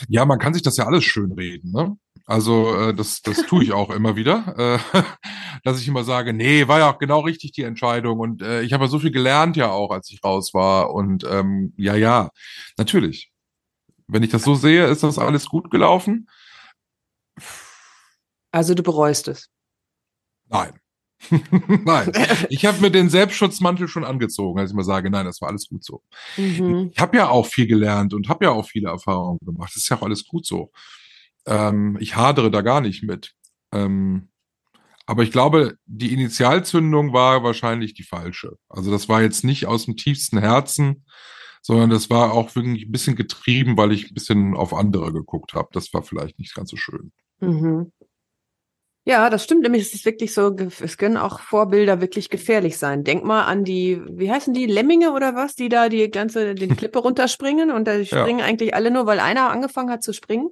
Ja, 0.08 0.26
man 0.26 0.38
kann 0.38 0.52
sich 0.52 0.62
das 0.62 0.76
ja 0.76 0.86
alles 0.86 1.04
schönreden, 1.04 1.72
ne? 1.72 1.96
Also 2.32 2.74
äh, 2.74 2.94
das, 2.94 3.20
das 3.20 3.44
tue 3.44 3.62
ich 3.62 3.72
auch 3.72 3.90
immer 3.90 4.16
wieder, 4.16 4.54
äh, 4.56 5.02
dass 5.64 5.78
ich 5.78 5.86
immer 5.86 6.02
sage, 6.02 6.32
nee, 6.32 6.66
war 6.66 6.78
ja 6.78 6.90
auch 6.90 6.98
genau 6.98 7.20
richtig 7.20 7.52
die 7.52 7.62
Entscheidung 7.62 8.20
und 8.20 8.40
äh, 8.40 8.62
ich 8.62 8.72
habe 8.72 8.84
ja 8.84 8.88
so 8.88 8.98
viel 8.98 9.10
gelernt 9.10 9.54
ja 9.58 9.70
auch, 9.70 9.90
als 9.90 10.10
ich 10.10 10.24
raus 10.24 10.54
war 10.54 10.94
und 10.94 11.24
ähm, 11.24 11.74
ja, 11.76 11.94
ja, 11.94 12.30
natürlich. 12.78 13.30
Wenn 14.06 14.22
ich 14.22 14.30
das 14.30 14.44
so 14.44 14.54
sehe, 14.54 14.86
ist 14.86 15.02
das 15.02 15.18
alles 15.18 15.44
gut 15.44 15.70
gelaufen. 15.70 16.26
Also 18.50 18.72
du 18.72 18.82
bereust 18.82 19.28
es. 19.28 19.50
Nein. 20.48 20.80
nein. 21.84 22.12
Ich 22.48 22.64
habe 22.64 22.80
mir 22.80 22.90
den 22.90 23.10
Selbstschutzmantel 23.10 23.88
schon 23.88 24.04
angezogen, 24.04 24.58
als 24.58 24.70
ich 24.70 24.76
mal 24.76 24.84
sage, 24.84 25.10
nein, 25.10 25.26
das 25.26 25.42
war 25.42 25.50
alles 25.50 25.68
gut 25.68 25.84
so. 25.84 26.02
Mhm. 26.38 26.92
Ich 26.94 26.98
habe 26.98 27.14
ja 27.14 27.28
auch 27.28 27.44
viel 27.44 27.66
gelernt 27.66 28.14
und 28.14 28.30
habe 28.30 28.46
ja 28.46 28.52
auch 28.52 28.66
viele 28.66 28.88
Erfahrungen 28.88 29.38
gemacht. 29.44 29.72
Das 29.74 29.82
ist 29.82 29.90
ja 29.90 29.98
auch 29.98 30.02
alles 30.02 30.26
gut 30.26 30.46
so. 30.46 30.72
Ähm, 31.46 31.96
ich 32.00 32.16
hadere 32.16 32.50
da 32.50 32.60
gar 32.60 32.80
nicht 32.80 33.02
mit. 33.02 33.32
Ähm, 33.72 34.28
aber 35.06 35.22
ich 35.24 35.32
glaube, 35.32 35.76
die 35.86 36.12
Initialzündung 36.12 37.12
war 37.12 37.42
wahrscheinlich 37.42 37.94
die 37.94 38.04
falsche. 38.04 38.56
Also 38.68 38.90
das 38.90 39.08
war 39.08 39.22
jetzt 39.22 39.44
nicht 39.44 39.66
aus 39.66 39.86
dem 39.86 39.96
tiefsten 39.96 40.38
Herzen, 40.38 41.04
sondern 41.60 41.90
das 41.90 42.08
war 42.10 42.32
auch 42.32 42.54
wirklich 42.54 42.86
ein 42.86 42.92
bisschen 42.92 43.16
getrieben, 43.16 43.76
weil 43.76 43.92
ich 43.92 44.10
ein 44.10 44.14
bisschen 44.14 44.54
auf 44.56 44.72
andere 44.72 45.12
geguckt 45.12 45.54
habe. 45.54 45.68
Das 45.72 45.92
war 45.92 46.02
vielleicht 46.02 46.38
nicht 46.38 46.54
ganz 46.54 46.70
so 46.70 46.76
schön. 46.76 47.12
Mhm. 47.40 47.92
Ja, 49.04 49.30
das 49.30 49.42
stimmt 49.42 49.62
nämlich. 49.62 49.82
Es 49.82 49.94
ist 49.94 50.04
wirklich 50.04 50.32
so, 50.32 50.54
es 50.56 50.96
können 50.96 51.16
auch 51.16 51.40
Vorbilder 51.40 52.00
wirklich 52.00 52.30
gefährlich 52.30 52.78
sein. 52.78 53.02
Denk 53.02 53.24
mal 53.24 53.42
an 53.44 53.64
die, 53.64 54.00
wie 54.08 54.30
heißen 54.30 54.54
die, 54.54 54.66
Lemminge 54.66 55.12
oder 55.12 55.34
was, 55.34 55.56
die 55.56 55.68
da 55.68 55.88
die 55.88 56.08
ganze, 56.08 56.54
die 56.54 56.68
Klippe 56.88 57.00
runterspringen 57.00 57.72
und 57.72 57.86
da 57.88 57.96
Ja. 57.96 58.04
springen 58.04 58.40
eigentlich 58.40 58.74
alle 58.74 58.92
nur, 58.92 59.06
weil 59.06 59.18
einer 59.18 59.50
angefangen 59.50 59.90
hat 59.90 60.04
zu 60.04 60.12
springen. 60.12 60.50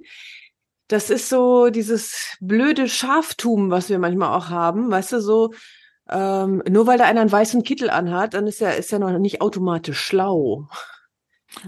Das 0.91 1.09
ist 1.09 1.29
so 1.29 1.69
dieses 1.69 2.35
blöde 2.41 2.89
Schaftum, 2.89 3.71
was 3.71 3.87
wir 3.87 3.97
manchmal 3.97 4.37
auch 4.37 4.49
haben, 4.49 4.91
weißt 4.91 5.13
du, 5.13 5.21
so, 5.21 5.53
ähm, 6.09 6.61
nur 6.69 6.85
weil 6.85 6.97
da 6.97 7.05
einer 7.05 7.21
einen 7.21 7.31
weißen 7.31 7.63
Kittel 7.63 7.89
anhat, 7.89 8.33
dann 8.33 8.45
ist 8.45 8.61
er, 8.61 8.75
ist 8.75 8.91
er 8.91 8.99
noch 8.99 9.17
nicht 9.17 9.39
automatisch 9.39 10.01
schlau. 10.01 10.67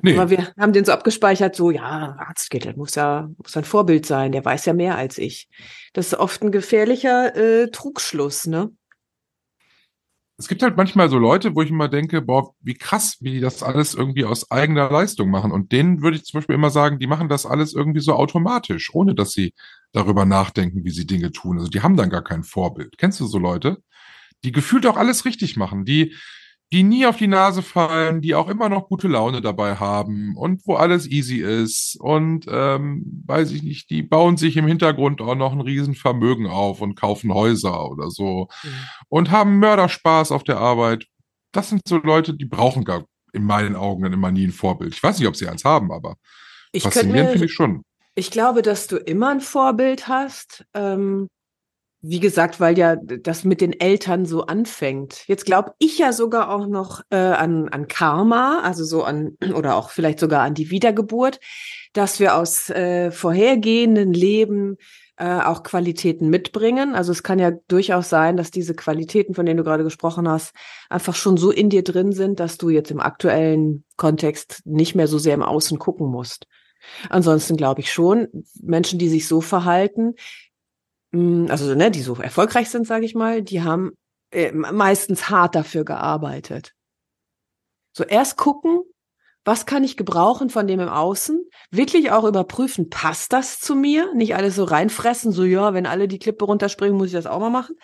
Nee, 0.01 0.17
Aber 0.17 0.29
wir 0.29 0.53
haben 0.59 0.73
den 0.73 0.83
so 0.83 0.91
abgespeichert, 0.91 1.55
so, 1.55 1.71
ja, 1.71 2.17
Arztkittel 2.19 2.75
muss 2.75 2.95
ja, 2.95 3.29
muss 3.37 3.55
ein 3.55 3.63
Vorbild 3.63 4.05
sein, 4.05 4.33
der 4.33 4.43
weiß 4.43 4.65
ja 4.65 4.73
mehr 4.73 4.97
als 4.97 5.17
ich. 5.17 5.47
Das 5.93 6.07
ist 6.07 6.19
oft 6.19 6.41
ein 6.41 6.51
gefährlicher 6.51 7.33
äh, 7.35 7.69
Trugschluss, 7.69 8.45
ne? 8.45 8.71
Es 10.37 10.47
gibt 10.47 10.63
halt 10.63 10.77
manchmal 10.77 11.09
so 11.09 11.19
Leute, 11.19 11.55
wo 11.55 11.61
ich 11.61 11.69
immer 11.69 11.87
denke, 11.87 12.21
boah, 12.21 12.53
wie 12.61 12.73
krass, 12.73 13.17
wie 13.21 13.31
die 13.31 13.39
das 13.39 13.61
alles 13.61 13.93
irgendwie 13.93 14.25
aus 14.25 14.49
eigener 14.49 14.89
Leistung 14.89 15.29
machen. 15.29 15.51
Und 15.51 15.71
denen 15.71 16.01
würde 16.01 16.17
ich 16.17 16.25
zum 16.25 16.39
Beispiel 16.39 16.55
immer 16.55 16.71
sagen, 16.71 16.97
die 16.99 17.07
machen 17.07 17.29
das 17.29 17.45
alles 17.45 17.73
irgendwie 17.73 17.99
so 17.99 18.13
automatisch, 18.13 18.93
ohne 18.93 19.13
dass 19.13 19.31
sie 19.31 19.53
darüber 19.91 20.25
nachdenken, 20.25 20.83
wie 20.83 20.89
sie 20.89 21.05
Dinge 21.05 21.31
tun. 21.31 21.59
Also 21.59 21.69
die 21.69 21.81
haben 21.81 21.97
dann 21.97 22.09
gar 22.09 22.23
kein 22.23 22.43
Vorbild. 22.43 22.97
Kennst 22.97 23.19
du 23.19 23.27
so 23.27 23.37
Leute? 23.37 23.77
Die 24.43 24.51
gefühlt 24.51 24.87
auch 24.87 24.97
alles 24.97 25.25
richtig 25.25 25.55
machen, 25.55 25.85
die, 25.85 26.15
die 26.73 26.81
nie 26.81 27.05
auf 27.05 27.17
die 27.17 27.27
Nase 27.27 27.61
fallen, 27.61 28.19
die 28.21 28.33
auch 28.33 28.49
immer 28.49 28.67
noch 28.67 28.89
gute 28.89 29.07
Laune 29.07 29.41
dabei 29.41 29.75
haben 29.75 30.35
und 30.35 30.65
wo 30.65 30.73
alles 30.73 31.05
easy 31.07 31.37
ist 31.37 31.95
und 31.99 32.47
ähm, 32.49 33.23
weiß 33.27 33.51
ich 33.51 33.61
nicht, 33.61 33.91
die 33.91 34.01
bauen 34.01 34.37
sich 34.37 34.57
im 34.57 34.65
Hintergrund 34.65 35.21
auch 35.21 35.35
noch 35.35 35.53
ein 35.53 35.61
Riesenvermögen 35.61 36.47
auf 36.47 36.81
und 36.81 36.95
kaufen 36.95 37.31
Häuser 37.31 37.89
oder 37.91 38.09
so 38.09 38.47
und 39.07 39.29
haben 39.29 39.59
Mörderspaß 39.59 40.31
auf 40.31 40.43
der 40.43 40.57
Arbeit. 40.57 41.05
Das 41.51 41.69
sind 41.69 41.81
so 41.87 41.97
Leute, 41.97 42.33
die 42.33 42.45
brauchen 42.45 42.83
gar 42.83 43.05
in 43.33 43.43
meinen 43.43 43.75
Augen 43.75 44.01
dann 44.01 44.13
immer 44.13 44.31
nie 44.31 44.47
ein 44.47 44.51
Vorbild. 44.51 44.95
Ich 44.95 45.03
weiß 45.03 45.19
nicht, 45.19 45.27
ob 45.27 45.35
sie 45.35 45.47
eins 45.47 45.63
haben, 45.65 45.91
aber 45.91 46.15
Ich 46.71 46.81
faszinierend 46.81 47.31
finde 47.31 47.45
ich 47.45 47.53
schon. 47.53 47.83
ich 48.15 48.31
glaube, 48.31 48.63
dass 48.63 48.87
du 48.87 48.97
immer 48.97 49.29
ein 49.29 49.41
Vorbild 49.41 50.07
hast. 50.07 50.65
Ähm, 50.73 51.27
wie 52.05 52.19
gesagt, 52.19 52.59
weil 52.59 52.77
ja 52.77 52.97
das 52.97 53.45
mit 53.45 53.61
den 53.61 53.79
Eltern 53.79 54.25
so 54.25 54.45
anfängt. 54.45 55.23
Jetzt 55.27 55.45
glaube 55.45 55.71
ich 55.79 55.97
ja 55.97 56.11
sogar 56.11 56.53
auch 56.53 56.67
noch 56.67 56.99
äh, 57.09 57.15
an, 57.15 57.69
an 57.69 57.87
Karma, 57.87 58.59
also 58.61 58.83
so 58.83 59.03
an, 59.03 59.37
oder 59.55 59.77
auch 59.77 59.89
vielleicht 59.89 60.19
sogar 60.19 60.41
an 60.41 60.53
die 60.53 60.69
Wiedergeburt, 60.69 61.39
dass 61.93 62.19
wir 62.19 62.35
aus 62.35 62.69
äh, 62.69 63.09
vorhergehenden 63.09 64.11
Leben 64.11 64.75
äh, 65.15 65.39
auch 65.39 65.63
Qualitäten 65.63 66.29
mitbringen. 66.29 66.93
Also 66.93 67.13
es 67.13 67.23
kann 67.23 67.39
ja 67.39 67.51
durchaus 67.69 68.09
sein, 68.09 68.35
dass 68.35 68.51
diese 68.51 68.73
Qualitäten, 68.73 69.33
von 69.33 69.45
denen 69.45 69.57
du 69.57 69.63
gerade 69.63 69.85
gesprochen 69.85 70.27
hast, 70.27 70.53
einfach 70.89 71.15
schon 71.15 71.37
so 71.37 71.51
in 71.51 71.69
dir 71.69 71.85
drin 71.85 72.11
sind, 72.11 72.41
dass 72.41 72.57
du 72.57 72.69
jetzt 72.69 72.91
im 72.91 72.99
aktuellen 72.99 73.85
Kontext 73.95 74.61
nicht 74.65 74.93
mehr 74.93 75.07
so 75.07 75.19
sehr 75.19 75.35
im 75.35 75.43
Außen 75.43 75.79
gucken 75.79 76.07
musst. 76.07 76.47
Ansonsten 77.09 77.55
glaube 77.55 77.81
ich 77.81 77.91
schon, 77.91 78.27
Menschen, 78.61 78.99
die 78.99 79.07
sich 79.09 79.27
so 79.27 79.41
verhalten, 79.41 80.15
also 81.13 81.75
ne, 81.75 81.91
die 81.91 82.01
so 82.01 82.15
erfolgreich 82.15 82.69
sind, 82.69 82.87
sage 82.87 83.05
ich 83.05 83.13
mal, 83.13 83.43
die 83.43 83.61
haben 83.61 83.91
äh, 84.31 84.51
meistens 84.51 85.29
hart 85.29 85.55
dafür 85.55 85.85
gearbeitet. 85.85 86.73
So 87.93 88.03
erst 88.03 88.37
gucken, 88.37 88.81
was 89.45 89.65
kann 89.65 89.83
ich 89.83 89.97
gebrauchen 89.97 90.49
von 90.49 90.67
dem 90.67 90.79
im 90.79 90.89
Außen? 90.89 91.43
Wirklich 91.69 92.11
auch 92.11 92.23
überprüfen, 92.23 92.89
passt 92.89 93.33
das 93.33 93.59
zu 93.59 93.75
mir? 93.75 94.13
Nicht 94.15 94.35
alles 94.35 94.55
so 94.55 94.63
reinfressen, 94.63 95.31
so 95.31 95.43
ja, 95.43 95.73
wenn 95.73 95.85
alle 95.85 96.07
die 96.07 96.17
Klippe 96.17 96.45
runterspringen, 96.45 96.97
muss 96.97 97.07
ich 97.07 97.13
das 97.13 97.27
auch 97.27 97.39
mal 97.39 97.49
machen. 97.49 97.75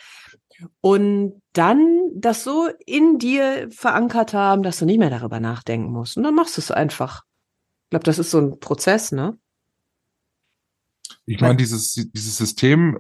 Und 0.82 1.42
dann 1.54 2.10
das 2.16 2.44
so 2.44 2.70
in 2.86 3.20
dir 3.20 3.70
verankert 3.72 4.34
haben, 4.34 4.64
dass 4.64 4.80
du 4.80 4.86
nicht 4.86 5.00
mehr 5.00 5.10
darüber 5.10 5.40
nachdenken 5.40 5.92
musst. 5.92 6.18
Und 6.18 6.24
dann 6.24 6.36
machst 6.36 6.58
du 6.58 6.62
es 6.62 6.72
einfach. 6.72 7.24
Ich 7.86 7.90
glaube, 7.92 8.06
das 8.06 8.20
ist 8.20 8.32
so 8.32 8.40
ein 8.40 8.60
Prozess, 8.60 9.12
ne? 9.12 9.38
Ich 11.26 11.40
meine, 11.42 11.58
dieses, 11.58 11.94
dieses 11.94 12.38
System 12.38 13.00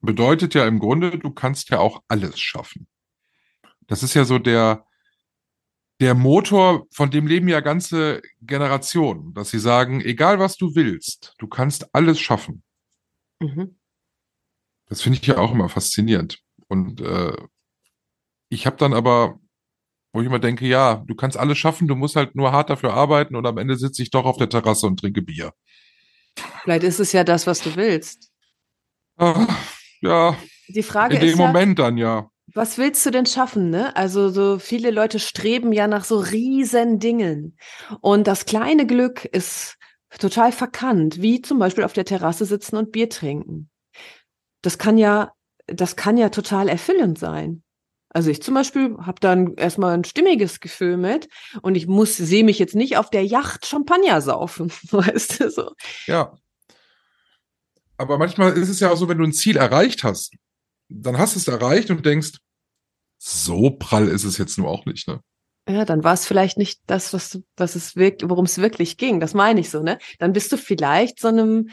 bedeutet 0.00 0.54
ja 0.54 0.66
im 0.66 0.78
Grunde, 0.78 1.18
du 1.18 1.30
kannst 1.30 1.70
ja 1.70 1.78
auch 1.78 2.02
alles 2.08 2.38
schaffen. 2.38 2.86
Das 3.86 4.02
ist 4.02 4.14
ja 4.14 4.24
so 4.24 4.38
der, 4.38 4.86
der 6.00 6.14
Motor, 6.14 6.86
von 6.92 7.10
dem 7.10 7.26
leben 7.26 7.48
ja 7.48 7.60
ganze 7.60 8.22
Generationen, 8.40 9.34
dass 9.34 9.50
sie 9.50 9.58
sagen, 9.58 10.00
egal 10.00 10.38
was 10.38 10.56
du 10.56 10.74
willst, 10.74 11.34
du 11.38 11.48
kannst 11.48 11.94
alles 11.94 12.20
schaffen. 12.20 12.62
Mhm. 13.40 13.78
Das 14.86 15.02
finde 15.02 15.18
ich 15.20 15.26
ja 15.26 15.38
auch 15.38 15.52
immer 15.52 15.68
faszinierend. 15.68 16.40
Und 16.68 17.00
äh, 17.00 17.36
ich 18.48 18.66
habe 18.66 18.76
dann 18.76 18.94
aber, 18.94 19.40
wo 20.12 20.20
ich 20.20 20.26
immer 20.26 20.38
denke, 20.38 20.66
ja, 20.66 21.02
du 21.06 21.14
kannst 21.14 21.36
alles 21.36 21.58
schaffen, 21.58 21.88
du 21.88 21.94
musst 21.94 22.16
halt 22.16 22.34
nur 22.34 22.52
hart 22.52 22.70
dafür 22.70 22.94
arbeiten 22.94 23.36
und 23.36 23.46
am 23.46 23.58
Ende 23.58 23.76
sitze 23.76 24.02
ich 24.02 24.10
doch 24.10 24.24
auf 24.24 24.36
der 24.36 24.48
Terrasse 24.48 24.86
und 24.86 25.00
trinke 25.00 25.22
Bier. 25.22 25.52
Vielleicht 26.62 26.84
ist 26.84 27.00
es 27.00 27.12
ja 27.12 27.24
das, 27.24 27.46
was 27.46 27.60
du 27.60 27.74
willst. 27.76 28.30
Ah, 29.16 29.46
ja, 30.00 30.36
Die 30.68 30.82
Frage 30.82 31.14
in 31.14 31.20
dem 31.20 31.30
ist 31.30 31.38
ja, 31.38 31.46
Moment 31.46 31.78
dann 31.78 31.96
ja. 31.96 32.30
was 32.54 32.78
willst 32.78 33.04
du 33.06 33.10
denn 33.10 33.26
schaffen, 33.26 33.70
ne? 33.70 33.96
Also 33.96 34.28
so 34.30 34.58
viele 34.58 34.90
Leute 34.90 35.18
streben 35.18 35.72
ja 35.72 35.86
nach 35.86 36.04
so 36.04 36.18
riesen 36.18 36.98
Dingen. 36.98 37.56
Und 38.00 38.26
das 38.26 38.44
kleine 38.44 38.86
Glück 38.86 39.24
ist 39.24 39.76
total 40.18 40.52
verkannt, 40.52 41.20
wie 41.20 41.42
zum 41.42 41.58
Beispiel 41.58 41.84
auf 41.84 41.92
der 41.92 42.04
Terrasse 42.04 42.44
sitzen 42.44 42.76
und 42.76 42.92
Bier 42.92 43.10
trinken. 43.10 43.70
Das 44.62 44.78
kann 44.78 44.98
ja, 44.98 45.32
das 45.66 45.96
kann 45.96 46.16
ja 46.16 46.30
total 46.30 46.68
erfüllend 46.68 47.18
sein. 47.18 47.62
Also 48.10 48.30
ich 48.30 48.42
zum 48.42 48.54
Beispiel 48.54 48.96
habe 48.98 49.20
dann 49.20 49.54
erstmal 49.54 49.94
ein 49.94 50.04
stimmiges 50.04 50.60
Gefühl 50.60 50.96
mit 50.96 51.28
und 51.60 51.74
ich 51.74 51.86
muss, 51.86 52.16
sehe 52.16 52.42
mich 52.42 52.58
jetzt 52.58 52.74
nicht 52.74 52.96
auf 52.96 53.10
der 53.10 53.24
Yacht 53.24 53.66
Champagner 53.66 54.22
saufen, 54.22 54.72
weißt 54.90 55.40
du 55.40 55.50
so. 55.50 55.72
Ja. 56.06 56.32
Aber 57.98 58.16
manchmal 58.16 58.56
ist 58.56 58.68
es 58.68 58.80
ja 58.80 58.90
auch 58.90 58.96
so, 58.96 59.08
wenn 59.08 59.18
du 59.18 59.24
ein 59.24 59.32
Ziel 59.32 59.56
erreicht 59.56 60.04
hast, 60.04 60.34
dann 60.88 61.18
hast 61.18 61.34
du 61.34 61.40
es 61.40 61.48
erreicht 61.48 61.90
und 61.90 62.06
denkst, 62.06 62.38
so 63.18 63.70
prall 63.70 64.08
ist 64.08 64.24
es 64.24 64.38
jetzt 64.38 64.56
nur 64.56 64.68
auch 64.68 64.86
nicht, 64.86 65.08
ne? 65.08 65.20
Ja, 65.68 65.84
dann 65.84 66.02
war 66.02 66.14
es 66.14 66.24
vielleicht 66.24 66.56
nicht 66.56 66.80
das, 66.86 67.12
was, 67.12 67.40
was 67.56 67.74
es 67.74 67.94
wirkt, 67.94 68.26
worum 68.26 68.46
es 68.46 68.56
wirklich 68.56 68.96
ging. 68.96 69.20
Das 69.20 69.34
meine 69.34 69.60
ich 69.60 69.68
so, 69.68 69.82
ne? 69.82 69.98
Dann 70.18 70.32
bist 70.32 70.50
du 70.50 70.56
vielleicht 70.56 71.20
so 71.20 71.28
einem 71.28 71.68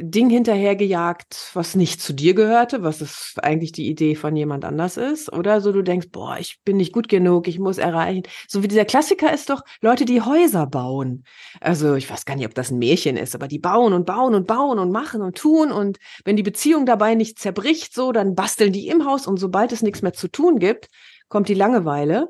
Ding 0.00 0.30
hinterhergejagt, 0.30 1.50
was 1.54 1.74
nicht 1.74 2.00
zu 2.00 2.12
dir 2.12 2.34
gehörte, 2.34 2.82
was 2.82 3.00
es 3.00 3.34
eigentlich 3.42 3.72
die 3.72 3.88
Idee 3.88 4.14
von 4.14 4.36
jemand 4.36 4.64
anders 4.64 4.96
ist. 4.96 5.32
Oder 5.32 5.60
so 5.60 5.72
du 5.72 5.82
denkst, 5.82 6.08
boah, 6.12 6.38
ich 6.38 6.60
bin 6.64 6.76
nicht 6.76 6.92
gut 6.92 7.08
genug, 7.08 7.48
ich 7.48 7.58
muss 7.58 7.78
erreichen. 7.78 8.22
So 8.46 8.62
wie 8.62 8.68
dieser 8.68 8.84
Klassiker 8.84 9.32
ist 9.32 9.50
doch 9.50 9.62
Leute, 9.80 10.04
die 10.04 10.22
Häuser 10.22 10.66
bauen. 10.66 11.24
Also 11.60 11.94
ich 11.94 12.08
weiß 12.08 12.24
gar 12.24 12.36
nicht, 12.36 12.46
ob 12.46 12.54
das 12.54 12.70
ein 12.70 12.78
Märchen 12.78 13.16
ist, 13.16 13.34
aber 13.34 13.48
die 13.48 13.58
bauen 13.58 13.92
und 13.92 14.06
bauen 14.06 14.34
und 14.34 14.46
bauen 14.46 14.78
und 14.78 14.92
machen 14.92 15.20
und 15.20 15.36
tun. 15.36 15.72
Und 15.72 15.98
wenn 16.24 16.36
die 16.36 16.42
Beziehung 16.42 16.86
dabei 16.86 17.14
nicht 17.14 17.38
zerbricht, 17.38 17.92
so, 17.94 18.12
dann 18.12 18.34
basteln 18.34 18.72
die 18.72 18.88
im 18.88 19.04
Haus 19.04 19.26
und 19.26 19.38
sobald 19.38 19.72
es 19.72 19.82
nichts 19.82 20.02
mehr 20.02 20.12
zu 20.12 20.28
tun 20.28 20.58
gibt, 20.58 20.88
kommt 21.28 21.48
die 21.48 21.54
Langeweile. 21.54 22.28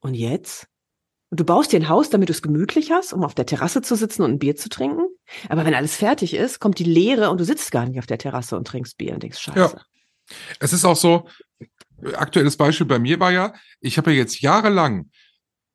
Und 0.00 0.14
jetzt? 0.14 0.68
Du 1.34 1.44
baust 1.44 1.72
dir 1.72 1.80
ein 1.80 1.88
Haus, 1.88 2.10
damit 2.10 2.28
du 2.28 2.32
es 2.32 2.42
gemütlich 2.42 2.92
hast, 2.92 3.12
um 3.12 3.24
auf 3.24 3.34
der 3.34 3.46
Terrasse 3.46 3.82
zu 3.82 3.96
sitzen 3.96 4.22
und 4.22 4.32
ein 4.32 4.38
Bier 4.38 4.54
zu 4.56 4.68
trinken. 4.68 5.06
Aber 5.48 5.64
wenn 5.64 5.74
alles 5.74 5.96
fertig 5.96 6.34
ist, 6.34 6.60
kommt 6.60 6.78
die 6.78 6.84
Leere 6.84 7.30
und 7.30 7.40
du 7.40 7.44
sitzt 7.44 7.72
gar 7.72 7.86
nicht 7.86 7.98
auf 7.98 8.06
der 8.06 8.18
Terrasse 8.18 8.56
und 8.56 8.66
trinkst 8.66 8.96
Bier 8.96 9.14
und 9.14 9.22
denkst, 9.22 9.38
scheiße. 9.38 9.76
Ja. 9.76 9.82
Es 10.60 10.72
ist 10.72 10.84
auch 10.84 10.96
so, 10.96 11.28
aktuelles 12.14 12.56
Beispiel 12.56 12.86
bei 12.86 12.98
mir 12.98 13.18
war 13.20 13.32
ja, 13.32 13.52
ich 13.80 13.98
habe 13.98 14.12
ja 14.12 14.18
jetzt 14.18 14.40
jahrelang 14.40 15.10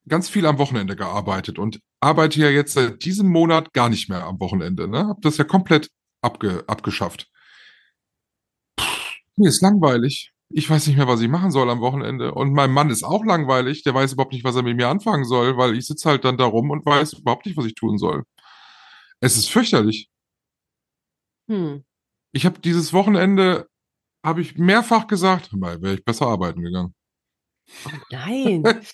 ganz 0.07 0.29
viel 0.29 0.45
am 0.45 0.57
Wochenende 0.57 0.95
gearbeitet 0.95 1.59
und 1.59 1.79
arbeite 1.99 2.39
ja 2.39 2.49
jetzt 2.49 2.73
seit 2.73 3.03
diesem 3.03 3.27
Monat 3.27 3.73
gar 3.73 3.89
nicht 3.89 4.09
mehr 4.09 4.23
am 4.23 4.39
Wochenende. 4.39 4.87
Ne? 4.87 5.07
Hab 5.07 5.21
das 5.21 5.37
ja 5.37 5.43
komplett 5.43 5.89
abge 6.21 6.63
abgeschafft. 6.67 7.27
Puh, 8.75 8.85
mir 9.35 9.49
ist 9.49 9.61
langweilig. 9.61 10.31
Ich 10.51 10.67
weiß 10.67 10.87
nicht 10.87 10.97
mehr, 10.97 11.07
was 11.07 11.21
ich 11.21 11.29
machen 11.29 11.51
soll 11.51 11.69
am 11.69 11.79
Wochenende. 11.79 12.33
Und 12.33 12.53
mein 12.53 12.71
Mann 12.71 12.89
ist 12.89 13.03
auch 13.03 13.23
langweilig. 13.23 13.83
Der 13.83 13.93
weiß 13.93 14.13
überhaupt 14.13 14.33
nicht, 14.33 14.43
was 14.43 14.55
er 14.55 14.63
mit 14.63 14.75
mir 14.75 14.87
anfangen 14.87 15.25
soll, 15.25 15.57
weil 15.57 15.77
ich 15.77 15.85
sitze 15.85 16.09
halt 16.09 16.25
dann 16.25 16.37
da 16.37 16.45
rum 16.45 16.71
und 16.71 16.85
weiß 16.85 17.13
überhaupt 17.13 17.45
nicht, 17.45 17.55
was 17.55 17.65
ich 17.65 17.75
tun 17.75 17.99
soll. 17.99 18.23
Es 19.19 19.37
ist 19.37 19.49
fürchterlich. 19.49 20.09
Hm. 21.47 21.83
Ich 22.31 22.45
habe 22.45 22.59
dieses 22.59 22.93
Wochenende, 22.93 23.67
habe 24.23 24.41
ich 24.41 24.57
mehrfach 24.57 25.07
gesagt, 25.07 25.53
mal 25.53 25.81
wäre 25.81 25.95
ich 25.95 26.05
besser 26.05 26.27
arbeiten 26.27 26.61
gegangen. 26.61 26.95
Nein. 28.11 28.63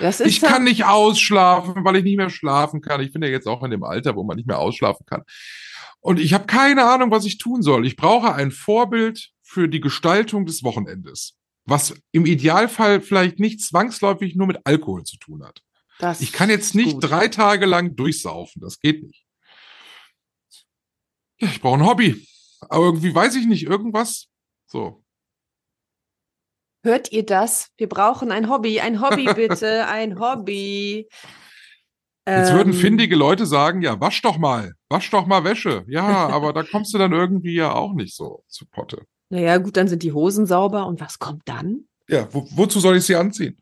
Das 0.00 0.18
ist 0.18 0.28
Ich 0.28 0.40
kann 0.40 0.64
nicht 0.64 0.86
ausschlafen, 0.86 1.84
weil 1.84 1.96
ich 1.96 2.04
nicht 2.04 2.16
mehr 2.16 2.30
schlafen 2.30 2.80
kann. 2.80 3.02
Ich 3.02 3.12
bin 3.12 3.22
ja 3.22 3.28
jetzt 3.28 3.46
auch 3.46 3.62
in 3.62 3.70
dem 3.70 3.84
Alter, 3.84 4.16
wo 4.16 4.24
man 4.24 4.36
nicht 4.36 4.46
mehr 4.46 4.58
ausschlafen 4.58 5.04
kann. 5.04 5.24
Und 6.00 6.18
ich 6.18 6.32
habe 6.32 6.46
keine 6.46 6.84
Ahnung, 6.84 7.10
was 7.10 7.26
ich 7.26 7.36
tun 7.36 7.60
soll. 7.60 7.84
Ich 7.84 7.96
brauche 7.96 8.32
ein 8.32 8.50
Vorbild 8.50 9.30
für 9.50 9.68
die 9.68 9.80
Gestaltung 9.80 10.46
des 10.46 10.62
Wochenendes, 10.62 11.36
was 11.64 12.00
im 12.12 12.24
Idealfall 12.24 13.00
vielleicht 13.00 13.40
nicht 13.40 13.60
zwangsläufig 13.60 14.36
nur 14.36 14.46
mit 14.46 14.60
Alkohol 14.62 15.02
zu 15.02 15.16
tun 15.16 15.44
hat. 15.44 15.60
das 15.98 16.20
Ich 16.20 16.30
kann 16.32 16.50
jetzt 16.50 16.76
nicht 16.76 16.94
gut. 16.94 17.10
drei 17.10 17.26
Tage 17.26 17.66
lang 17.66 17.96
durchsaufen. 17.96 18.62
Das 18.62 18.78
geht 18.78 19.02
nicht. 19.02 19.26
Ja, 21.40 21.48
ich 21.48 21.60
brauche 21.60 21.80
ein 21.80 21.86
Hobby. 21.86 22.24
Aber 22.68 22.84
irgendwie 22.84 23.12
weiß 23.12 23.34
ich 23.34 23.46
nicht, 23.46 23.64
irgendwas. 23.64 24.28
So. 24.66 25.02
Hört 26.84 27.10
ihr 27.10 27.26
das? 27.26 27.70
Wir 27.76 27.88
brauchen 27.88 28.30
ein 28.30 28.48
Hobby, 28.48 28.78
ein 28.80 29.00
Hobby 29.00 29.24
bitte, 29.34 29.88
ein 29.88 30.20
Hobby. 30.20 31.08
Jetzt 32.24 32.52
würden 32.52 32.72
Ähm, 32.72 32.78
findige 32.78 33.16
Leute 33.16 33.46
sagen, 33.46 33.82
ja, 33.82 34.00
wasch 34.00 34.22
doch 34.22 34.38
mal, 34.38 34.74
wasch 34.88 35.10
doch 35.10 35.26
mal 35.26 35.42
Wäsche. 35.42 35.84
Ja, 35.88 36.28
aber 36.28 36.52
da 36.52 36.62
kommst 36.62 36.94
du 36.94 36.98
dann 36.98 37.12
irgendwie 37.12 37.54
ja 37.54 37.74
auch 37.74 37.94
nicht 37.94 38.14
so 38.14 38.44
zu 38.46 38.64
Potte. 38.66 39.04
Naja, 39.30 39.58
gut, 39.58 39.76
dann 39.76 39.88
sind 39.88 40.02
die 40.02 40.12
Hosen 40.12 40.46
sauber 40.46 40.86
und 40.86 41.00
was 41.00 41.18
kommt 41.18 41.42
dann? 41.46 41.84
Ja, 42.08 42.28
wo, 42.32 42.46
wozu 42.50 42.80
soll 42.80 42.96
ich 42.96 43.04
sie 43.04 43.16
anziehen? 43.16 43.60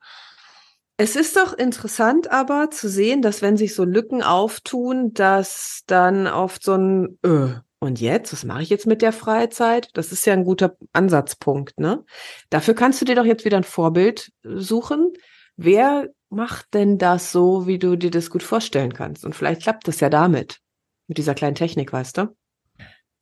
Es 0.97 1.15
ist 1.15 1.37
doch 1.37 1.53
interessant 1.53 2.31
aber 2.31 2.71
zu 2.71 2.89
sehen, 2.89 3.23
dass 3.23 3.41
wenn 3.41 3.57
sich 3.57 3.75
so 3.75 3.85
Lücken 3.85 4.23
auftun, 4.23 5.15
dass 5.15 5.83
dann 5.87 6.27
oft 6.27 6.65
so 6.65 6.75
ein 6.75 7.19
äh, 7.23 7.55
und 7.81 8.01
jetzt, 8.01 8.33
was 8.33 8.45
mache 8.45 8.63
ich 8.63 8.71
jetzt 8.71 8.89
mit 8.89 9.03
der 9.03 9.13
Freizeit? 9.13 9.91
Das 9.95 10.11
ist 10.11 10.27
ja 10.27 10.33
ein 10.33 10.45
guter 10.45 10.77
Ansatzpunkt, 10.93 11.79
ne? 11.79 12.05
Dafür 12.51 12.75
kannst 12.75 13.01
du 13.01 13.05
dir 13.05 13.15
doch 13.15 13.25
jetzt 13.25 13.45
wieder 13.45 13.57
ein 13.57 13.65
Vorbild 13.65 14.33
suchen. 14.43 15.13
Wer 15.57 16.09
macht 16.29 16.75
denn 16.75 16.99
das 16.99 17.31
so, 17.31 17.69
wie 17.69 17.79
du 17.79 17.95
dir 17.95 18.11
das 18.11 18.31
gut 18.31 18.43
vorstellen 18.43 18.93
kannst? 18.93 19.25
Und 19.25 19.37
vielleicht 19.37 19.63
klappt 19.63 19.87
das 19.87 20.01
ja 20.01 20.11
damit. 20.11 20.59
Mit 21.07 21.19
dieser 21.19 21.35
kleinen 21.35 21.55
Technik, 21.55 21.93
weißt 21.93 22.19
du? 22.19 22.37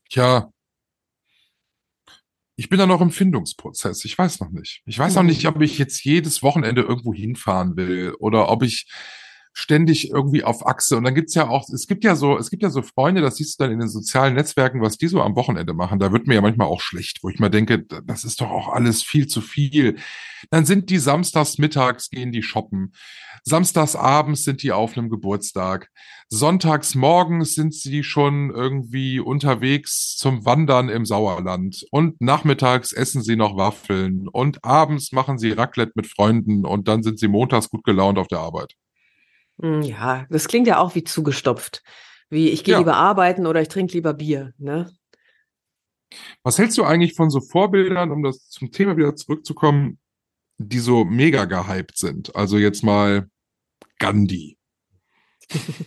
Tja, 0.08 0.50
ich 2.56 2.68
bin 2.70 2.78
da 2.78 2.86
noch 2.86 3.02
im 3.02 3.10
Findungsprozess. 3.10 4.04
Ich 4.04 4.16
weiß 4.16 4.40
noch 4.40 4.50
nicht. 4.50 4.82
Ich 4.86 4.98
weiß 4.98 5.14
noch 5.14 5.22
nicht, 5.22 5.46
ob 5.46 5.60
ich 5.60 5.78
jetzt 5.78 6.02
jedes 6.04 6.42
Wochenende 6.42 6.82
irgendwo 6.82 7.12
hinfahren 7.12 7.76
will 7.76 8.14
oder 8.18 8.48
ob 8.48 8.62
ich 8.62 8.86
ständig 9.56 10.10
irgendwie 10.10 10.44
auf 10.44 10.66
Achse. 10.66 10.98
Und 10.98 11.04
dann 11.04 11.14
gibt's 11.14 11.34
ja 11.34 11.48
auch, 11.48 11.66
es 11.70 11.86
gibt 11.86 12.04
ja 12.04 12.14
so, 12.14 12.36
es 12.36 12.50
gibt 12.50 12.62
ja 12.62 12.68
so 12.68 12.82
Freunde, 12.82 13.22
das 13.22 13.36
siehst 13.36 13.58
du 13.58 13.64
dann 13.64 13.72
in 13.72 13.78
den 13.80 13.88
sozialen 13.88 14.34
Netzwerken, 14.34 14.82
was 14.82 14.98
die 14.98 15.08
so 15.08 15.22
am 15.22 15.34
Wochenende 15.34 15.72
machen. 15.72 15.98
Da 15.98 16.12
wird 16.12 16.26
mir 16.26 16.34
ja 16.34 16.42
manchmal 16.42 16.66
auch 16.66 16.82
schlecht, 16.82 17.20
wo 17.22 17.30
ich 17.30 17.38
mal 17.38 17.48
denke, 17.48 17.82
das 17.82 18.24
ist 18.24 18.42
doch 18.42 18.50
auch 18.50 18.68
alles 18.68 19.02
viel 19.02 19.26
zu 19.28 19.40
viel. 19.40 19.96
Dann 20.50 20.66
sind 20.66 20.90
die 20.90 20.98
samstags 20.98 21.56
mittags, 21.56 22.10
gehen 22.10 22.32
die 22.32 22.42
shoppen. 22.42 22.92
Samstags 23.44 23.96
abends 23.96 24.44
sind 24.44 24.62
die 24.62 24.72
auf 24.72 24.98
einem 24.98 25.08
Geburtstag. 25.08 25.88
Sonntags 26.28 26.94
morgens 26.94 27.54
sind 27.54 27.72
sie 27.72 28.02
schon 28.02 28.50
irgendwie 28.50 29.20
unterwegs 29.20 30.16
zum 30.18 30.44
Wandern 30.44 30.90
im 30.90 31.06
Sauerland. 31.06 31.86
Und 31.90 32.20
nachmittags 32.20 32.92
essen 32.92 33.22
sie 33.22 33.36
noch 33.36 33.56
Waffeln. 33.56 34.28
Und 34.28 34.62
abends 34.64 35.12
machen 35.12 35.38
sie 35.38 35.52
Raclette 35.52 35.92
mit 35.94 36.08
Freunden. 36.08 36.66
Und 36.66 36.88
dann 36.88 37.02
sind 37.02 37.18
sie 37.18 37.28
montags 37.28 37.70
gut 37.70 37.84
gelaunt 37.84 38.18
auf 38.18 38.28
der 38.28 38.40
Arbeit. 38.40 38.74
Hm, 39.60 39.82
Ja, 39.82 40.26
das 40.30 40.48
klingt 40.48 40.66
ja 40.66 40.78
auch 40.78 40.94
wie 40.94 41.04
zugestopft. 41.04 41.82
Wie 42.28 42.48
ich 42.50 42.64
gehe 42.64 42.74
Ja. 42.74 42.78
lieber 42.78 42.96
arbeiten 42.96 43.46
oder 43.46 43.62
ich 43.62 43.68
trinke 43.68 43.94
lieber 43.94 44.14
Bier, 44.14 44.52
ne? 44.58 44.90
Was 46.42 46.58
hältst 46.58 46.78
du 46.78 46.84
eigentlich 46.84 47.14
von 47.14 47.30
so 47.30 47.40
Vorbildern, 47.40 48.10
um 48.10 48.22
das 48.22 48.48
zum 48.48 48.70
Thema 48.70 48.96
wieder 48.96 49.14
zurückzukommen, 49.16 49.98
die 50.58 50.78
so 50.78 51.04
mega 51.04 51.44
gehypt 51.44 51.98
sind? 51.98 52.34
Also 52.36 52.58
jetzt 52.58 52.82
mal 52.82 53.28
Gandhi. 53.98 54.58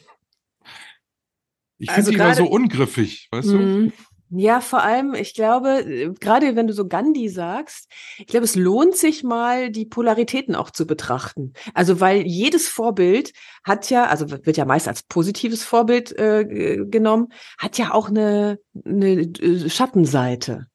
Ich 1.82 1.89
Also 1.89 2.11
finde 2.11 2.11
die 2.11 2.15
immer 2.17 2.36
so 2.36 2.45
ungriffig, 2.45 3.30
weißt 3.32 3.53
du? 3.53 3.91
Ja, 4.32 4.62
vor 4.62 4.84
allem, 4.84 5.16
ich 5.16 5.34
glaube, 5.34 5.80
äh, 5.80 6.14
gerade 6.20 6.56
wenn 6.56 6.68
du 6.68 6.74
so 6.74 6.88
Gandhi 6.88 7.30
sagst, 7.30 7.90
ich 8.20 8.28
glaube, 8.28 8.44
es 8.44 8.56
lohnt 8.56 8.96
sich 8.96 9.24
mal, 9.24 9.72
die 9.72 9.86
Polaritäten 9.86 10.56
auch 10.56 10.70
zu 10.70 10.86
betrachten. 10.86 11.54
Also, 11.74 12.00
weil 12.00 12.22
jedes 12.28 12.68
Vorbild 12.68 13.34
hat 13.64 13.90
ja, 13.90 14.06
also 14.06 14.30
wird 14.30 14.58
ja 14.58 14.66
meist 14.66 14.88
als 14.88 15.02
positives 15.04 15.64
Vorbild 15.64 16.12
äh, 16.18 16.86
genommen, 16.86 17.30
hat 17.58 17.80
ja 17.80 17.94
auch 17.94 18.10
eine, 18.10 18.60
eine 18.86 19.22
äh, 19.22 19.70
Schattenseite. 19.70 20.68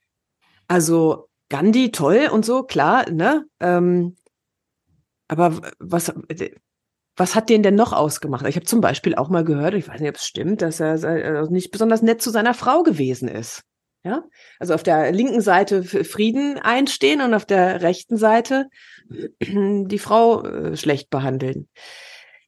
Also 0.66 1.28
Gandhi, 1.48 1.92
toll 1.92 2.28
und 2.32 2.44
so, 2.44 2.64
klar, 2.64 3.08
ne? 3.10 3.44
Ähm, 3.60 4.16
aber 5.28 5.60
was, 5.78 6.12
was 7.16 7.34
hat 7.34 7.48
den 7.48 7.62
denn 7.62 7.74
noch 7.74 7.92
ausgemacht? 7.92 8.46
Ich 8.46 8.56
habe 8.56 8.66
zum 8.66 8.80
Beispiel 8.80 9.14
auch 9.14 9.28
mal 9.28 9.44
gehört, 9.44 9.74
ich 9.74 9.88
weiß 9.88 10.00
nicht, 10.00 10.08
ob 10.08 10.16
es 10.16 10.26
stimmt, 10.26 10.62
dass 10.62 10.80
er 10.80 11.02
äh, 11.04 11.48
nicht 11.50 11.70
besonders 11.70 12.02
nett 12.02 12.20
zu 12.20 12.30
seiner 12.30 12.54
Frau 12.54 12.82
gewesen 12.82 13.28
ist. 13.28 13.62
Ja, 14.06 14.22
also 14.58 14.74
auf 14.74 14.82
der 14.82 15.12
linken 15.12 15.40
Seite 15.40 15.82
Frieden 15.82 16.58
einstehen 16.58 17.22
und 17.22 17.32
auf 17.32 17.46
der 17.46 17.80
rechten 17.80 18.18
Seite 18.18 18.68
die 19.40 19.98
Frau 19.98 20.42
äh, 20.42 20.76
schlecht 20.76 21.08
behandeln. 21.08 21.68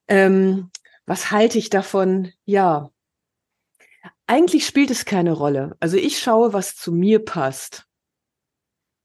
Ähm, 0.06 0.70
was 1.06 1.30
halte 1.30 1.56
ich 1.56 1.70
davon? 1.70 2.32
Ja, 2.44 2.90
eigentlich 4.26 4.66
spielt 4.66 4.90
es 4.90 5.04
keine 5.04 5.32
Rolle. 5.32 5.76
Also 5.80 5.96
ich 5.96 6.18
schaue, 6.18 6.52
was 6.52 6.74
zu 6.74 6.92
mir 6.92 7.24
passt. 7.24 7.86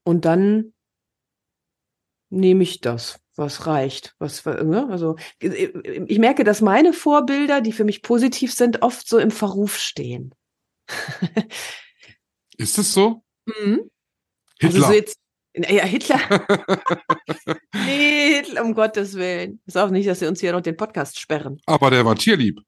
Und 0.04 0.24
dann 0.24 0.74
nehme 2.28 2.64
ich 2.64 2.80
das, 2.80 3.20
was 3.36 3.66
reicht. 3.66 4.14
Was, 4.18 4.44
ne? 4.44 4.88
Also 4.90 5.16
ich 5.40 6.18
merke, 6.18 6.44
dass 6.44 6.60
meine 6.60 6.92
Vorbilder, 6.92 7.60
die 7.60 7.72
für 7.72 7.84
mich 7.84 8.02
positiv 8.02 8.52
sind, 8.52 8.82
oft 8.82 9.08
so 9.08 9.18
im 9.18 9.30
Verruf 9.30 9.78
stehen. 9.78 10.34
Ist 12.58 12.78
es 12.78 12.92
so? 12.92 13.22
Mhm. 13.46 13.90
Hitler. 14.60 14.74
Also 14.74 14.86
so 14.86 14.92
jetzt, 14.92 15.18
ja, 15.54 15.84
Hitler. 15.84 16.20
nee, 17.86 18.36
Hitler, 18.36 18.64
um 18.64 18.74
Gottes 18.74 19.14
Willen. 19.14 19.60
Ist 19.66 19.76
auch 19.76 19.90
nicht, 19.90 20.08
dass 20.08 20.20
sie 20.20 20.26
uns 20.26 20.40
hier 20.40 20.52
noch 20.52 20.60
den 20.60 20.76
Podcast 20.76 21.18
sperren. 21.18 21.60
Aber 21.66 21.90
der 21.90 22.04
war 22.04 22.14
tierlieb. 22.14 22.60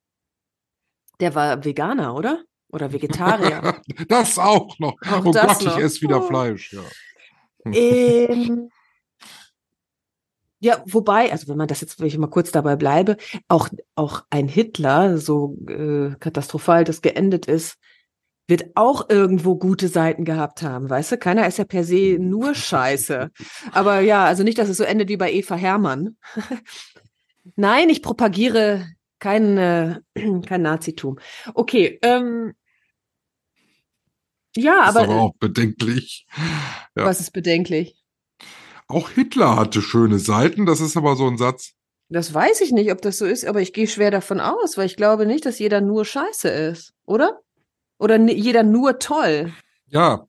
Der 1.20 1.34
war 1.34 1.64
Veganer, 1.64 2.14
oder? 2.14 2.42
Oder 2.68 2.92
Vegetarier. 2.92 3.80
das 4.08 4.38
auch 4.38 4.78
noch. 4.78 4.96
Auch 5.02 5.24
oh 5.24 5.30
Gott, 5.32 5.62
noch. 5.62 5.78
ich 5.78 5.84
esse 5.84 6.02
wieder 6.02 6.22
Oh. 6.22 6.26
Fleisch. 6.26 6.72
Ja. 6.72 6.82
ähm, 7.72 8.68
ja, 10.64 10.82
wobei, 10.86 11.30
also 11.30 11.48
wenn 11.48 11.58
man 11.58 11.68
das 11.68 11.82
jetzt, 11.82 12.00
wenn 12.00 12.06
ich 12.06 12.16
mal 12.16 12.28
kurz 12.28 12.50
dabei 12.50 12.74
bleibe, 12.74 13.18
auch, 13.48 13.68
auch 13.96 14.24
ein 14.30 14.48
Hitler, 14.48 15.18
so 15.18 15.58
äh, 15.68 16.16
katastrophal 16.18 16.84
das 16.84 17.02
geendet 17.02 17.44
ist, 17.44 17.76
wird 18.48 18.74
auch 18.74 19.10
irgendwo 19.10 19.56
gute 19.56 19.88
Seiten 19.88 20.24
gehabt 20.24 20.62
haben, 20.62 20.88
weißt 20.88 21.12
du? 21.12 21.18
Keiner 21.18 21.46
ist 21.46 21.58
ja 21.58 21.66
per 21.66 21.84
se 21.84 22.16
nur 22.18 22.54
scheiße. 22.54 23.30
Aber 23.72 24.00
ja, 24.00 24.24
also 24.24 24.42
nicht, 24.42 24.56
dass 24.56 24.70
es 24.70 24.78
so 24.78 24.84
endet 24.84 25.10
wie 25.10 25.18
bei 25.18 25.30
Eva 25.34 25.54
Hermann. 25.54 26.16
Nein, 27.56 27.90
ich 27.90 28.00
propagiere 28.00 28.86
kein, 29.18 29.58
äh, 29.58 30.00
kein 30.46 30.62
Nazitum. 30.62 31.18
Okay, 31.52 31.98
ähm, 32.00 32.54
ja, 34.56 34.84
ist 34.84 34.96
aber, 34.96 35.00
aber 35.00 35.20
auch 35.20 35.34
bedenklich. 35.38 36.26
ja. 36.96 37.04
was 37.04 37.20
ist 37.20 37.32
bedenklich? 37.32 38.03
Auch 38.86 39.08
Hitler 39.10 39.56
hatte 39.56 39.80
schöne 39.82 40.18
Seiten, 40.18 40.66
das 40.66 40.80
ist 40.80 40.96
aber 40.96 41.16
so 41.16 41.26
ein 41.26 41.38
Satz. 41.38 41.72
Das 42.10 42.34
weiß 42.34 42.60
ich 42.60 42.70
nicht, 42.72 42.92
ob 42.92 43.00
das 43.00 43.18
so 43.18 43.24
ist, 43.24 43.46
aber 43.46 43.60
ich 43.60 43.72
gehe 43.72 43.88
schwer 43.88 44.10
davon 44.10 44.38
aus, 44.40 44.76
weil 44.76 44.86
ich 44.86 44.96
glaube 44.96 45.26
nicht, 45.26 45.46
dass 45.46 45.58
jeder 45.58 45.80
nur 45.80 46.04
scheiße 46.04 46.48
ist, 46.48 46.92
oder? 47.06 47.40
Oder 47.98 48.18
jeder 48.18 48.62
nur 48.62 48.98
toll. 48.98 49.52
Ja, 49.86 50.26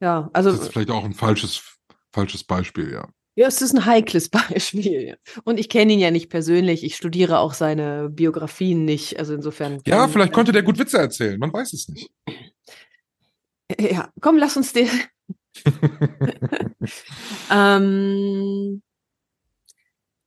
Ja, 0.00 0.30
also 0.32 0.50
das 0.50 0.62
ist 0.62 0.72
vielleicht 0.72 0.90
auch 0.90 1.04
ein 1.04 1.12
falsches, 1.12 1.62
falsches 2.12 2.44
Beispiel, 2.44 2.90
ja. 2.92 3.08
ja, 3.34 3.46
es 3.46 3.60
ist 3.60 3.74
ein 3.74 3.84
heikles 3.84 4.28
Beispiel. 4.30 5.18
Und 5.44 5.60
ich 5.60 5.68
kenne 5.68 5.92
ihn 5.92 5.98
ja 5.98 6.10
nicht 6.10 6.30
persönlich. 6.30 6.82
Ich 6.82 6.96
studiere 6.96 7.38
auch 7.40 7.52
seine 7.54 8.08
Biografien 8.08 8.84
nicht. 8.84 9.18
Also 9.18 9.34
insofern. 9.34 9.80
Ja, 9.86 10.08
vielleicht 10.08 10.32
konnte 10.32 10.52
der 10.52 10.62
gut 10.62 10.78
Witze 10.78 10.98
erzählen, 10.98 11.38
man 11.38 11.52
weiß 11.52 11.72
es 11.74 11.88
nicht. 11.88 12.10
Ja, 13.78 14.10
komm, 14.20 14.38
lass 14.38 14.56
uns 14.56 14.72
den. 14.72 14.88
ähm, 17.50 18.82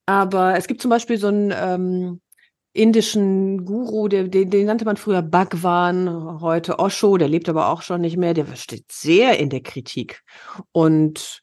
aber 0.06 0.58
es 0.58 0.68
gibt 0.68 0.82
zum 0.82 0.90
Beispiel 0.90 1.18
so 1.18 1.28
einen 1.28 1.52
ähm, 1.56 2.22
indischen 2.74 3.66
Guru, 3.66 4.08
der, 4.08 4.28
den, 4.28 4.50
den 4.50 4.66
nannte 4.68 4.86
man 4.86 4.98
früher 4.98 5.22
Bhagwan, 5.22 6.42
heute 6.42 6.78
Osho, 6.80 7.18
der 7.18 7.30
lebt 7.30 7.50
aber 7.50 7.70
auch 7.70 7.82
schon 7.82 8.02
nicht 8.02 8.18
mehr, 8.18 8.34
der 8.34 8.54
steht 8.56 8.92
sehr 8.92 9.40
in 9.40 9.50
der 9.50 9.62
Kritik. 9.62 10.24
Und 10.72 11.42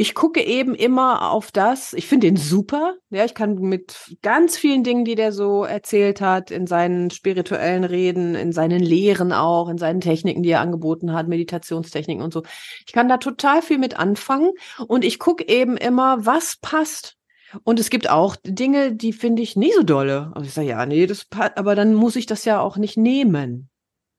ich 0.00 0.14
gucke 0.14 0.40
eben 0.40 0.76
immer 0.76 1.32
auf 1.32 1.50
das, 1.50 1.92
ich 1.92 2.06
finde 2.06 2.28
ihn 2.28 2.36
super, 2.36 2.94
ja, 3.10 3.24
ich 3.24 3.34
kann 3.34 3.56
mit 3.56 4.14
ganz 4.22 4.56
vielen 4.56 4.84
Dingen, 4.84 5.04
die 5.04 5.16
der 5.16 5.32
so 5.32 5.64
erzählt 5.64 6.20
hat, 6.20 6.52
in 6.52 6.68
seinen 6.68 7.10
spirituellen 7.10 7.82
Reden, 7.82 8.36
in 8.36 8.52
seinen 8.52 8.80
Lehren 8.80 9.32
auch, 9.32 9.68
in 9.68 9.76
seinen 9.76 10.00
Techniken, 10.00 10.44
die 10.44 10.50
er 10.50 10.60
angeboten 10.60 11.12
hat, 11.12 11.26
Meditationstechniken 11.26 12.22
und 12.22 12.32
so. 12.32 12.44
Ich 12.86 12.92
kann 12.92 13.08
da 13.08 13.16
total 13.16 13.60
viel 13.60 13.78
mit 13.78 13.98
anfangen 13.98 14.52
und 14.86 15.04
ich 15.04 15.18
gucke 15.18 15.48
eben 15.48 15.76
immer, 15.76 16.24
was 16.24 16.58
passt. 16.62 17.16
Und 17.64 17.80
es 17.80 17.90
gibt 17.90 18.08
auch 18.08 18.36
Dinge, 18.44 18.94
die 18.94 19.12
finde 19.12 19.42
ich 19.42 19.56
nie 19.56 19.72
so 19.72 19.82
dolle. 19.82 20.30
Also 20.32 20.46
ich 20.46 20.54
sage, 20.54 20.68
ja, 20.68 20.86
nee, 20.86 21.08
das 21.08 21.24
passt, 21.24 21.58
aber 21.58 21.74
dann 21.74 21.94
muss 21.94 22.14
ich 22.14 22.26
das 22.26 22.44
ja 22.44 22.60
auch 22.60 22.76
nicht 22.76 22.96
nehmen. 22.96 23.68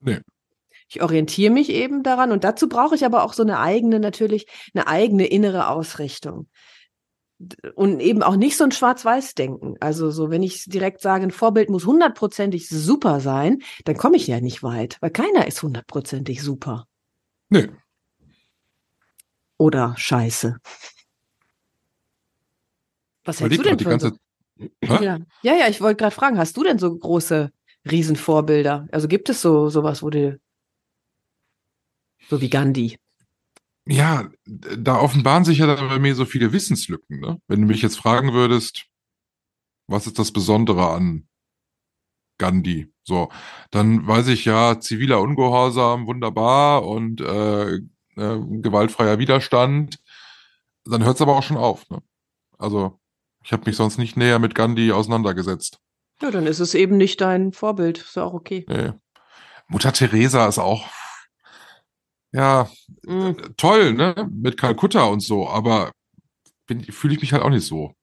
Nee. 0.01 0.19
Ich 0.89 1.03
orientiere 1.03 1.53
mich 1.53 1.69
eben 1.69 2.01
daran 2.01 2.31
und 2.31 2.43
dazu 2.43 2.67
brauche 2.67 2.95
ich 2.95 3.05
aber 3.05 3.23
auch 3.23 3.33
so 3.33 3.43
eine 3.43 3.59
eigene, 3.59 3.99
natürlich, 3.99 4.47
eine 4.73 4.87
eigene 4.87 5.27
innere 5.27 5.69
Ausrichtung. 5.69 6.47
Und 7.75 8.01
eben 8.01 8.21
auch 8.23 8.35
nicht 8.35 8.57
so 8.57 8.65
ein 8.65 8.71
Schwarz-Weiß-Denken. 8.71 9.75
Also 9.79 10.11
so, 10.11 10.29
wenn 10.29 10.43
ich 10.43 10.65
direkt 10.65 11.01
sage, 11.01 11.23
ein 11.23 11.31
Vorbild 11.31 11.69
muss 11.69 11.85
hundertprozentig 11.85 12.67
super 12.67 13.21
sein, 13.21 13.61
dann 13.85 13.95
komme 13.95 14.17
ich 14.17 14.27
ja 14.27 14.41
nicht 14.41 14.63
weit, 14.63 14.97
weil 14.99 15.11
keiner 15.11 15.47
ist 15.47 15.61
hundertprozentig 15.63 16.41
super. 16.41 16.85
Nee. 17.49 17.69
Oder 19.57 19.93
scheiße. 19.95 20.57
Was 23.25 23.39
hältst 23.39 23.59
du 23.59 23.63
denn 23.63 23.79
von 23.79 23.99
so? 23.99 24.11
Ja. 24.83 25.19
ja, 25.43 25.55
ja, 25.55 25.67
ich 25.69 25.79
wollte 25.81 25.97
gerade 25.97 26.15
fragen, 26.15 26.37
hast 26.37 26.57
du 26.57 26.63
denn 26.63 26.79
so 26.79 26.93
große 26.93 27.51
Riesenvorbilder? 27.89 28.87
Also 28.91 29.07
gibt 29.07 29.29
es 29.29 29.41
so 29.41 29.69
sowas, 29.69 30.03
wo 30.03 30.09
du 30.09 30.39
so 32.29 32.41
wie 32.41 32.49
Gandhi? 32.49 32.97
ja, 33.91 34.29
da 34.45 34.99
offenbaren 34.99 35.45
sich 35.45 35.57
ja 35.59 35.67
dann 35.67 35.89
bei 35.89 35.99
mir 35.99 36.13
so 36.13 36.25
viele 36.25 36.53
Wissenslücken, 36.53 37.19
ne? 37.19 37.41
Wenn 37.47 37.61
du 37.61 37.67
mich 37.67 37.81
jetzt 37.81 37.97
fragen 37.97 38.33
würdest, 38.33 38.85
was 39.87 40.05
ist 40.05 40.19
das 40.19 40.31
Besondere 40.31 40.91
an 40.91 41.27
Gandhi? 42.37 42.93
So, 43.03 43.29
dann 43.71 44.05
weiß 44.05 44.27
ich 44.27 44.45
ja, 44.45 44.79
ziviler 44.79 45.19
Ungehorsam, 45.21 46.05
wunderbar 46.05 46.85
und 46.85 47.21
äh, 47.21 47.75
äh, 47.75 47.79
gewaltfreier 48.15 49.17
Widerstand. 49.17 49.97
Dann 50.85 51.03
hört 51.03 51.15
es 51.15 51.21
aber 51.21 51.35
auch 51.35 51.43
schon 51.43 51.57
auf. 51.57 51.89
Ne? 51.89 52.03
Also, 52.59 52.99
ich 53.43 53.51
habe 53.51 53.63
mich 53.65 53.75
sonst 53.75 53.97
nicht 53.97 54.17
näher 54.17 54.37
mit 54.37 54.53
Gandhi 54.53 54.91
auseinandergesetzt. 54.91 55.79
Ja, 56.21 56.29
dann 56.29 56.45
ist 56.45 56.59
es 56.59 56.75
eben 56.75 56.97
nicht 56.97 57.21
dein 57.21 57.53
Vorbild. 57.53 57.97
Ist 57.97 58.15
ja 58.15 58.23
auch 58.23 58.33
okay. 58.33 58.65
Nee. 58.67 58.91
Mutter 59.67 59.93
Teresa 59.93 60.47
ist 60.47 60.59
auch, 60.59 60.87
ja, 62.33 62.69
Mm. 63.05 63.31
toll, 63.57 63.93
ne? 63.93 64.29
Mit 64.31 64.57
Kalkutta 64.57 65.03
und 65.05 65.21
so, 65.21 65.47
aber 65.49 65.91
fühle 66.91 67.15
ich 67.15 67.21
mich 67.21 67.33
halt 67.33 67.43
auch 67.43 67.49
nicht 67.49 67.65
so, 67.65 67.93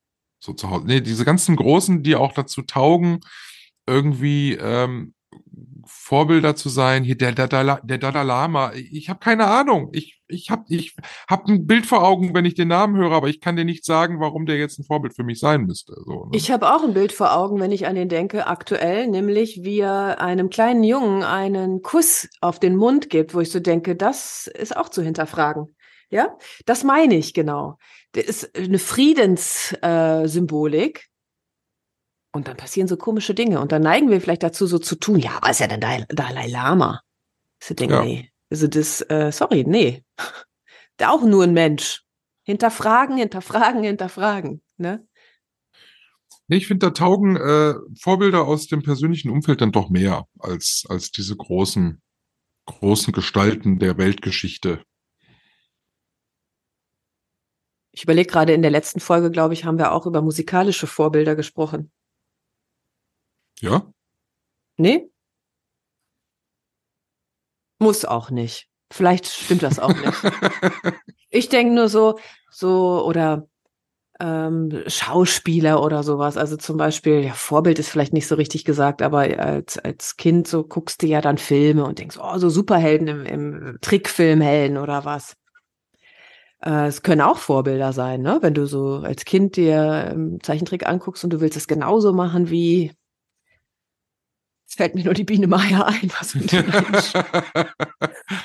so 0.43 0.53
zu 0.55 0.71
Hause. 0.71 0.87
Nee, 0.87 1.01
diese 1.01 1.25
ganzen 1.25 1.57
Großen, 1.57 2.03
die 2.03 2.17
auch 2.17 2.33
dazu 2.33 2.63
taugen, 2.63 3.21
irgendwie 3.87 4.55
ähm, 4.55 5.15
Vorbilder 5.87 6.57
zu 6.57 6.69
sein, 6.69 7.05
hier 7.05 7.17
der, 7.17 7.33
der, 7.33 7.49
der, 7.49 7.81
der 7.83 7.99
Dalai 7.99 8.23
Lama, 8.23 8.73
ich 8.75 9.09
habe 9.09 9.21
keine 9.21 9.47
Ahnung. 9.47 9.91
Ich, 9.93 10.21
ich 10.29 10.51
habe 10.51 10.65
ich 10.69 10.97
hab 11.29 11.47
ein 11.47 11.67
Bild 11.67 11.87
vor 11.87 12.03
Augen, 12.03 12.35
wenn 12.35 12.45
ich 12.45 12.55
den 12.55 12.69
Namen 12.69 12.97
höre, 12.97 13.13
aber 13.13 13.29
ich 13.29 13.41
kann 13.41 13.57
dir 13.57 13.65
nicht 13.65 13.85
sagen, 13.85 14.21
warum 14.21 14.47
der 14.47 14.57
jetzt 14.57 14.79
ein 14.79 14.85
Vorbild 14.85 15.15
für 15.15 15.25
mich 15.25 15.39
sein 15.39 15.63
müsste. 15.63 15.95
So, 16.05 16.27
ne? 16.27 16.31
Ich 16.33 16.51
habe 16.51 16.75
auch 16.75 16.83
ein 16.83 16.95
Bild 16.95 17.13
vor 17.13 17.37
Augen, 17.37 17.61
wenn 17.61 17.73
ich 17.73 17.87
an 17.87 17.95
den 17.95 18.09
denke, 18.09 18.47
aktuell, 18.47 19.07
nämlich 19.07 19.61
wie 19.63 19.81
er 19.81 20.21
einem 20.21 20.51
kleinen 20.51 20.85
Jungen 20.85 21.23
einen 21.23 21.83
Kuss 21.83 22.29
auf 22.41 22.59
den 22.59 22.77
Mund 22.77 23.11
gibt, 23.11 23.35
wo 23.35 23.41
ich 23.41 23.51
so 23.51 23.61
denke, 23.61 23.97
das 23.97 24.47
ist 24.47 24.77
auch 24.77 24.89
zu 24.89 25.03
hinterfragen. 25.03 25.77
Ja, 26.11 26.37
das 26.67 26.85
meine 26.85 27.17
ich 27.17 27.35
genau. 27.35 27.79
Das 28.13 28.25
ist 28.25 28.57
eine 28.57 28.79
Friedenssymbolik. 28.79 30.99
Äh. 30.99 31.03
Und 32.37 32.49
dann 32.49 32.57
passieren 32.57 32.89
so 32.89 32.97
komische 32.97 33.35
Dinge. 33.35 33.61
Und 33.61 33.73
dann 33.73 33.83
neigen 33.83 34.11
wir 34.11 34.21
vielleicht 34.21 34.43
dazu, 34.43 34.67
so 34.67 34.79
zu 34.79 34.97
tun, 34.97 35.19
ja, 35.19 35.39
was 35.43 35.53
ist 35.53 35.61
ja 35.61 35.67
der 35.67 35.79
Dalai, 35.79 36.05
Dalai 36.09 36.47
Lama? 36.47 37.03
So 37.63 37.75
denke, 37.75 37.95
Ja. 37.95 38.05
nee. 38.05 38.31
Also 38.51 38.69
das, 38.69 39.01
äh, 39.11 39.33
sorry, 39.33 39.65
nee. 39.67 40.05
Der 40.99 41.13
auch 41.13 41.23
nur 41.23 41.45
ein 41.45 41.53
Mensch. 41.53 42.05
Hinterfragen, 42.45 43.17
hinterfragen, 43.19 43.83
hinterfragen. 43.83 44.63
Ne? 44.77 45.07
Nee, 46.49 46.59
ich 46.59 46.69
finde, 46.69 46.87
da 46.87 46.91
taugen 46.93 47.37
äh, 47.37 47.75
Vorbilder 48.01 48.47
aus 48.47 48.69
dem 48.69 48.83
persönlichen 48.83 49.31
Umfeld 49.31 49.61
dann 49.61 49.73
doch 49.73 49.91
mehr 49.91 50.27
als, 50.39 50.85
als 50.89 51.11
diese 51.11 51.37
großen, 51.37 52.01
großen 52.67 53.13
Gestalten 53.13 53.81
der 53.81 53.99
Weltgeschichte. 53.99 54.83
Ich 57.91 58.05
überlege 58.05 58.31
gerade, 58.31 58.53
in 58.53 58.63
der 58.63 58.71
letzten 58.71 59.01
Folge, 59.01 59.31
glaube 59.31 59.55
ich, 59.55 59.65
haben 59.65 59.79
wir 59.79 59.93
auch 59.93 60.07
über 60.07 60.23
musikalische 60.23 60.87
Vorbilder 60.87 61.35
gesprochen. 61.35 61.91
Ja? 63.61 63.91
Nee? 64.77 65.11
Muss 67.79 68.05
auch 68.05 68.31
nicht. 68.31 68.69
Vielleicht 68.93 69.27
stimmt 69.27 69.63
das 69.63 69.79
auch 69.79 69.95
nicht. 69.95 70.23
Ich 71.29 71.49
denke 71.49 71.75
nur 71.75 71.89
so, 71.89 72.19
so, 72.51 73.05
oder 73.05 73.49
ähm, 74.21 74.85
Schauspieler 74.87 75.83
oder 75.83 76.03
sowas. 76.03 76.37
Also 76.37 76.57
zum 76.57 76.77
Beispiel, 76.77 77.25
ja, 77.25 77.33
Vorbild 77.35 77.79
ist 77.79 77.91
vielleicht 77.91 78.13
nicht 78.13 78.27
so 78.27 78.37
richtig 78.37 78.65
gesagt, 78.65 79.03
aber 79.03 79.21
als, 79.39 79.79
als 79.79 80.17
Kind 80.17 80.49
so 80.49 80.65
guckst 80.65 81.03
du 81.03 81.07
ja 81.07 81.21
dann 81.21 81.39
Filme 81.39 81.85
und 81.85 81.99
denkst, 81.99 82.19
oh, 82.21 82.39
so 82.39 82.49
Superhelden 82.49 83.09
im, 83.09 83.27
im 83.27 83.79
Trickfilmhelden 83.83 84.79
oder 84.79 85.05
was. 85.05 85.37
Äh, 86.63 86.87
es 86.87 87.03
können 87.03 87.21
auch 87.21 87.39
Vorbilder 87.39 87.93
sein, 87.93 88.23
ne? 88.23 88.39
Wenn 88.41 88.55
du 88.55 88.67
so 88.67 88.97
als 89.03 89.25
Kind 89.25 89.57
dir 89.57 90.11
ähm, 90.13 90.39
Zeichentrick 90.43 90.89
anguckst 90.89 91.25
und 91.25 91.31
du 91.31 91.41
willst 91.41 91.57
es 91.57 91.69
genauso 91.69 92.13
machen 92.13 92.51
wie 92.51 92.93
es 94.69 94.75
fällt 94.75 94.95
mir 94.95 95.05
nur 95.05 95.15
die 95.15 95.25
Biene 95.25 95.47
Meier 95.47 95.87
ein, 95.87 96.11
was 96.19 96.35
ein 96.35 96.47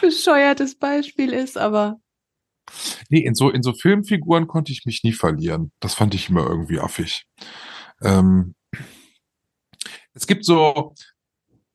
bescheuertes 0.01 0.77
Beispiel 0.77 1.33
ist, 1.33 1.57
aber 1.57 1.99
Nee, 3.09 3.19
in 3.19 3.35
so, 3.35 3.49
in 3.49 3.63
so 3.63 3.73
Filmfiguren 3.73 4.47
konnte 4.47 4.71
ich 4.71 4.85
mich 4.85 5.03
nie 5.03 5.13
verlieren. 5.13 5.71
Das 5.79 5.93
fand 5.93 6.13
ich 6.13 6.29
immer 6.29 6.47
irgendwie 6.47 6.79
affig. 6.79 7.25
Ähm, 8.01 8.55
es 10.13 10.27
gibt 10.27 10.45
so, 10.45 10.93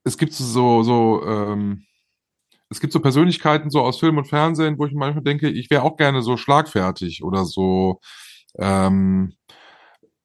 es 0.05 0.16
gibt 0.16 0.32
so, 0.32 0.82
so, 0.82 1.26
ähm, 1.26 1.84
es 2.70 2.80
gibt 2.80 2.92
so 2.92 3.01
Persönlichkeiten 3.01 3.70
so 3.70 3.82
aus 3.82 3.99
Film 3.99 4.18
und 4.18 4.28
Fernsehen, 4.28 4.78
wo 4.78 4.86
ich 4.86 4.92
manchmal 4.92 5.24
denke, 5.24 5.49
ich 5.49 5.70
wäre 5.70 5.82
auch 5.82 5.97
gerne 5.97 6.22
so 6.22 6.36
schlagfertig 6.36 7.22
oder 7.22 7.44
so, 7.44 8.01
ähm, 8.59 9.34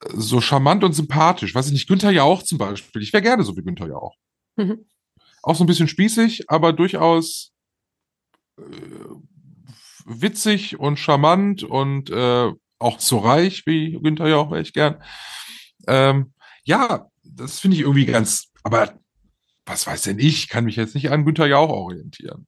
so 0.10 0.42
charmant 0.42 0.84
und 0.84 0.94
sympathisch. 0.94 1.54
Weiß 1.54 1.68
ich 1.68 1.74
nicht, 1.74 1.88
Günther 1.88 2.12
Jauch 2.12 2.44
zum 2.44 2.58
Beispiel. 2.58 3.02
Ich 3.02 3.14
wäre 3.14 3.24
gerne 3.24 3.44
so 3.44 3.56
wie 3.56 3.62
Günther 3.62 3.88
Jauch. 3.88 4.16
Mhm. 4.56 4.86
Auch 5.44 5.56
so 5.56 5.64
ein 5.64 5.68
bisschen 5.68 5.88
spießig, 5.88 6.50
aber 6.50 6.74
durchaus 6.74 7.52
äh, 8.58 8.64
witzig 10.06 10.80
und 10.80 10.98
charmant 10.98 11.64
und 11.64 12.10
äh, 12.10 12.52
auch 12.80 13.00
so 13.00 13.20
reich 13.20 13.66
wie 13.66 14.00
Günther 14.02 14.28
Jauch 14.28 14.52
wäre 14.52 14.62
ich 14.62 14.74
gern. 14.74 15.02
Ähm, 15.88 16.34
ja, 16.64 17.08
das 17.24 17.60
finde 17.60 17.78
ich 17.78 17.82
irgendwie 17.82 18.06
ganz, 18.06 18.52
aber 18.64 19.00
was 19.66 19.88
weiß 19.88 20.04
denn 20.04 20.20
ich, 20.20 20.50
kann 20.50 20.66
mich 20.66 20.76
jetzt 20.76 20.96
nicht 20.96 21.12
an 21.12 21.26
Günther 21.26 21.48
Jauch 21.48 21.70
orientieren. 21.70 22.48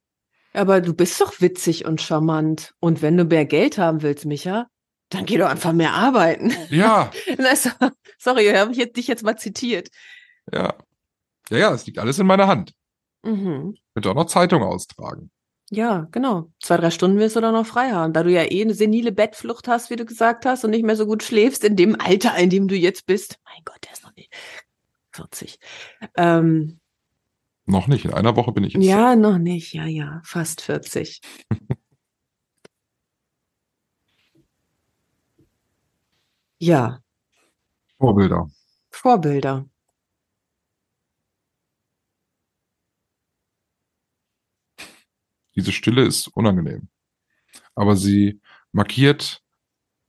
Aber 0.52 0.80
du 0.80 0.94
bist 0.94 1.20
doch 1.20 1.40
witzig 1.40 1.84
und 1.84 2.00
charmant. 2.00 2.74
Und 2.78 3.02
wenn 3.02 3.16
du 3.16 3.24
mehr 3.24 3.44
Geld 3.44 3.76
haben 3.76 4.02
willst, 4.02 4.24
Micha, 4.24 4.68
dann 5.10 5.26
geh 5.26 5.38
doch 5.38 5.48
einfach 5.48 5.72
mehr 5.72 5.92
arbeiten. 5.92 6.52
Ja. 6.70 7.10
sorry, 8.18 8.46
habe 8.48 8.72
ich 8.72 8.78
jetzt, 8.78 8.96
dich 8.96 9.06
jetzt 9.06 9.22
mal 9.22 9.36
zitiert. 9.36 9.88
Ja. 10.52 10.74
Ja, 11.50 11.58
ja, 11.58 11.74
es 11.74 11.86
liegt 11.86 11.98
alles 11.98 12.18
in 12.18 12.26
meiner 12.26 12.48
Hand. 12.48 12.72
Mhm. 13.22 13.74
Ich 13.74 13.82
könnte 13.94 14.10
auch 14.10 14.14
noch 14.14 14.26
Zeitung 14.26 14.62
austragen. 14.62 15.30
Ja, 15.70 16.08
genau. 16.10 16.50
Zwei, 16.60 16.76
drei 16.76 16.90
Stunden 16.90 17.18
wirst 17.18 17.36
du 17.36 17.40
dann 17.40 17.54
noch 17.54 17.66
frei 17.66 17.90
haben, 17.90 18.12
da 18.12 18.22
du 18.22 18.30
ja 18.30 18.42
eh 18.42 18.62
eine 18.62 18.74
senile 18.74 19.12
Bettflucht 19.12 19.66
hast, 19.66 19.90
wie 19.90 19.96
du 19.96 20.04
gesagt 20.04 20.46
hast, 20.46 20.64
und 20.64 20.70
nicht 20.70 20.84
mehr 20.84 20.96
so 20.96 21.06
gut 21.06 21.22
schläfst 21.22 21.64
in 21.64 21.76
dem 21.76 21.98
Alter, 21.98 22.36
in 22.36 22.50
dem 22.50 22.68
du 22.68 22.76
jetzt 22.76 23.06
bist. 23.06 23.38
Mein 23.44 23.62
Gott, 23.64 23.78
der 23.84 23.92
ist 23.92 24.04
noch 24.04 24.14
nicht 24.14 24.32
40. 25.12 25.58
Ähm, 26.16 26.80
noch 27.66 27.86
nicht, 27.86 28.04
in 28.04 28.12
einer 28.12 28.36
Woche 28.36 28.52
bin 28.52 28.64
ich 28.64 28.74
es. 28.74 28.84
Ja, 28.84 29.16
noch 29.16 29.38
nicht, 29.38 29.72
ja, 29.72 29.86
ja, 29.86 30.20
fast 30.24 30.60
40. 30.60 31.20
ja. 36.64 37.00
Vorbilder. 37.98 38.50
Vorbilder. 38.90 39.66
Diese 45.54 45.72
Stille 45.72 46.04
ist 46.04 46.28
unangenehm. 46.28 46.88
Aber 47.74 47.96
sie 47.96 48.40
markiert 48.72 49.42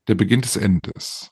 der 0.08 0.16
Beginn 0.16 0.42
des 0.42 0.56
Endes. 0.56 1.32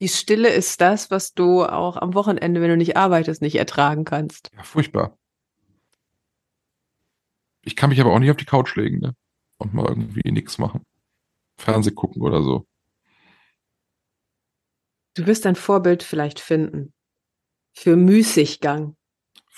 Die 0.00 0.08
Stille 0.08 0.48
ist 0.48 0.80
das, 0.80 1.10
was 1.10 1.34
du 1.34 1.64
auch 1.64 1.96
am 1.96 2.14
Wochenende, 2.14 2.60
wenn 2.60 2.70
du 2.70 2.76
nicht 2.76 2.96
arbeitest, 2.96 3.42
nicht 3.42 3.56
ertragen 3.56 4.04
kannst. 4.04 4.50
Ja, 4.56 4.62
furchtbar. 4.62 5.18
Ich 7.62 7.76
kann 7.76 7.90
mich 7.90 8.00
aber 8.00 8.12
auch 8.12 8.18
nicht 8.18 8.30
auf 8.30 8.38
die 8.38 8.46
Couch 8.46 8.74
legen 8.76 9.00
ne? 9.00 9.14
und 9.58 9.74
mal 9.74 9.86
irgendwie 9.86 10.32
nichts 10.32 10.58
machen. 10.58 10.82
Fernseh 11.60 11.92
gucken 11.92 12.22
oder 12.22 12.42
so. 12.42 12.66
Du 15.14 15.26
wirst 15.26 15.46
ein 15.46 15.56
Vorbild 15.56 16.02
vielleicht 16.02 16.40
finden. 16.40 16.92
Für 17.72 17.96
Müßiggang 17.96 18.96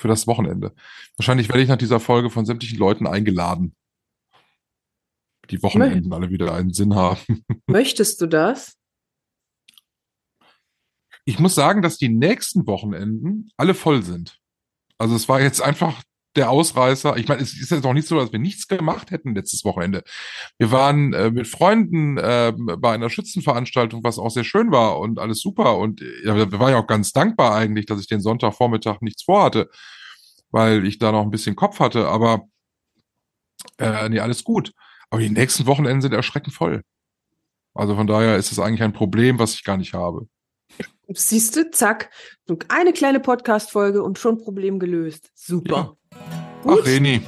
für 0.03 0.09
das 0.09 0.27
Wochenende. 0.27 0.75
Wahrscheinlich 1.17 1.49
werde 1.49 1.63
ich 1.63 1.69
nach 1.69 1.77
dieser 1.77 2.01
Folge 2.01 2.29
von 2.29 2.45
sämtlichen 2.45 2.79
Leuten 2.79 3.07
eingeladen. 3.07 3.75
Die 5.51 5.63
Wochenenden 5.63 6.09
Mö 6.09 6.17
alle 6.17 6.31
wieder 6.31 6.53
einen 6.55 6.73
Sinn 6.73 6.95
haben. 6.95 7.45
Möchtest 7.67 8.21
du 8.21 8.27
das? 8.27 8.77
Ich 11.25 11.39
muss 11.39 11.55
sagen, 11.55 11.83
dass 11.83 11.99
die 11.99 12.09
nächsten 12.09 12.67
Wochenenden 12.67 13.51
alle 13.57 13.75
voll 13.75 14.03
sind. 14.03 14.41
Also 14.99 15.15
es 15.15 15.29
war 15.29 15.41
jetzt 15.41 15.63
einfach 15.63 16.03
der 16.37 16.51
Ausreißer. 16.51 17.17
Ich 17.17 17.29
meine, 17.29 17.43
es 17.43 17.53
ist 17.59 17.71
jetzt 17.71 17.85
auch 17.85 17.93
nicht 17.93 18.09
so, 18.09 18.19
dass 18.19 18.33
wir 18.33 18.39
nichts 18.39 18.69
gemacht 18.69 19.11
hätten 19.11 19.35
letztes 19.35 19.65
Wochenende. 19.65 20.03
Wir 20.59 20.71
waren 20.71 21.13
äh, 21.13 21.31
mit 21.31 21.47
Freunden 21.47 22.17
äh, 22.19 22.53
bei 22.57 22.93
einer 22.93 23.11
Schützenveranstaltung, 23.11 24.03
was 24.03 24.19
auch 24.19 24.31
sehr 24.31 24.45
schön 24.45 24.71
war 24.73 24.99
und 24.99 25.19
alles 25.19 25.41
super. 25.41 25.79
Und 25.79 26.01
äh, 26.01 26.25
wir 26.25 26.59
waren 26.59 26.73
ja 26.73 26.79
auch 26.79 26.87
ganz 26.87 27.13
dankbar 27.13 27.55
eigentlich, 27.55 27.87
dass 27.87 28.01
ich 28.01 28.07
den 28.07 28.21
Sonntagvormittag 28.21 29.01
nichts 29.01 29.25
vorhatte, 29.25 29.69
weil 30.51 30.87
ich 30.87 30.99
da 30.99 31.13
noch 31.13 31.23
ein 31.23 31.31
bisschen 31.31 31.57
Kopf 31.57 31.81
hatte. 31.81 32.09
Aber 32.09 32.49
äh, 33.79 34.09
nee, 34.09 34.21
alles 34.21 34.45
gut. 34.45 34.73
Aber 35.11 35.21
die 35.21 35.31
nächsten 35.31 35.67
Wochenenden 35.67 36.01
sind 36.01 36.15
erschreckend 36.15 36.55
voll. 36.55 36.83
Also 37.75 37.97
von 37.97 38.07
daher 38.07 38.37
ist 38.37 38.53
es 38.53 38.59
eigentlich 38.59 38.83
ein 38.83 38.93
Problem, 38.93 39.39
was 39.39 39.55
ich 39.55 39.65
gar 39.65 39.77
nicht 39.77 39.95
habe. 39.95 40.29
Siehst 41.09 41.57
du, 41.57 41.71
zack, 41.71 42.11
eine 42.69 42.93
kleine 42.93 43.21
Podcast-Folge 43.21 44.03
und 44.03 44.19
schon 44.19 44.39
Problem 44.39 44.79
gelöst. 44.79 45.31
Super. 45.35 45.77
Ja. 45.77 45.97
Gut. 46.63 46.81
Ach, 46.83 46.87
Reni. 46.87 47.23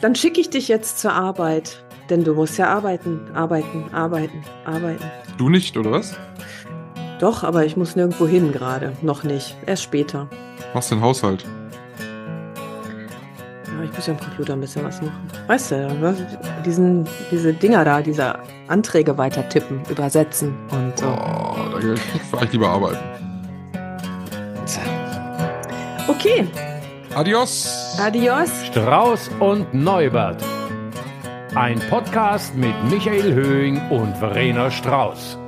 Dann 0.00 0.14
schicke 0.14 0.40
ich 0.40 0.50
dich 0.50 0.68
jetzt 0.68 0.98
zur 0.98 1.12
Arbeit. 1.12 1.82
Denn 2.10 2.22
du 2.22 2.34
musst 2.34 2.56
ja 2.56 2.68
arbeiten, 2.68 3.20
arbeiten, 3.34 3.86
arbeiten, 3.92 4.44
arbeiten. 4.64 5.04
Du 5.38 5.48
nicht, 5.48 5.76
oder 5.76 5.90
was? 5.90 6.16
Doch, 7.18 7.42
aber 7.42 7.64
ich 7.64 7.76
muss 7.76 7.96
nirgendwo 7.96 8.26
hin 8.26 8.52
gerade. 8.52 8.92
Noch 9.02 9.24
nicht. 9.24 9.56
Erst 9.66 9.82
später. 9.82 10.28
Machst 10.72 10.92
den 10.92 11.00
Haushalt? 11.00 11.44
Ja, 13.66 13.82
ich 13.82 13.92
muss 13.92 14.06
ja 14.06 14.12
am 14.12 14.20
Computer 14.20 14.52
ein 14.52 14.60
bisschen 14.60 14.84
was 14.84 15.02
machen. 15.02 15.30
Weißt 15.48 15.72
du, 15.72 15.76
ne? 15.76 16.14
diesen, 16.64 17.08
diese 17.30 17.52
Dinger 17.52 17.84
da, 17.84 18.02
diese 18.02 18.38
Anträge 18.68 19.18
weiter 19.18 19.48
tippen, 19.48 19.80
übersetzen 19.90 20.54
und 20.70 20.98
so. 20.98 21.06
Oh, 21.06 21.56
da 21.80 21.96
fahre 22.30 22.44
ich 22.44 22.52
lieber 22.52 22.68
arbeiten. 22.68 22.98
Okay. 26.08 26.46
Adios. 27.16 27.96
Adios. 27.98 28.50
Strauß 28.66 29.30
und 29.40 29.72
Neubert. 29.72 30.44
Ein 31.54 31.80
Podcast 31.88 32.54
mit 32.54 32.74
Michael 32.90 33.32
Höhing 33.32 33.80
und 33.88 34.14
Verena 34.18 34.70
Strauß. 34.70 35.38